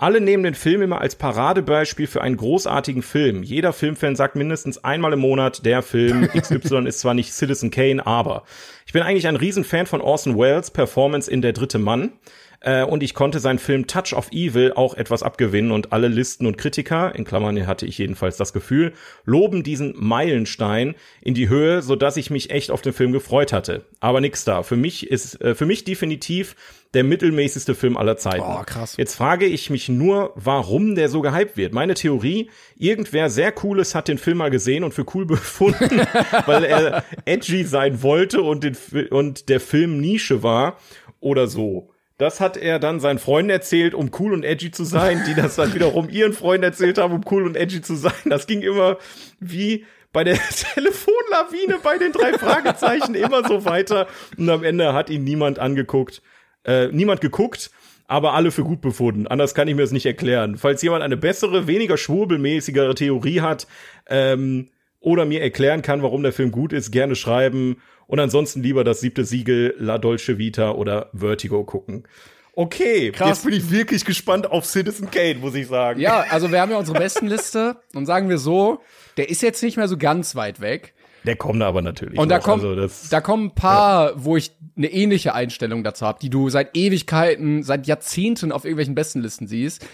[0.00, 3.42] Alle nehmen den Film immer als Paradebeispiel für einen großartigen Film.
[3.42, 8.06] Jeder Filmfan sagt mindestens einmal im Monat, der Film XY ist zwar nicht Citizen Kane,
[8.06, 8.44] aber
[8.86, 12.12] ich bin eigentlich ein Riesenfan von Orson Welles Performance in Der dritte Mann.
[12.60, 16.46] Äh, und ich konnte seinen Film Touch of Evil auch etwas abgewinnen und alle Listen
[16.46, 18.94] und Kritiker, in Klammern hatte ich jedenfalls das Gefühl,
[19.26, 23.52] loben diesen Meilenstein in die Höhe, so dass ich mich echt auf den Film gefreut
[23.52, 23.84] hatte.
[24.00, 24.62] Aber nix da.
[24.62, 26.56] Für mich ist, äh, für mich definitiv
[26.94, 28.44] der mittelmäßigste Film aller Zeiten.
[28.44, 28.96] Oh, krass.
[28.96, 31.72] Jetzt frage ich mich nur, warum der so gehypt wird.
[31.72, 36.00] Meine Theorie, irgendwer sehr Cooles hat den Film mal gesehen und für cool befunden,
[36.46, 38.76] weil er edgy sein wollte und, den,
[39.10, 40.78] und der Film Nische war
[41.20, 41.90] oder so.
[42.18, 45.56] Das hat er dann seinen Freunden erzählt, um cool und edgy zu sein, die das
[45.56, 48.12] dann wiederum ihren Freunden erzählt haben, um cool und edgy zu sein.
[48.26, 48.98] Das ging immer
[49.38, 50.38] wie bei der
[50.74, 54.06] Telefonlawine bei den drei Fragezeichen immer so weiter.
[54.36, 56.20] Und am Ende hat ihn niemand angeguckt,
[56.64, 57.70] äh, niemand geguckt,
[58.06, 59.26] aber alle für gut befunden.
[59.26, 60.56] Anders kann ich mir das nicht erklären.
[60.56, 63.66] Falls jemand eine bessere, weniger schwurbelmäßigere Theorie hat,
[64.08, 64.68] ähm,
[65.00, 67.82] oder mir erklären kann, warum der Film gut ist, gerne schreiben.
[68.06, 72.06] Und ansonsten lieber das siebte Siegel, La Dolce Vita oder Vertigo gucken.
[72.54, 73.28] Okay, Krass.
[73.28, 76.00] jetzt bin ich wirklich gespannt auf Citizen Kane, muss ich sagen.
[76.00, 78.80] Ja, also wir haben ja unsere Bestenliste und sagen wir so,
[79.16, 80.92] der ist jetzt nicht mehr so ganz weit weg.
[81.24, 82.18] Der kommt aber natürlich.
[82.18, 82.44] Und da noch.
[82.44, 86.30] kommen, also das, da kommen ein paar, wo ich eine ähnliche Einstellung dazu habe, die
[86.30, 89.86] du seit Ewigkeiten, seit Jahrzehnten auf irgendwelchen Bestenlisten siehst,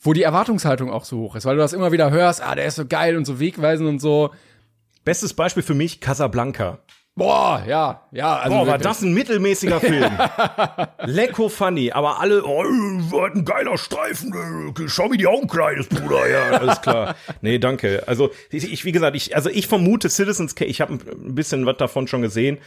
[0.00, 2.66] wo die Erwartungshaltung auch so hoch ist, weil du das immer wieder hörst, ah, der
[2.66, 4.30] ist so geil und so wegweisend und so.
[5.04, 6.80] Bestes Beispiel für mich, Casablanca.
[7.18, 10.12] Boah, ja, ja, also Boah, war das ein mittelmäßiger Film.
[11.04, 14.34] Lecko funny, aber alle, oh, war ein geiler Streifen,
[14.78, 17.16] äh, schau mir die Augen kleines Bruder, ja, alles klar.
[17.40, 18.04] Nee, danke.
[18.06, 21.78] Also, ich, wie gesagt, ich, also ich vermute Citizens Kane, ich habe ein bisschen was
[21.78, 22.58] davon schon gesehen.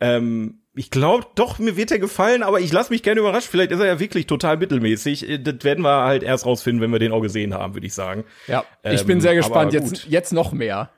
[0.00, 3.48] Ähm, ich glaube doch, mir wird er gefallen, aber ich lasse mich gerne überraschen.
[3.50, 5.28] Vielleicht ist er ja wirklich total mittelmäßig.
[5.28, 7.94] Äh, Das werden wir halt erst rausfinden, wenn wir den auch gesehen haben, würde ich
[7.94, 8.24] sagen.
[8.46, 9.72] Ja, ich Ähm, bin sehr gespannt.
[9.72, 10.90] Jetzt, jetzt noch mehr.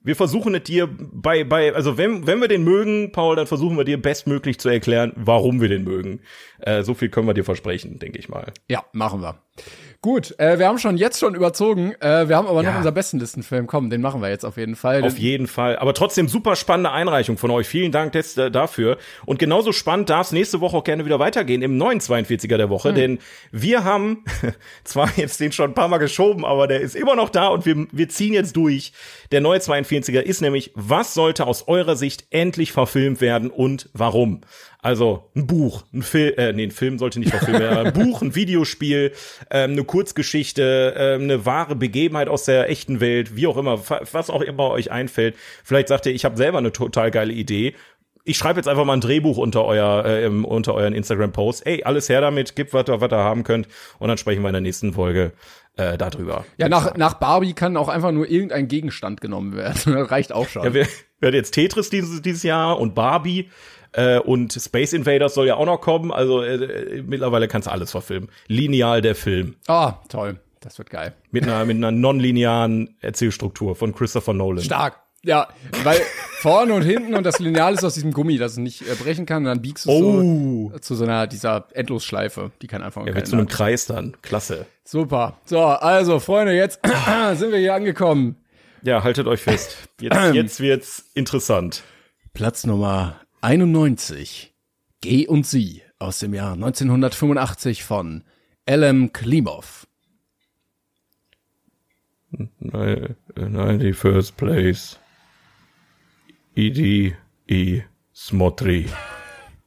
[0.00, 3.76] Wir versuchen es dir bei, bei, also wenn, wenn wir den mögen, Paul, dann versuchen
[3.76, 6.20] wir dir bestmöglich zu erklären, warum wir den mögen.
[6.60, 8.52] Äh, so viel können wir dir versprechen, denke ich mal.
[8.68, 9.42] Ja, machen wir.
[10.00, 11.92] Gut, äh, wir haben schon jetzt schon überzogen.
[12.00, 12.76] Äh, wir haben aber noch Ja.
[12.76, 13.66] unser Bestenlistenfilm.
[13.66, 15.02] Komm, den machen wir jetzt auf jeden Fall.
[15.02, 15.76] Auf jeden Fall.
[15.76, 17.66] Aber trotzdem super spannende Einreichung von euch.
[17.66, 18.98] Vielen Dank des, äh, dafür.
[19.26, 22.70] Und genauso spannend darf es nächste Woche auch gerne wieder weitergehen im neuen 42er der
[22.70, 22.94] Woche.
[22.94, 23.18] Denn
[23.50, 24.22] wir haben
[24.84, 27.66] zwar jetzt den schon ein paar Mal geschoben, aber der ist immer noch da und
[27.66, 28.92] wir, wir ziehen jetzt durch.
[29.32, 34.42] Der neue 42er ist nämlich, was sollte aus eurer Sicht endlich verfilmt werden und warum?
[34.80, 38.36] Also ein Buch, ein Film, äh, nee, ein Film sollte nicht aber ein Buch, ein
[38.36, 39.12] Videospiel,
[39.50, 43.80] ähm, eine Kurzgeschichte, ähm, eine wahre Begebenheit aus der echten Welt, wie auch immer,
[44.12, 45.34] was auch immer euch einfällt.
[45.64, 47.74] Vielleicht sagt ihr, ich habe selber eine total geile Idee.
[48.24, 51.66] Ich schreibe jetzt einfach mal ein Drehbuch unter euer äh, unter euren Instagram-Post.
[51.66, 53.66] Ey, alles her damit, gebt was ihr, was ihr haben könnt
[53.98, 55.32] und dann sprechen wir in der nächsten Folge
[55.76, 56.44] äh, darüber.
[56.56, 59.94] ja, nach, nach Barbie kann auch einfach nur irgendein Gegenstand genommen werden.
[59.96, 60.62] Reicht auch schon.
[60.62, 60.86] Ja, wir,
[61.18, 63.48] wir hatten jetzt Tetris dieses, dieses Jahr und Barbie
[63.98, 66.12] äh, und Space Invaders soll ja auch noch kommen.
[66.12, 68.28] Also äh, mittlerweile kannst du alles verfilmen.
[68.46, 69.56] Lineal der Film.
[69.66, 70.38] Ah, toll.
[70.60, 71.14] Das wird geil.
[71.30, 74.64] Mit einer, mit einer nonlinearen Erzählstruktur von Christopher Nolan.
[74.64, 75.00] Stark.
[75.24, 75.48] Ja,
[75.82, 76.00] weil
[76.38, 79.26] vorne und hinten und das Lineal ist aus diesem Gummi, das es nicht äh, brechen
[79.26, 79.38] kann.
[79.38, 80.70] Und dann biegst du Oh.
[80.72, 83.48] so zu so einer dieser Endlosschleife, die kein Anfang und Ja, mit so einem.
[83.48, 84.16] Kreis dann.
[84.22, 84.66] Klasse.
[84.84, 85.38] Super.
[85.44, 86.80] So, also Freunde, jetzt
[87.34, 88.36] sind wir hier angekommen.
[88.82, 89.76] Ja, haltet euch fest.
[90.00, 91.82] Jetzt, jetzt wird's interessant.
[92.32, 94.52] Platz Nummer 91.
[95.00, 98.24] Geh und Sie aus dem Jahr 1985 von
[98.66, 99.86] Elem Klimov.
[102.58, 104.98] Nein, nein, die first place.
[106.54, 107.16] E.D.
[107.46, 107.82] E.
[108.14, 108.88] Smotry.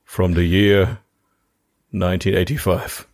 [0.03, 0.99] From the year
[1.93, 3.07] 1985.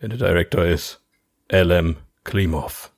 [0.00, 1.00] And the director is
[1.48, 1.96] L.M.
[2.24, 2.90] Klimov.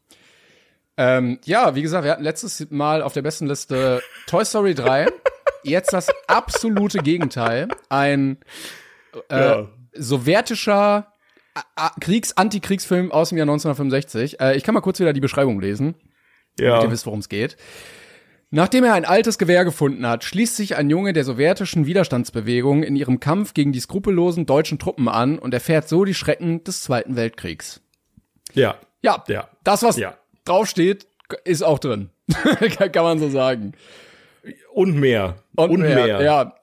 [0.97, 5.09] Ähm, ja, wie gesagt, wir hatten letztes Mal auf der besten Liste Toy Story 3.
[5.66, 7.68] Jetzt das absolute Gegenteil.
[7.88, 8.38] Ein
[9.30, 9.68] äh, Ja.
[9.93, 11.12] sowjetischer
[12.01, 14.40] Kriegs-Antikriegsfilm aus dem Jahr 1965.
[14.40, 15.94] Äh, ich kann mal kurz wieder die Beschreibung lesen.
[16.59, 16.70] Ja.
[16.76, 17.56] damit ihr wisst, worum es geht.
[18.51, 22.97] Nachdem er ein altes Gewehr gefunden hat, schließt sich ein Junge der sowjetischen Widerstandsbewegung in
[22.97, 27.16] ihrem Kampf gegen die skrupellosen deutschen Truppen an und erfährt so die Schrecken des Zweiten
[27.16, 27.82] Weltkriegs.
[28.55, 28.76] Ja.
[29.02, 29.48] Ja, Ja.
[29.64, 30.16] das, was Ja.
[30.47, 31.06] draufsteht,
[31.44, 32.09] ist auch drin.
[32.93, 33.72] kann man so sagen.
[34.73, 35.36] Und mehr.
[35.55, 36.06] Und, mehr.
[36.06, 36.55] Ja,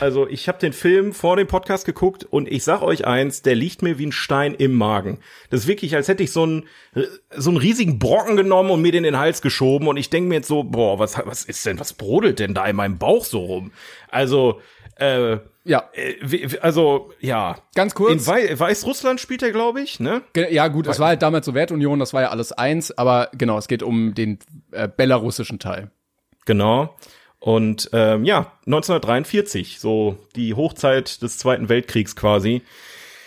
[0.00, 3.54] Also ich habe den Film vor dem Podcast geguckt und ich sag euch eins, der
[3.54, 5.20] liegt mir wie ein Stein im Magen.
[5.48, 6.66] Das ist wirklich, als hätte ich so einen
[7.36, 10.28] so einen riesigen Brocken genommen und mir den in den Hals geschoben und ich denke
[10.28, 13.24] mir jetzt so, boah, was was ist denn, was brodelt denn da in meinem Bauch
[13.24, 13.72] so rum?
[14.08, 14.60] Also
[14.96, 15.88] äh, ja.
[15.94, 18.12] äh, also ja, Ganz kurz.
[18.12, 20.22] In Wei Weißrussland spielt er, glaube ich, ne?
[20.34, 23.68] Ja, gut, es war halt damals Sowjetunion, das war ja alles eins, aber genau, es
[23.68, 24.40] geht um den
[24.72, 25.90] äh, belarussischen Teil.
[26.46, 26.96] Genau.
[27.38, 32.62] Und ähm, ja, 1943, so die Hochzeit des Zweiten Weltkriegs quasi.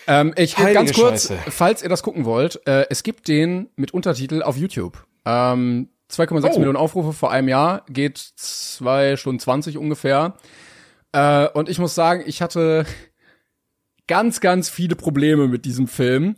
[0.06, 1.50] Ähm, ich Heilige ganz kurz, Scheiße.
[1.50, 5.04] falls ihr das gucken wollt, äh, es gibt den mit Untertitel auf YouTube.
[5.24, 6.58] Ähm, 2,6 Oh.
[6.58, 10.34] Millionen Aufrufe vor einem Jahr, geht zwei Stunden 20 ungefähr.
[11.12, 12.84] Äh, und ich muss sagen, ich hatte
[14.06, 16.36] ganz, ganz viele Probleme mit diesem Film.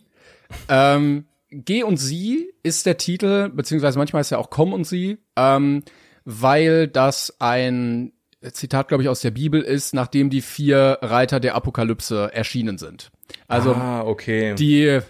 [0.68, 5.18] Ähm, Geh und Sie ist der Titel, beziehungsweise manchmal ist ja auch Komm und Sie,
[5.36, 5.84] ähm,
[6.26, 8.12] weil das ein
[8.52, 13.10] Zitat, glaube ich, aus der Bibel ist, nachdem die vier Reiter der Apokalypse erschienen sind.
[13.48, 14.54] Also ah, okay.
[14.56, 15.00] die,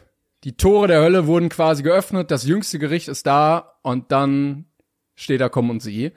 [0.45, 4.67] die Tore der Hölle wurden quasi geöffnet, das jüngste Gericht ist da und dann
[5.15, 6.13] steht da Komm und Sie.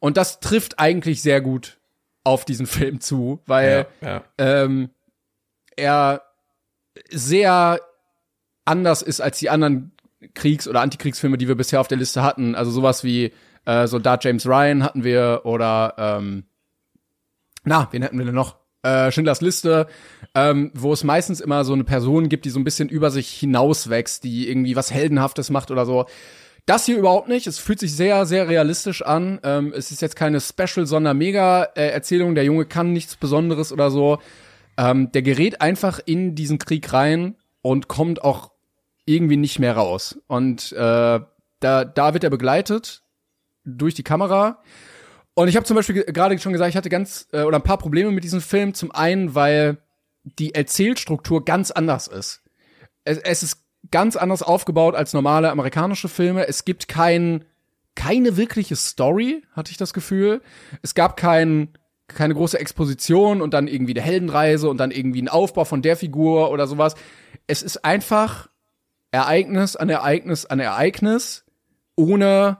[0.00, 1.78] Und das trifft eigentlich sehr gut
[2.24, 4.24] auf diesen Film zu, weil ja, ja.
[4.36, 4.90] ähm,
[5.76, 6.22] er
[7.08, 7.80] sehr
[8.64, 9.92] anders ist als die anderen
[10.34, 12.54] Kriegs- oder Antikriegsfilme, die wir bisher auf der Liste hatten.
[12.56, 13.32] Also sowas wie
[13.64, 16.44] äh, Soldat James Ryan hatten wir oder ähm,
[17.64, 18.56] na, wen hatten wir denn noch?
[18.82, 19.86] Äh, Schindlers Liste,
[20.34, 23.28] ähm, wo es meistens immer so eine Person gibt, die so ein bisschen über sich
[23.28, 26.06] hinauswächst, die irgendwie was Heldenhaftes macht oder so.
[26.64, 27.46] Das hier überhaupt nicht.
[27.46, 29.40] Es fühlt sich sehr, sehr realistisch an.
[29.42, 32.34] Ähm, es ist jetzt keine Special, sondern Mega-Erzählung.
[32.34, 34.18] Der Junge kann nichts Besonderes oder so.
[34.78, 38.52] Ähm, der gerät einfach in diesen Krieg rein und kommt auch
[39.04, 40.18] irgendwie nicht mehr raus.
[40.26, 41.20] Und äh,
[41.60, 43.02] da, da wird er begleitet
[43.64, 44.62] durch die Kamera.
[45.34, 47.62] Und ich habe zum Beispiel ge- gerade schon gesagt, ich hatte ganz äh, oder ein
[47.62, 48.74] paar Probleme mit diesem Film.
[48.74, 49.78] Zum einen, weil
[50.24, 52.42] die Erzählstruktur ganz anders ist.
[53.04, 56.46] Es, es ist ganz anders aufgebaut als normale amerikanische Filme.
[56.46, 57.44] Es gibt kein,
[57.94, 60.42] keine wirkliche Story, hatte ich das Gefühl.
[60.82, 61.68] Es gab kein,
[62.08, 65.96] keine große Exposition und dann irgendwie eine Heldenreise und dann irgendwie ein Aufbau von der
[65.96, 66.94] Figur oder sowas.
[67.46, 68.48] Es ist einfach
[69.12, 71.44] Ereignis an Ereignis an Ereignis
[71.96, 72.58] ohne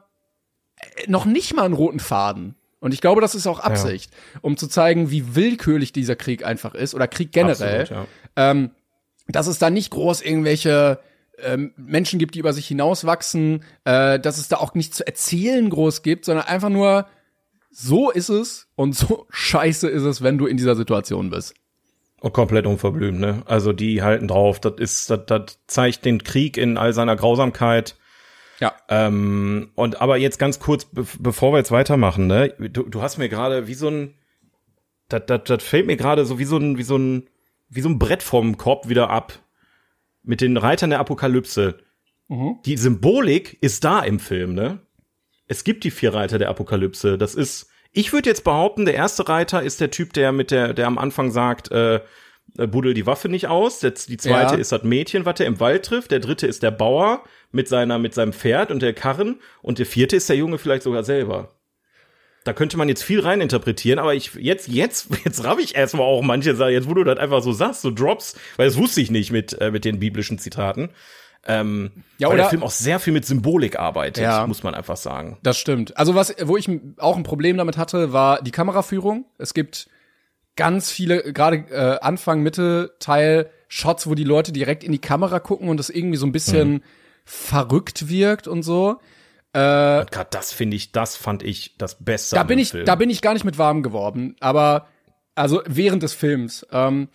[1.06, 2.55] noch nicht mal einen roten Faden.
[2.81, 4.10] Und ich glaube, das ist auch Absicht,
[4.40, 8.06] um zu zeigen, wie willkürlich dieser Krieg einfach ist oder Krieg generell Absolut,
[8.36, 8.51] ja.
[8.51, 8.70] ähm,
[9.28, 10.98] dass es da nicht groß irgendwelche
[11.39, 15.68] ähm, Menschen gibt, die über sich hinauswachsen, äh, dass es da auch nichts zu erzählen
[15.68, 17.06] groß gibt, sondern einfach nur
[17.70, 21.55] so ist es und so scheiße ist es, wenn du in dieser Situation bist.
[22.20, 23.43] Und komplett unverblümt, ne?
[23.47, 27.97] Also die halten drauf, das ist, das, das zeigt den Krieg in all seiner Grausamkeit.
[28.61, 28.74] Ja.
[28.89, 32.51] Ähm, und aber jetzt ganz kurz, be bevor wir jetzt weitermachen, ne?
[32.59, 34.15] Du, du hast mir gerade wie so ein,
[35.09, 37.28] das, das, das fällt mir gerade so wie so ein, wie so ein,
[37.69, 39.39] wie so ein Brett vom Korb wieder ab.
[40.23, 41.78] Mit den Reitern der Apokalypse.
[42.65, 44.78] Die Symbolik ist da im Film, ne?
[45.49, 47.19] Es gibt die vier Reiter der Apokalypse.
[47.19, 50.73] Das ist, ich würde jetzt behaupten, der erste Reiter ist der Typ, der mit der,
[50.73, 51.97] der am Anfang sagt, äh,
[52.59, 53.81] äh, buddel die Waffe nicht aus.
[53.81, 54.61] Der, die zweite Ja.
[54.61, 56.12] ist das Mädchen, was er im Wald trifft.
[56.12, 59.40] Der dritte ist der Bauer mit seiner, mit seinem Pferd und der Karren.
[59.62, 61.51] Und der vierte ist der Junge vielleicht sogar selber.
[62.44, 66.22] Da könnte man jetzt viel reininterpretieren, aber ich jetzt jetzt jetzt raff ich erstmal auch
[66.22, 69.10] manche Sachen, jetzt wo du das einfach so sagst, so Drops, weil das wusste ich
[69.10, 70.90] nicht mit äh, mit den biblischen Zitaten.
[71.47, 74.47] Ähm, Ja, weil der oder- Film auch sehr viel mit Symbolik arbeitet, Ja.
[74.47, 75.39] muss man einfach sagen.
[75.43, 75.97] Das stimmt.
[75.97, 76.68] Also was, wo ich
[76.98, 79.24] auch ein Problem damit hatte, war die Kameraführung.
[79.39, 79.89] Es gibt
[80.56, 85.40] ganz viele, gerade äh, Anfang, Mitte, Teil Shots, wo die Leute direkt in die Kamera
[85.40, 86.82] gucken und das irgendwie so ein bisschen Mhm.
[87.31, 88.98] Verrückt wirkt und so.
[89.52, 92.36] Und gerade das finde ich, das fand ich das Beste.
[92.36, 92.85] Da bin ich, Film.
[92.86, 94.36] da bin ich gar nicht mit warm geworden.
[94.40, 94.86] Aber
[95.35, 96.66] also während des Films.
[96.70, 97.09] Ähm,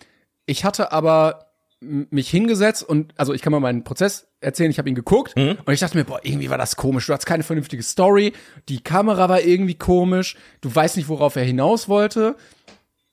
[0.46, 1.46] ich hatte aber
[1.80, 4.70] mich hingesetzt und also ich kann mal meinen Prozess erzählen.
[4.70, 5.58] Ich habe ihn geguckt Mhm.
[5.64, 7.06] und ich dachte mir, boah, irgendwie war das komisch.
[7.06, 8.32] Du hast keine vernünftige Story.
[8.68, 10.36] Die Kamera war irgendwie komisch.
[10.60, 12.36] Du weißt nicht, worauf er hinaus wollte.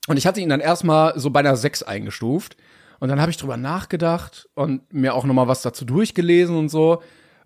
[0.08, 2.58] Und ich hatte ihn dann erstmal so bei einer 6 eingestuft.
[3.04, 6.70] Und dann habe ich drüber nachgedacht und mir auch noch mal was dazu durchgelesen und
[6.70, 7.02] so.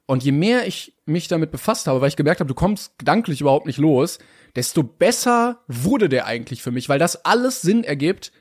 [0.06, 3.42] Und je mehr ich mich damit befasst habe, weil ich gemerkt habe, du kommst gedanklich
[3.42, 4.20] überhaupt nicht los,
[4.56, 8.32] desto besser wurde der eigentlich für mich, weil das alles Sinn ergibt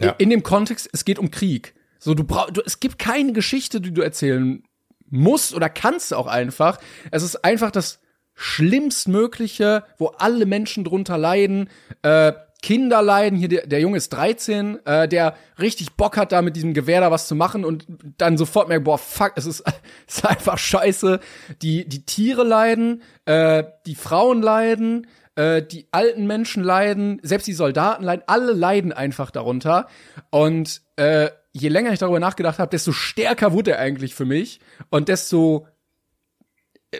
[0.00, 0.10] Ja.
[0.18, 1.74] in dem Kontext, es geht um Krieg.
[1.98, 4.62] So, du brauchst, es gibt keine Geschichte, die du erzählen
[5.10, 6.78] musst oder kannst auch einfach.
[7.10, 7.98] Es ist einfach das
[8.34, 11.68] Schlimmstmögliche, wo alle Menschen drunter leiden.
[12.02, 16.40] Äh, Kinder leiden, hier der, der Junge ist 13, äh, der richtig Bock hat, da
[16.42, 17.86] mit diesem Gewehr da was zu machen und
[18.18, 19.64] dann sofort merkt, boah, fuck, es ist,
[20.06, 21.20] es ist einfach scheiße.
[21.60, 27.52] Die, die Tiere leiden, äh, die Frauen leiden, äh, die alten Menschen leiden, selbst die
[27.52, 29.88] Soldaten leiden, alle leiden einfach darunter.
[30.30, 34.60] Und äh, je länger ich darüber nachgedacht habe, desto stärker wurde er eigentlich für mich
[34.88, 35.66] und desto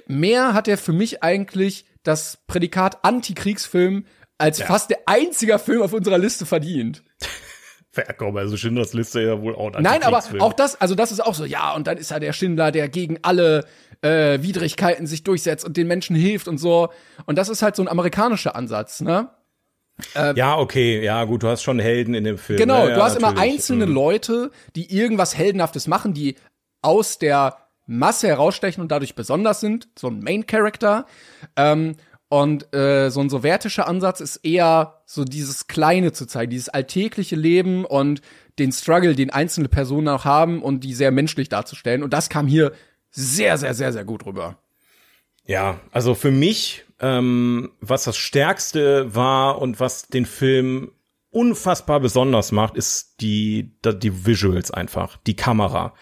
[0.06, 4.06] mehr hat er für mich eigentlich das Prädikat Antikriegsfilm
[4.42, 7.02] als fast der einziger Film auf unserer Liste verdient.
[7.94, 11.12] Ja, komm, also Schindlers Liste ja wohl auch ein Nein, aber auch das, also das
[11.12, 13.66] ist auch so, ja, und dann ist er der Schindler, der gegen alle
[14.00, 16.88] äh, Widrigkeiten sich durchsetzt und den Menschen hilft und so.
[17.26, 19.28] Und das ist halt so ein amerikanischer Ansatz, ne?
[20.14, 22.58] Ja, okay, ja, gut, du hast schon Helden in dem Film.
[22.58, 23.92] Genau, ja, ja, du hast immer einzelne Mhm.
[23.92, 26.36] Leute, die irgendwas Heldenhaftes machen, die
[26.80, 31.04] aus der Masse herausstechen und dadurch besonders sind, so ein Main Character.
[31.56, 31.96] Ähm,
[32.32, 37.36] und äh, so ein sowjetischer Ansatz ist eher so dieses Kleine zu zeigen, dieses alltägliche
[37.36, 38.22] Leben und
[38.58, 42.02] den Struggle, den einzelne Personen auch haben und die sehr menschlich darzustellen.
[42.02, 42.72] Und das kam hier
[43.10, 44.56] sehr, sehr, sehr, sehr gut rüber.
[45.44, 50.90] Ja, also für mich, ähm, was das Stärkste war und was den Film
[51.28, 55.92] unfassbar besonders macht, ist die, die Visuals einfach, die Kamera.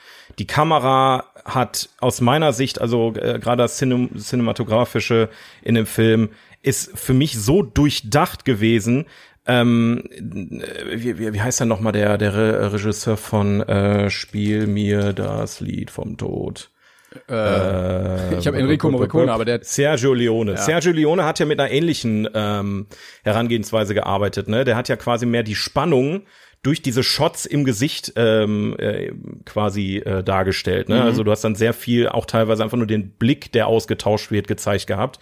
[0.41, 5.29] Die Kamera hat aus meiner Sicht, also äh, gerade das Cinem Cinematografische
[5.61, 6.31] in dem Film,
[6.63, 9.05] ist für mich so durchdacht gewesen.
[9.47, 14.09] Ähm, äh, wie, wie, wie heißt denn noch mal der, der Re Regisseur von äh,
[14.09, 16.71] Spiel mir das Lied vom Tod?
[17.29, 20.57] Ich habe Enrico Morricone, aber der Sergio Leone.
[20.57, 22.87] Sergio Leone hat ja mit einer ähnlichen ähm,
[23.25, 24.47] Herangehensweise gearbeitet.
[24.47, 24.65] Ne?
[24.65, 26.23] Der hat ja quasi mehr die Spannung
[26.63, 29.13] durch diese Shots im Gesicht ähm, äh,
[29.47, 30.89] quasi äh, dargestellt.
[30.91, 31.03] Ne?
[31.03, 34.47] Also du hast dann sehr viel, auch teilweise einfach nur den Blick, der ausgetauscht wird,
[34.47, 35.21] gezeigt gehabt.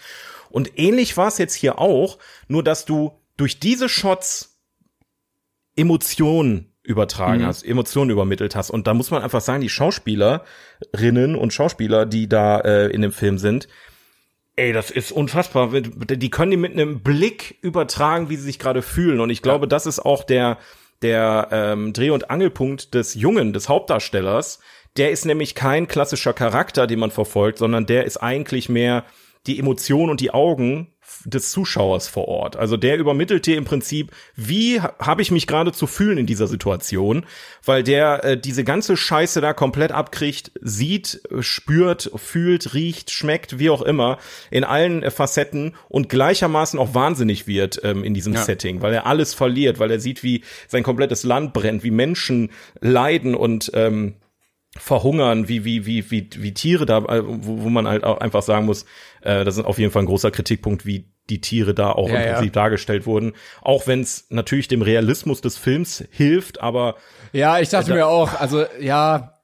[0.51, 4.59] Und ähnlich war es jetzt hier auch, nur dass du durch diese Shots
[5.77, 8.70] Emotionen übertragen hast, Emotionen übermittelt hast.
[8.70, 13.12] Und da muss man einfach sagen, die Schauspielerinnen und Schauspieler, die da äh, in dem
[13.12, 13.69] Film sind,
[14.56, 15.70] ey, das ist unfassbar.
[15.81, 19.20] Die können die mit einem Blick übertragen, wie sie sich gerade fühlen.
[19.20, 20.59] Und ich glaube, das ist auch der,
[21.03, 24.61] der ähm, Dreh- und Angelpunkt des Jungen, des Hauptdarstellers.
[24.97, 29.05] Der ist nämlich kein klassischer Charakter, den man verfolgt, sondern der ist eigentlich mehr
[29.47, 30.93] die Emotion und die Augen
[31.24, 32.57] des Zuschauers vor Ort.
[32.57, 36.27] Also der übermittelt dir im Prinzip, wie ha- habe ich mich gerade zu fühlen in
[36.27, 37.27] dieser Situation,
[37.65, 43.59] weil der äh, diese ganze Scheiße da komplett abkriegt, sieht, äh, spürt, fühlt, riecht, schmeckt,
[43.59, 44.19] wie auch immer,
[44.51, 49.07] in allen äh, Facetten und gleichermaßen auch wahnsinnig wird ähm, in diesem Setting, weil er
[49.07, 52.51] alles verliert, weil er sieht, wie sein komplettes Land brennt, wie Menschen
[52.81, 54.15] leiden und ähm,
[54.77, 58.43] verhungern, wie, wie, wie, wie, wie Tiere da, äh, wo, wo man halt auch einfach
[58.43, 58.85] sagen muss,
[59.28, 62.16] äh, das ist auf jeden Fall ein großer Kritikpunkt, wie die Tiere da auch Ja,
[62.16, 62.32] im ja.
[62.34, 63.34] Prinzip dargestellt wurden.
[63.60, 66.96] Auch wenn es natürlich dem Realismus des Films hilft, aber
[67.32, 69.34] Ja, ich dachte mir auch, also ja,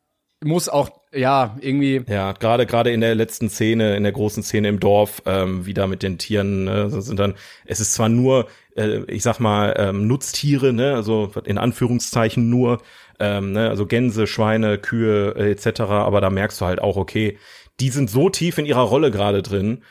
[0.42, 2.02] muss auch, ja, irgendwie.
[2.08, 5.86] ja, gerade gerade in der letzten Szene, in der großen Szene im Dorf, ähm, wieder
[5.86, 7.34] mit den Tieren, ne, das sind dann,
[7.66, 12.80] es ist zwar nur, äh, ich sag mal, ähm, Nutztiere, ne, also in Anführungszeichen nur,
[13.20, 17.38] ähm, ne, also Gänse, Schweine, Kühe äh, etc., aber da merkst du halt auch, okay,
[17.80, 19.82] die sind so tief in ihrer Rolle gerade drin,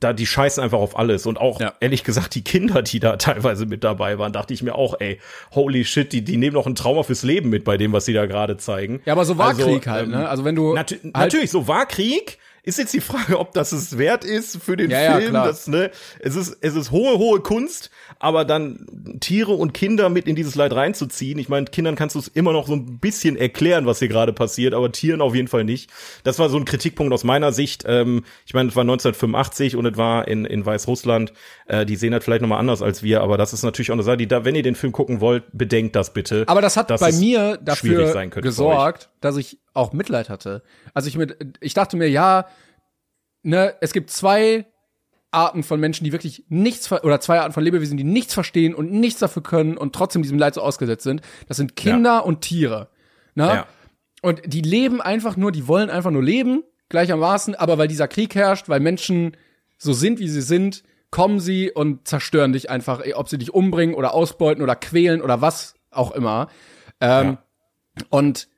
[0.00, 1.74] da die scheißen einfach auf alles und auch Ja.
[1.80, 5.18] ehrlich gesagt die Kinder, die da teilweise mit dabei waren, dachte ich mir auch, ey,
[5.52, 8.12] holy shit, die die nehmen noch ein Trauma fürs Leben mit bei dem, was sie
[8.12, 9.00] da gerade zeigen.
[9.06, 10.28] Ja, aber so war Also, Krieg halt, ähm, ne?
[10.28, 12.38] Also wenn du Natu halt, Natürlich, so war Krieg,
[12.68, 15.30] ist jetzt die Frage, ob das es wert ist für den Ja, ja, Film.
[15.30, 15.46] klar.
[15.46, 15.90] Das, ne,
[16.20, 18.86] es ist, es ist hohe, hohe Kunst, aber dann
[19.20, 21.38] Tiere und Kinder mit in dieses Leid reinzuziehen.
[21.38, 24.32] Ich meine, Kindern kannst du es immer noch so ein bisschen erklären, was hier gerade
[24.32, 25.90] passiert, aber Tieren auf jeden Fall nicht.
[26.24, 27.84] Das war so ein Kritikpunkt aus meiner Sicht.
[27.86, 31.32] Ähm, ich meine, es war 1985 und es war in, in Weißrussland.
[31.66, 34.02] Äh, die sehen halt vielleicht nochmal anders als wir, aber das ist natürlich auch eine
[34.02, 36.44] Sache, die da, wenn ihr den Film gucken wollt, bedenkt das bitte.
[36.46, 38.12] Aber das hat bei mir dafür
[38.42, 40.62] gesorgt, dass ich auch Mitleid hatte.
[40.94, 42.46] Also ich mit, ich dachte mir, ja,
[43.42, 44.66] ne, es gibt zwei
[45.30, 48.74] Arten von Menschen, die wirklich nichts ver oder zwei Arten von Lebewesen, die nichts verstehen
[48.74, 51.20] und nichts dafür können und trotzdem diesem Leid so ausgesetzt sind.
[51.46, 52.88] Das sind Kinder und Tiere.
[53.34, 53.46] Ne?
[53.46, 53.66] Ja.
[54.22, 58.34] Und die leben einfach nur, die wollen einfach nur leben, gleichermaßen, aber weil dieser Krieg
[58.34, 59.36] herrscht, weil Menschen
[59.76, 63.94] so sind, wie sie sind, kommen sie und zerstören dich einfach, ob sie dich umbringen
[63.94, 66.48] oder ausbeuten oder quälen oder was auch immer.
[67.00, 67.38] Ähm,
[68.10, 68.48] Und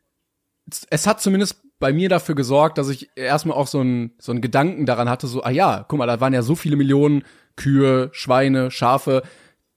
[0.90, 4.40] es hat zumindest bei mir dafür gesorgt, dass ich erstmal auch so einen so einen
[4.42, 7.24] Gedanken daran hatte, so, ah ja, guck mal, da waren ja so viele Millionen
[7.56, 9.22] Kühe, Schweine, Schafe,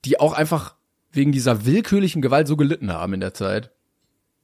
[0.05, 0.75] die auch einfach
[1.11, 3.71] wegen dieser willkürlichen Gewalt so gelitten haben in der Zeit.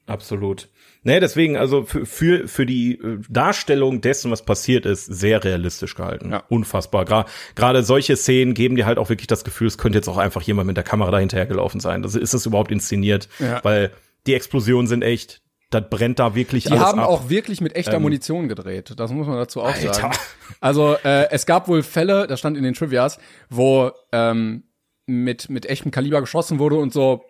[0.06, 0.70] Absolut.
[1.04, 5.96] Nee, deswegen, also für, für, für die äh, Darstellung dessen, was passiert ist, sehr realistisch
[5.96, 6.32] gehalten.
[6.32, 6.44] Ja.
[6.50, 7.06] Unfassbar.
[7.06, 10.18] Gra Gerade solche Szenen geben dir halt auch wirklich das Gefühl, es könnte jetzt auch
[10.18, 12.02] einfach jemand mit der Kamera dahinter gelaufen sein.
[12.02, 13.64] Das ist es überhaupt inszeniert, Ja.
[13.64, 13.92] weil
[14.28, 17.08] die Explosionen sind echt, das brennt da wirklich Die alles haben ab.
[17.10, 18.94] auch wirklich mit echter Ähm, Munition gedreht.
[18.98, 19.94] Das muss man dazu auch Alter.
[19.94, 20.18] sagen.
[20.62, 23.20] Also äh, es gab wohl Fälle, das stand in den Trivias,
[23.50, 24.64] wo ähm,
[25.06, 27.24] mit mit echtem Kaliber geschossen wurde und so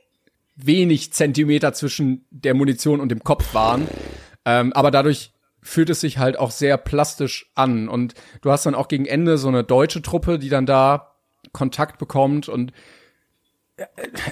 [0.55, 3.87] wenig Zentimeter zwischen der Munition und dem Kopf waren.
[4.45, 7.89] Ähm, aber dadurch fühlt es sich halt auch sehr plastisch an.
[7.89, 11.15] Und du hast dann auch gegen Ende so eine deutsche Truppe, die dann da
[11.51, 12.71] Kontakt bekommt und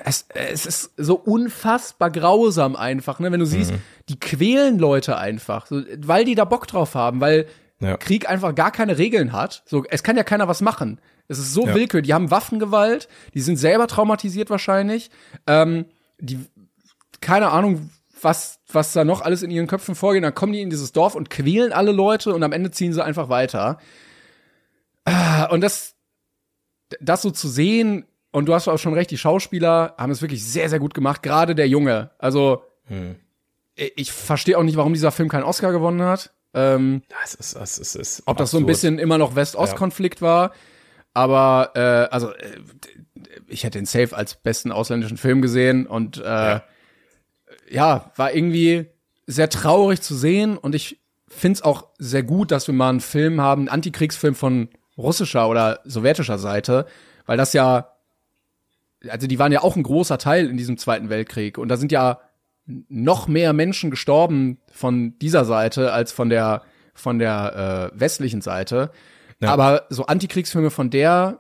[0.05, 3.31] es, es ist so unfassbar grausam einfach, ne?
[3.31, 3.73] Wenn du siehst,
[4.09, 7.47] die quälen Leute einfach, so, weil die da Bock drauf haben, weil
[7.79, 7.95] Ja.
[7.97, 9.61] Krieg einfach gar keine Regeln hat.
[9.67, 10.99] So, es kann ja keiner was machen.
[11.27, 11.75] Es ist so Ja.
[11.75, 12.07] willkürlich.
[12.07, 15.11] Die haben Waffengewalt, die sind selber traumatisiert wahrscheinlich.
[15.45, 15.85] Ähm,
[16.19, 16.39] die,
[17.21, 20.23] keine Ahnung, was, was da noch alles in ihren Köpfen vorgeht.
[20.23, 23.03] Dann kommen die in dieses Dorf und quälen alle Leute und am Ende ziehen sie
[23.03, 23.77] einfach weiter.
[25.05, 25.93] Ah, Und das,
[26.99, 30.45] das so zu sehen, und du hast auch schon recht, die Schauspieler haben es wirklich
[30.45, 32.11] sehr, sehr gut gemacht, gerade der Junge.
[32.19, 32.63] Also,
[33.75, 36.31] ich- ich verstehe auch nicht, warum dieser Film keinen Oscar gewonnen hat.
[36.53, 38.67] Ähm, Das ist, das ist, das ist ob das so ein absurd.
[38.67, 40.51] bisschen immer noch West-Ost-Konflikt war.
[41.13, 42.57] Aber äh, also äh,
[43.47, 46.59] ich hätte den Safe als besten ausländischen Film gesehen und äh,
[47.69, 48.11] ja.
[48.15, 48.85] war irgendwie
[49.25, 53.41] sehr traurig zu sehen und ich find's auch sehr gut, dass wir mal einen Film
[53.41, 56.85] haben, einen Antikriegsfilm von russischer oder sowjetischer Seite,
[57.25, 57.93] weil das ja
[59.09, 61.91] also die waren ja auch ein großer Teil in diesem Zweiten Weltkrieg und da sind
[61.91, 62.19] ja
[62.65, 66.63] noch mehr Menschen gestorben von dieser Seite als von der
[66.93, 68.91] von der äh, westlichen Seite.
[69.39, 71.39] Aber so Antikriegsfilme von der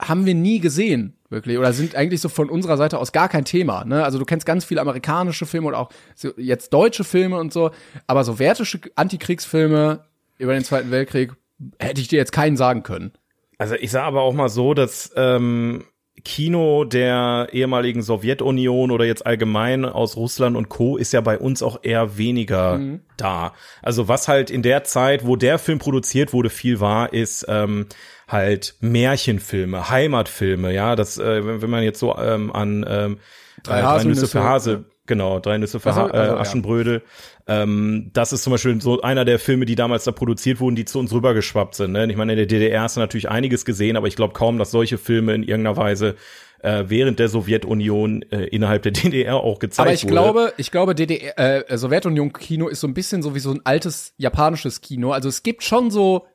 [0.00, 1.58] haben wir nie gesehen, wirklich.
[1.58, 3.84] Oder sind eigentlich so von unserer Seite aus gar kein Thema.
[3.84, 4.04] Ne?
[4.04, 7.70] Also du kennst ganz viele amerikanische Filme oder auch so jetzt deutsche Filme und so.
[8.06, 10.04] Aber so wertische Antikriegsfilme
[10.38, 11.32] über den Zweiten Weltkrieg
[11.78, 13.12] hätte ich dir jetzt keinen sagen können.
[13.58, 15.84] Also ich sage aber auch mal so, dass ähm,
[16.26, 20.96] Kino der ehemaligen Sowjetunion oder jetzt allgemein aus Russland und Co.
[20.96, 22.80] ist ja bei uns auch eher weniger
[23.16, 23.52] da.
[23.80, 27.86] Also was halt in der Zeit, wo der Film produziert wurde, viel war, ist ähm,
[28.26, 33.18] halt Märchenfilme, Heimatfilme, ja, das, äh, wenn man jetzt so ähm, an ähm,
[33.62, 36.40] Drei drei Nüsse für Hase, genau, drei Nüsse für Ach so, ha äh, also, ja.
[36.40, 37.02] Aschenbrödel.
[37.48, 40.84] Ähm, das ist zum Beispiel so einer der Filme, die damals da produziert wurden, die
[40.84, 41.92] zu uns rübergeschwappt sind.
[41.92, 42.10] Ne?
[42.10, 44.72] Ich meine, in der DDR hast du natürlich einiges gesehen, aber ich glaube kaum, dass
[44.72, 46.16] solche Filme in irgendeiner Weise
[46.62, 50.12] äh, während der Sowjetunion äh, innerhalb der DDR auch gezeigt Aber ich wurde.
[50.12, 54.14] glaube, ich glaube, DDR, äh, Sowjetunion-Kino ist so ein bisschen so wie so ein altes
[54.16, 55.12] japanisches Kino.
[55.12, 56.26] Also es gibt schon so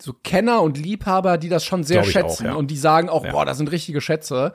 [0.00, 2.54] so Kenner und Liebhaber, die das schon sehr ich auch, schätzen ja.
[2.54, 3.32] und die sagen auch, Ja.
[3.32, 4.52] boah, das sind richtige Schätze.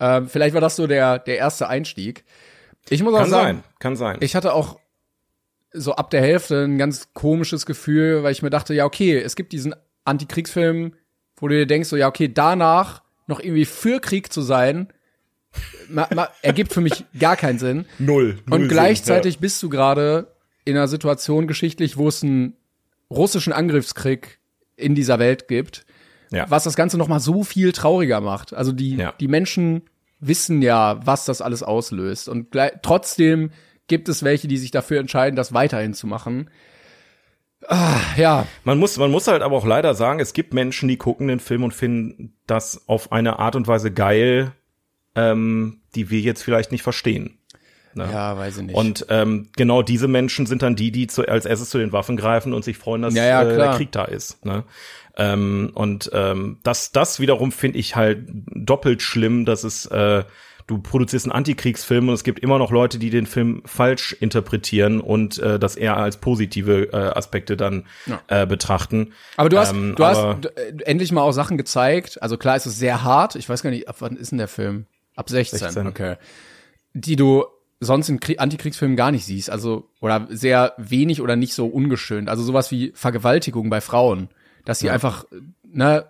[0.00, 2.24] Ähm, vielleicht war das so der der erste Einstieg.
[2.88, 4.16] Ich muss auch kann sagen, sein, kann sein.
[4.18, 4.80] ich hatte auch
[5.72, 9.36] so ab der Hälfte ein ganz komisches Gefühl, weil ich mir dachte, ja, okay, es
[9.36, 9.74] gibt diesen
[10.04, 10.94] Antikriegsfilm,
[11.36, 14.88] wo du dir denkst, so, ja, okay, danach noch irgendwie für Krieg zu sein,
[15.88, 17.86] ma, ma, ergibt für mich gar keinen Sinn.
[17.98, 18.38] null.
[18.46, 20.34] null Und Sinn, gleichzeitig bist du gerade
[20.64, 22.56] in einer Situation geschichtlich, wo es einen
[23.10, 24.38] russischen Angriffskrieg
[24.76, 25.84] in dieser Welt gibt,
[26.30, 26.46] Ja.
[26.50, 28.54] was das Ganze noch mal so viel trauriger macht.
[28.54, 29.12] Also die Ja.
[29.20, 29.82] die Menschen
[30.20, 32.48] wissen ja, was das alles auslöst und
[32.82, 33.50] trotzdem
[33.90, 36.48] gibt es welche, die sich dafür entscheiden, das weiterhin zu machen.
[37.68, 40.96] Ah, ja, Man muss, man muss halt aber auch leider sagen, es gibt Menschen, die
[40.96, 44.52] gucken den Film und finden das auf eine Art und Weise geil,
[45.14, 47.38] ähm, die wir jetzt vielleicht nicht verstehen.
[47.94, 48.08] Ne?
[48.10, 48.76] Ja, weiß ich nicht.
[48.76, 52.16] Und ähm, genau diese Menschen sind dann die, die zu, als erstes zu den Waffen
[52.16, 53.70] greifen und sich freuen, dass Ja, ja, äh, der.
[53.72, 54.44] Krieg da ist.
[54.46, 54.64] Ne?
[55.16, 60.22] Ähm, und ähm, das, das wiederum finde ich halt doppelt schlimm, dass es äh,
[60.70, 65.00] du produzierst einen Antikriegsfilm und es gibt immer noch Leute, die den Film falsch interpretieren
[65.00, 67.86] und äh, das eher als positive äh, Aspekte dann
[68.28, 69.12] äh, betrachten.
[69.36, 72.22] Aber du hast, Ähm, du hast äh, endlich mal auch Sachen gezeigt.
[72.22, 73.34] Also klar ist es sehr hart.
[73.34, 74.86] Ich weiß gar nicht, ab wann ist denn der Film?
[75.16, 75.58] Ab 16.
[75.58, 75.86] 16.
[75.88, 76.16] Okay.
[76.94, 77.44] Die du
[77.80, 79.50] sonst in Krie Antikriegsfilmen gar nicht siehst.
[79.50, 82.28] Also, oder sehr wenig oder nicht so ungeschönt.
[82.28, 84.28] Also sowas wie Vergewaltigung bei Frauen.
[84.64, 85.24] Dass sie einfach,
[85.64, 86.04] ne,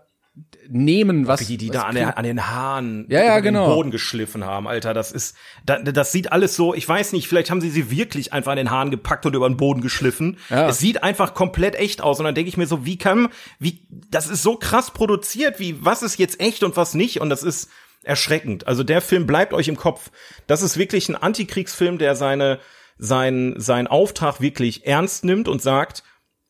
[0.69, 1.47] nehmen, was.
[1.47, 3.67] die, die was da an, der, an den Haaren Ja, ja, über genau.
[3.67, 5.37] den Boden geschliffen haben, Alter, das ist,
[5.67, 8.57] da, das sieht alles so, ich weiß nicht, vielleicht haben sie sie wirklich einfach an
[8.57, 10.39] den Haaren gepackt und über den Boden geschliffen.
[10.49, 10.69] Ja.
[10.69, 13.87] Es sieht einfach komplett echt aus und dann denke ich mir so, wie kann, wie,
[13.89, 17.43] das ist so krass produziert, wie, was ist jetzt echt und was nicht und das
[17.43, 17.71] ist
[18.03, 18.67] erschreckend.
[18.67, 20.11] Also der Film bleibt euch im Kopf.
[20.47, 22.59] Das ist wirklich ein Antikriegsfilm, der seine,
[22.99, 26.03] sein, sein Auftrag wirklich ernst nimmt und sagt,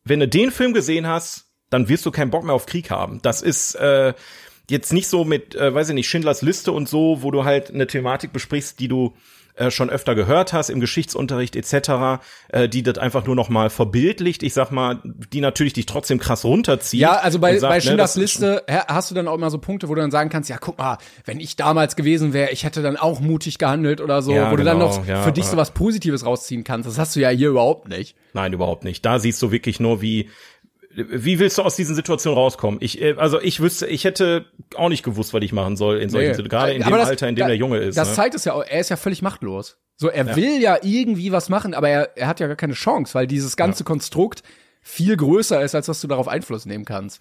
[0.04, 3.20] wenn du den Film gesehen hast, dann wirst du keinen Bock mehr auf Krieg haben.
[3.22, 4.12] Das ist äh,
[4.68, 7.72] jetzt nicht so mit, äh, weiß ich nicht, Schindlers Liste und so, wo du halt
[7.72, 9.14] eine Thematik besprichst, die du
[9.56, 13.68] äh, schon öfter gehört hast im Geschichtsunterricht etc., äh, die das einfach nur noch mal
[13.68, 14.44] verbildlicht.
[14.44, 17.00] Ich sag mal, die natürlich dich trotzdem krass runterzieht.
[17.00, 19.58] Ja, also bei, sagt, bei ne, Schindlers ist- Liste hast du dann auch immer so
[19.58, 22.62] Punkte, wo du dann sagen kannst, ja, guck mal, wenn ich damals gewesen wäre, ich
[22.64, 25.32] hätte dann auch mutig gehandelt oder so, Ja, wo du dann genau, noch ja, für
[25.32, 26.88] dich so was Positives rausziehen kannst.
[26.88, 28.16] Das hast du ja hier überhaupt nicht.
[28.32, 29.04] Nein, überhaupt nicht.
[29.04, 30.30] Da siehst du wirklich nur, wie
[30.94, 32.78] wie willst du aus diesen Situationen rauskommen?
[32.82, 34.46] Ich, äh, also ich wüsste, ich hätte
[34.76, 36.34] auch nicht gewusst, was ich machen soll in solchen Nee.
[36.34, 37.96] Situationen, gerade in Aber dem das- Alter, in dem da- der Junge ist.
[37.96, 38.14] Das ne?
[38.14, 39.76] zeigt es ja auch, er ist ja völlig machtlos.
[39.96, 43.14] So, er will ja irgendwie was machen, aber er, er hat ja gar keine Chance,
[43.14, 44.42] weil dieses ganze Konstrukt
[44.82, 47.20] viel größer ist, als dass du darauf Einfluss nehmen kannst.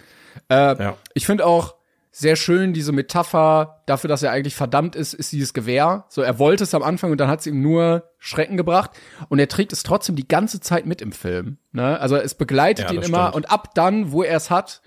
[0.50, 0.98] Äh, Ja.
[1.14, 1.76] Ich finde auch
[2.20, 6.04] sehr schön diese Metapher dafür, dass er eigentlich verdammt ist, ist dieses Gewehr.
[6.10, 8.92] So, er wollte es am Anfang und dann hat es ihm nur Schrecken gebracht
[9.30, 11.60] und er trägt es trotzdem die ganze Zeit mit im Film.
[11.72, 11.98] Ne?
[11.98, 13.36] Also es begleitet Ja, ihn immer stimmt.
[13.36, 14.82] und ab dann, wo er es hat,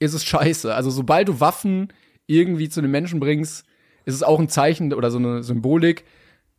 [0.00, 0.74] ist es scheiße.
[0.74, 1.92] Also sobald du Waffen
[2.26, 3.64] irgendwie zu den Menschen bringst,
[4.04, 6.04] ist es auch ein Zeichen oder so eine Symbolik,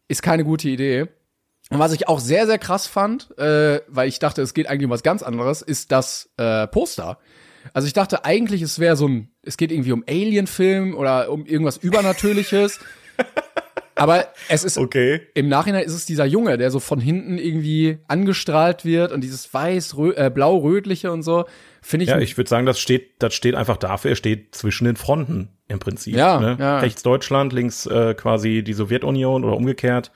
[0.07, 1.07] ist keine gute Idee.
[1.71, 4.85] Und was ich auch sehr, sehr krass fand, äh, weil ich dachte, es geht eigentlich
[4.85, 7.17] um was ganz anderes, ist das äh, Poster.
[7.73, 11.45] Also ich dachte eigentlich, es wäre so ein, es geht irgendwie um Alien-Film oder um
[11.45, 12.79] irgendwas Übernatürliches.
[13.97, 15.21] Aber es ist Okay.
[15.35, 19.53] im Nachhinein ist es dieser Junge, der so von hinten irgendwie angestrahlt wird und dieses
[19.53, 21.45] weiß, äh, blau-rötliche und so,
[21.81, 24.83] finde ich, Ja, ich würde sagen, das steht, das steht einfach dafür, er steht zwischen
[24.83, 26.13] den Fronten im Prinzip.
[26.15, 26.57] Ja, ne?
[26.59, 26.79] ja.
[26.79, 30.11] Rechts Deutschland, links äh, quasi die Sowjetunion oder umgekehrt.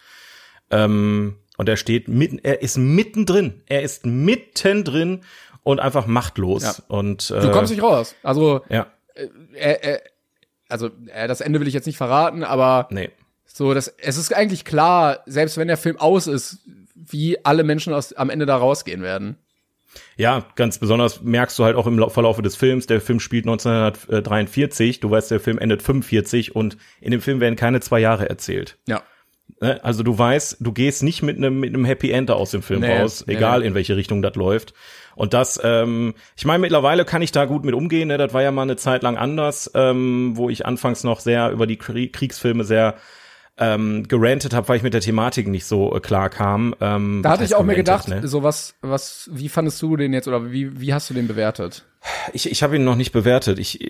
[0.71, 3.61] Ähm, und er steht mitten, er ist mittendrin.
[3.67, 5.21] Er ist mittendrin
[5.63, 6.63] und einfach machtlos.
[6.63, 6.75] Ja.
[6.89, 8.15] Und äh, du kommst nicht raus.
[8.23, 8.87] Also, Ja,
[9.53, 10.01] er, er,
[10.67, 13.09] also äh, das Ende will ich jetzt nicht verraten, aber nee.
[13.45, 16.59] so, das, es ist eigentlich klar, selbst wenn der Film aus ist,
[16.95, 19.37] wie alle Menschen aus, am Ende da rausgehen werden.
[20.17, 23.45] Ja, ganz besonders merkst du halt auch im Lau- Verlaufe des Films, der Film spielt
[23.45, 28.29] 1943, du weißt, der Film endet 45 und in dem Film werden keine zwei Jahre
[28.29, 28.77] erzählt.
[28.87, 29.01] Ja.
[29.61, 29.83] Ne?
[29.83, 32.79] Also du weißt, du gehst nicht mit einem mit einem Happy End aus dem Film
[32.81, 33.67] Nee, raus, egal nee.
[33.67, 34.73] in welche Richtung das läuft.
[35.15, 38.07] Und das, ähm, ich meine, mittlerweile kann ich da gut mit umgehen.
[38.07, 38.17] Ne?
[38.17, 41.67] Das war ja mal eine Zeit lang anders, ähm, wo ich anfangs noch sehr über
[41.67, 42.95] die Krie- Kriegsfilme sehr
[43.61, 46.73] ähm, gerantet habe, weil ich mit der Thematik nicht so äh, klar kam.
[46.79, 48.25] Ähm, Da hatte ich auch mir gedacht, ne?
[48.25, 51.83] so was, was, wie fandest du den jetzt oder wie, wie hast du den bewertet?
[52.31, 53.59] Ich, ich habe ihn noch nicht bewertet.
[53.59, 53.81] Ich,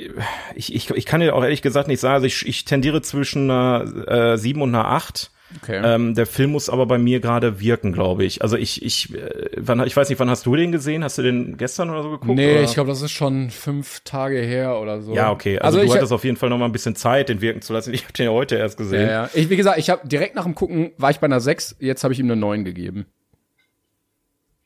[0.56, 2.16] ich, ich, ich kann dir auch ehrlich gesagt nicht sagen.
[2.16, 5.30] Also ich, ich tendiere zwischen einer äh, 7 und einer 8.
[5.58, 5.82] Okay.
[5.84, 8.44] Ähm, der Film muss aber bei mir gerade wirken, glaube ich.
[8.44, 11.04] Also ich, ich, äh, wann, ich weiß nicht, wann hast du den gesehen?
[11.04, 12.36] Hast du den gestern oder so geguckt?
[12.36, 12.64] nee, oder?
[12.64, 15.16] ich glaube, das ist schon fünf Tage her oder so.
[15.16, 15.58] Ja, okay.
[15.58, 17.74] Also, du ich, hattest auf jeden Fall noch mal ein bisschen Zeit, den wirken zu
[17.74, 17.94] lassen.
[18.00, 19.02] Ich habe den ja heute erst gesehen.
[19.02, 19.30] ja, ja.
[19.34, 22.04] Ich, wie gesagt, ich habe direkt nach dem Gucken war ich bei einer 6, jetzt
[22.04, 23.08] habe ich ihm eine 9 gegeben.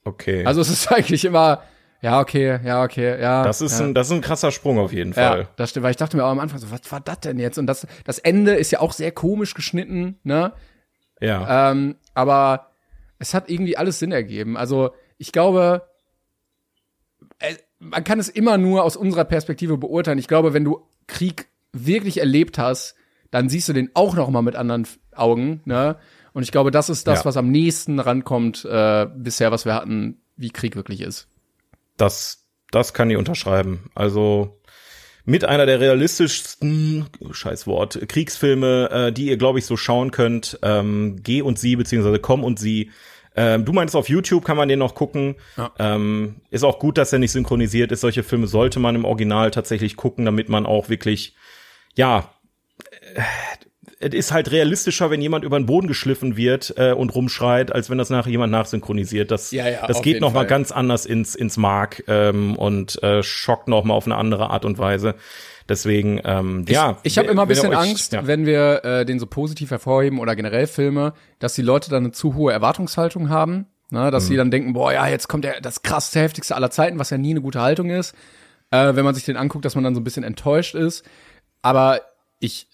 [0.03, 0.45] Okay.
[0.45, 1.63] Also es ist eigentlich immer,
[2.01, 3.43] ja, okay, ja, okay, ja.
[3.43, 3.85] das ist ja.
[3.85, 5.47] ein, das ist ein krasser Sprung auf jeden Ja, Fall.
[5.55, 7.57] das stimmt, weil ich dachte mir auch am Anfang so, was war das denn jetzt?
[7.57, 10.51] Und das, das Ende ist ja auch sehr komisch geschnitten, ne?
[11.23, 11.71] Ja.
[11.71, 12.71] Ähm, aber
[13.19, 14.57] es hat irgendwie alles Sinn ergeben.
[14.57, 15.87] Also ich glaube,
[17.39, 20.19] äh, man kann es immer nur aus unserer Perspektive beurteilen.
[20.19, 22.95] Ich glaube, wenn du Krieg wirklich erlebt hast,
[23.31, 25.61] dann siehst du den auch noch mal mit anderen Augen.
[25.65, 25.97] Ne?
[26.33, 27.25] Und ich glaube, das ist das, Ja.
[27.25, 31.27] was am nächsten rankommt äh, bisher, was wir hatten, wie Krieg wirklich ist.
[31.97, 33.89] Das, das kann ich unterschreiben.
[33.95, 34.59] Also
[35.25, 40.59] mit einer der realistischsten, Scheißwort, Kriegsfilme, äh, die ihr, glaube ich, so schauen könnt.
[40.61, 42.91] Ähm, Geh und sie, beziehungsweise Komm und sie.
[43.35, 45.35] Ähm, du meinst, auf YouTube kann man den noch gucken.
[45.79, 48.01] Ähm, ist auch gut, dass er nicht synchronisiert ist.
[48.01, 51.35] Solche Filme sollte man im Original tatsächlich gucken, damit man auch wirklich,
[51.95, 52.29] ja,
[53.15, 53.21] äh,
[54.03, 57.89] es ist halt realistischer, wenn jemand über den Boden geschliffen wird äh, und rumschreit, als
[57.89, 59.31] wenn das nachher jemand nachsynchronisiert.
[59.31, 60.47] Das, Ja, ja, das geht jeden noch mal Fall.
[60.47, 64.65] ganz anders ins ins Mark ähm, und äh, schockt noch mal auf eine andere Art
[64.65, 65.15] und Weise.
[65.69, 66.97] Deswegen, ähm, ja.
[67.03, 68.27] Ich habe immer ein bisschen euch- Angst, ja.
[68.27, 72.11] wenn wir äh, den so positiv hervorheben oder generell Filme, dass die Leute dann eine
[72.11, 73.67] zu hohe Erwartungshaltung haben.
[73.89, 74.27] Ne, dass Mhm.
[74.29, 77.19] sie dann denken, boah, ja, jetzt kommt der, das krasseste, heftigste aller Zeiten, was ja
[77.19, 78.15] nie eine gute Haltung ist.
[78.71, 81.05] Äh, wenn man sich den anguckt, dass man dann so ein bisschen enttäuscht ist.
[81.61, 82.01] Aber
[82.39, 82.67] ich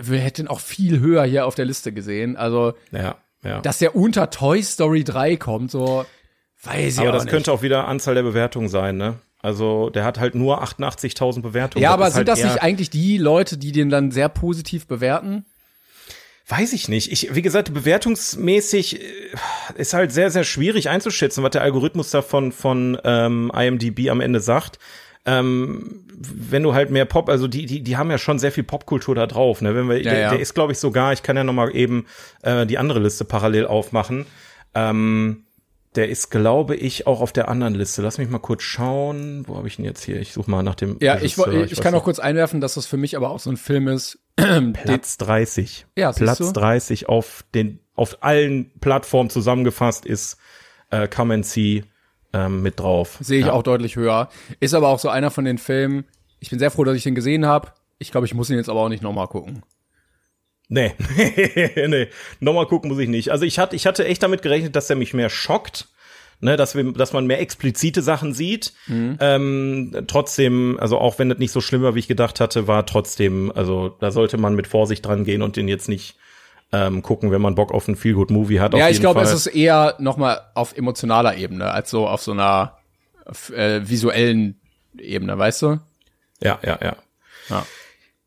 [0.00, 2.36] wir hätten auch viel höher hier auf der Liste gesehen.
[2.36, 3.60] Also, Ja, ja.
[3.60, 6.04] dass der unter Toy Story 3 kommt, so
[6.62, 7.32] weiß ich aber das nicht.
[7.32, 9.18] könnte auch wieder Anzahl der Bewertungen sein, ne?
[9.40, 11.82] Also der hat halt nur 88.000 Bewertungen.
[11.82, 14.86] ja, aber ist sind halt das nicht eigentlich die Leute, die den dann sehr positiv
[14.86, 15.44] bewerten?
[16.48, 17.10] Weiß ich nicht.
[17.10, 19.06] Ich, wie gesagt, bewertungsmäßig äh,
[19.76, 24.20] ist halt sehr, sehr schwierig einzuschätzen, was der Algorithmus da von, von ähm, IMDb am
[24.20, 24.78] Ende sagt.
[25.26, 28.64] Ähm, wenn du halt mehr Pop, also die, die, die haben ja schon sehr viel
[28.64, 29.74] Popkultur da drauf, ne?
[29.74, 30.30] Wenn wir, Ja, der, ja.
[30.30, 32.06] der ist, glaube ich, sogar, ich kann ja noch mal eben
[32.42, 34.26] äh, die andere Liste parallel aufmachen.
[34.74, 35.44] Ähm,
[35.94, 38.02] der ist, glaube ich, auch auf der anderen Liste.
[38.02, 39.44] Lass mich mal kurz schauen.
[39.46, 40.20] Wo habe ich ihn jetzt hier?
[40.20, 40.96] Ich suche mal nach dem.
[41.00, 43.50] Ja, ich, ich, weiß kann auch kurz einwerfen, dass das für mich aber auch so
[43.50, 44.18] ein Film ist.
[44.36, 45.86] Platz 30.
[45.96, 46.52] Ja, Platz du?
[46.52, 50.36] 30 auf den auf allen Plattformen zusammengefasst ist
[50.90, 51.84] äh, Come and See
[52.34, 53.16] ähm, mit drauf.
[53.20, 53.52] Sehe ich ja.
[53.52, 54.28] auch deutlich höher.
[54.60, 56.04] Ist aber auch so einer von den Filmen.
[56.40, 57.68] Ich bin sehr froh, dass ich den gesehen habe.
[57.98, 59.62] Ich glaube, ich muss ihn jetzt aber auch nicht nochmal gucken.
[60.68, 60.94] Nee,
[61.86, 62.08] nee,
[62.40, 63.30] nochmal gucken muss ich nicht.
[63.30, 65.88] Also ich hatte, ich hatte echt damit gerechnet, dass er mich mehr schockt.
[66.40, 68.74] Ne, dass, wir, dass man mehr explizite Sachen sieht.
[68.88, 69.16] Mhm.
[69.20, 72.84] Ähm, trotzdem, also auch wenn das nicht so schlimm war, wie ich gedacht hatte, war
[72.84, 76.16] trotzdem, also da sollte man mit Vorsicht dran gehen und den jetzt nicht
[76.74, 78.74] ähm, gucken, wenn man Bock auf einen Feel-Good-Movie hat.
[78.74, 82.78] ja, ich glaube, es ist eher nochmal auf emotionaler Ebene, als so auf so einer
[83.54, 84.60] äh, visuellen
[84.98, 85.78] Ebene, weißt du?
[86.42, 86.96] Ja, ja, ja.
[87.48, 87.66] Ja.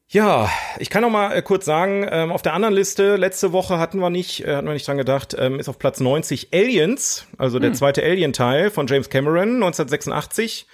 [0.09, 0.49] Ja,
[0.79, 3.99] ich kann noch mal äh, kurz sagen, ähm, auf der anderen Liste, letzte Woche hatten
[3.99, 7.59] wir nicht, äh, hatten wir nicht dran gedacht, ähm, ist auf Platz 90 Aliens, also
[7.59, 10.65] der zweite Alien-Teil von James Cameron, 1986.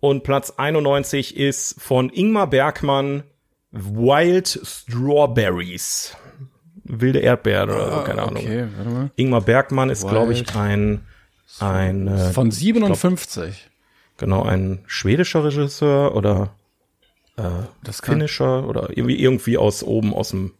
[0.00, 3.22] Und Platz 91 ist von Ingmar Bergmann,
[3.70, 6.14] Wild Strawberries.
[6.84, 8.42] Wilde Erdbeeren oder so, keine Ahnung.
[8.42, 9.10] Okay, warte mal.
[9.16, 11.00] Ingmar Bergmann ist, glaube ich, ein,
[11.60, 13.70] ein, äh, Von 57.
[14.16, 16.54] genau, ein schwedischer Regisseur oder
[17.82, 18.14] Das kann.
[18.14, 20.52] Finnischer oder irgendwie, irgendwie aus oben, aus dem,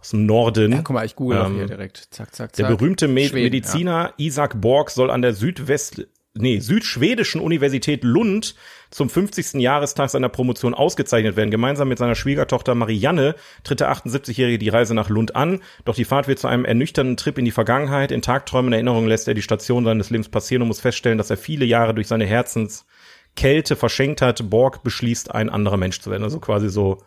[0.00, 0.72] aus dem Norden.
[0.72, 2.08] Ja, guck mal, ich google Ähm, hier direkt.
[2.10, 2.68] Zack, zack, zack.
[2.68, 8.54] Der berühmte Me Schweden, Mediziner Isaac Borg soll an der Südwest nee, südschwedischen Universität Lund
[8.90, 9.54] zum 50.
[9.54, 11.50] Jahrestag seiner Promotion ausgezeichnet werden.
[11.50, 13.34] Gemeinsam mit seiner Schwiegertochter Marianne
[13.64, 15.60] tritt der 78-Jährige die Reise nach Lund an.
[15.84, 18.12] Doch die Fahrt wird zu einem ernüchternden Trip in die Vergangenheit.
[18.12, 21.30] In Tagträumen und Erinnerungen lässt er die Station seines Lebens passieren und muss feststellen, dass
[21.30, 24.48] er viele Jahre durch seine Herzenskälte verschenkt hat.
[24.50, 26.24] Borg beschließt, ein anderer Mensch zu werden.
[26.24, 27.02] Also quasi so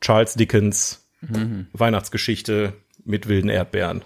[0.00, 1.04] Charles Dickens
[1.72, 2.74] Weihnachtsgeschichte
[3.04, 4.02] mit wilden Erdbeeren.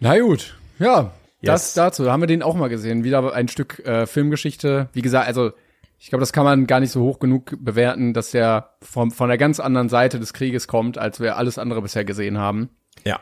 [0.00, 1.12] Na gut, ja.
[1.46, 1.74] Das Yes.
[1.74, 2.04] dazu.
[2.04, 3.04] Da haben wir den auch mal gesehen.
[3.04, 4.88] Wieder ein Stück äh, Filmgeschichte.
[4.92, 5.52] Wie gesagt, also
[5.98, 9.28] ich glaube, das kann man gar nicht so hoch genug bewerten, dass der vom, von
[9.28, 12.68] der ganz anderen Seite des Krieges kommt, als wir alles andere bisher gesehen haben.
[13.04, 13.18] Ja.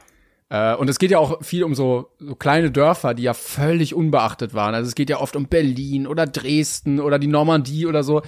[0.51, 3.95] Äh, und es geht ja auch viel um so, so kleine Dörfer, die ja völlig
[3.95, 4.75] unbeachtet waren.
[4.75, 8.23] Also es geht ja oft um Berlin oder Dresden oder die Normandie oder so.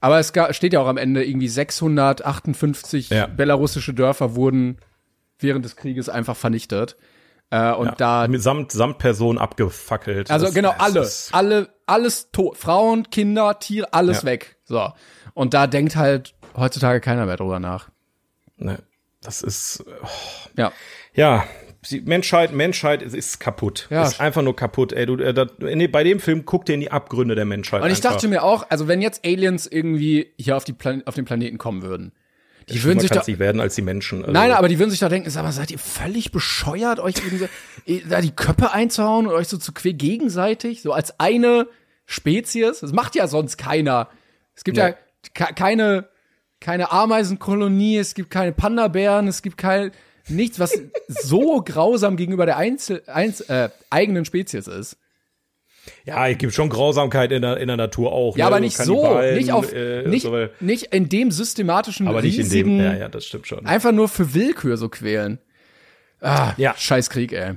[0.00, 3.26] Aber es steht ja auch am Ende irgendwie 658 Ja.
[3.26, 4.76] belarussische Dörfer wurden
[5.38, 6.96] während des Krieges einfach vernichtet.
[7.50, 10.30] Äh, und da mit samt, samt Person abgefackelt.
[10.30, 12.56] also Das- genau, alle, alle, alles tot.
[12.56, 14.24] Frauen, Kinder, Tiere, alles Ja.
[14.28, 14.56] weg.
[14.64, 14.92] So.
[15.34, 17.88] Und da denkt halt heutzutage keiner mehr drüber nach.
[18.56, 18.78] Ne,
[19.22, 19.84] das ist,
[20.56, 20.72] Ja.
[21.14, 21.44] ja,
[21.90, 23.86] die Menschheit, Menschheit ist, kaputt.
[23.90, 24.02] Ja.
[24.02, 25.06] Ist einfach nur kaputt, ey.
[25.06, 27.82] Du, äh, das, nee, bei dem Film guck dir in die Abgründe der Menschheit.
[27.82, 28.12] Und ich einfach.
[28.14, 31.58] dachte mir auch, also wenn jetzt Aliens irgendwie hier auf, die Plan auf den Planeten
[31.58, 32.12] kommen würden,
[32.68, 34.20] die würden sich doch, werden als die Menschen.
[34.20, 37.14] Also, nein, aber die würden sich doch denken, sag mal, seid ihr völlig bescheuert, euch
[37.86, 41.68] eh, da die Köpfe einzuhauen und euch so zu quer gegenseitig, so als eine
[42.06, 42.80] Spezies?
[42.80, 44.08] Das macht ja sonst keiner.
[44.54, 44.92] Es gibt ja,
[45.34, 46.08] ke- keine,
[46.60, 49.92] keine Ameisenkolonie, es gibt keine Panda-Bären, es gibt kein,
[50.28, 50.72] nichts, was
[51.08, 54.96] so grausam gegenüber der Einzel, Einz, äh, eigenen Spezies ist.
[56.04, 58.36] Ja, es gibt schon Grausamkeit in der, in der Natur auch.
[58.36, 58.50] Ja, ne?
[58.52, 62.48] aber nicht so, nicht auf, äh, nicht, so, nicht in dem systematischen, aber nicht in
[62.50, 62.80] dem.
[62.80, 63.66] Ja, ja, das stimmt schon.
[63.66, 65.38] einfach nur für Willkür so quälen.
[66.20, 66.74] Ah, Ja.
[66.76, 67.54] scheiß Krieg, ey.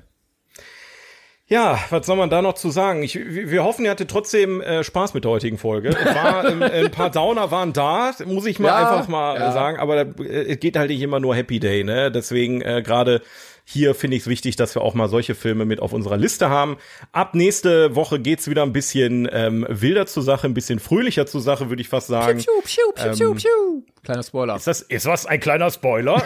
[1.48, 3.02] Ja, was soll man da noch zu sagen?
[3.02, 5.96] Ich, wir hoffen, ihr hattet trotzdem äh, Spaß mit der heutigen Folge.
[5.96, 9.52] War, ähm, ein paar Downer waren da, muss ich mal Ja, einfach mal ja.
[9.52, 12.12] sagen, aber äh, es geht halt nicht immer nur Happy Day, ne?
[12.12, 13.24] Deswegen äh, gerade
[13.72, 16.50] hier finde ich es wichtig, dass wir auch mal solche Filme mit auf unserer Liste
[16.50, 16.78] haben.
[17.12, 21.42] Ab nächste Woche geht's wieder ein bisschen ähm, wilder zur Sache, ein bisschen fröhlicher zur
[21.42, 22.40] Sache, würde ich fast sagen.
[22.40, 23.84] Piu, piu, piu, piu, piu.
[24.04, 24.56] Kleiner Spoiler.
[24.56, 26.24] Ist das ist was ein kleiner Spoiler?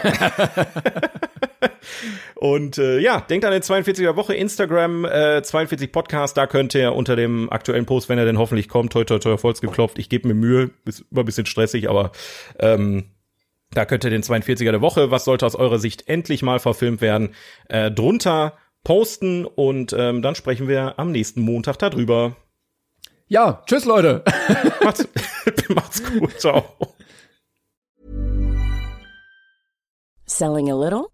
[2.34, 6.94] Und äh, ja, denkt an den 42er Woche Instagram, äh, 42 Podcast, da könnt ihr
[6.94, 9.98] unter dem aktuellen Post, wenn er denn hoffentlich kommt, toi toi toi voll's geklopft.
[9.98, 12.12] Ich gebe mir Mühe, ist immer ein bisschen stressig, aber
[12.58, 13.04] ähm,
[13.74, 17.00] da könnt ihr den 42er der Woche, was sollte aus eurer Sicht endlich mal verfilmt
[17.00, 17.34] werden,
[17.68, 22.36] äh, drunter posten und ähm, dann sprechen wir am nächsten Montag darüber.
[23.26, 24.22] Ja, tschüss Leute.
[24.82, 25.08] Macht's,
[25.68, 26.64] macht's gut, ciao.
[30.26, 31.06] Selling a little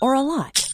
[0.00, 0.73] or a lot?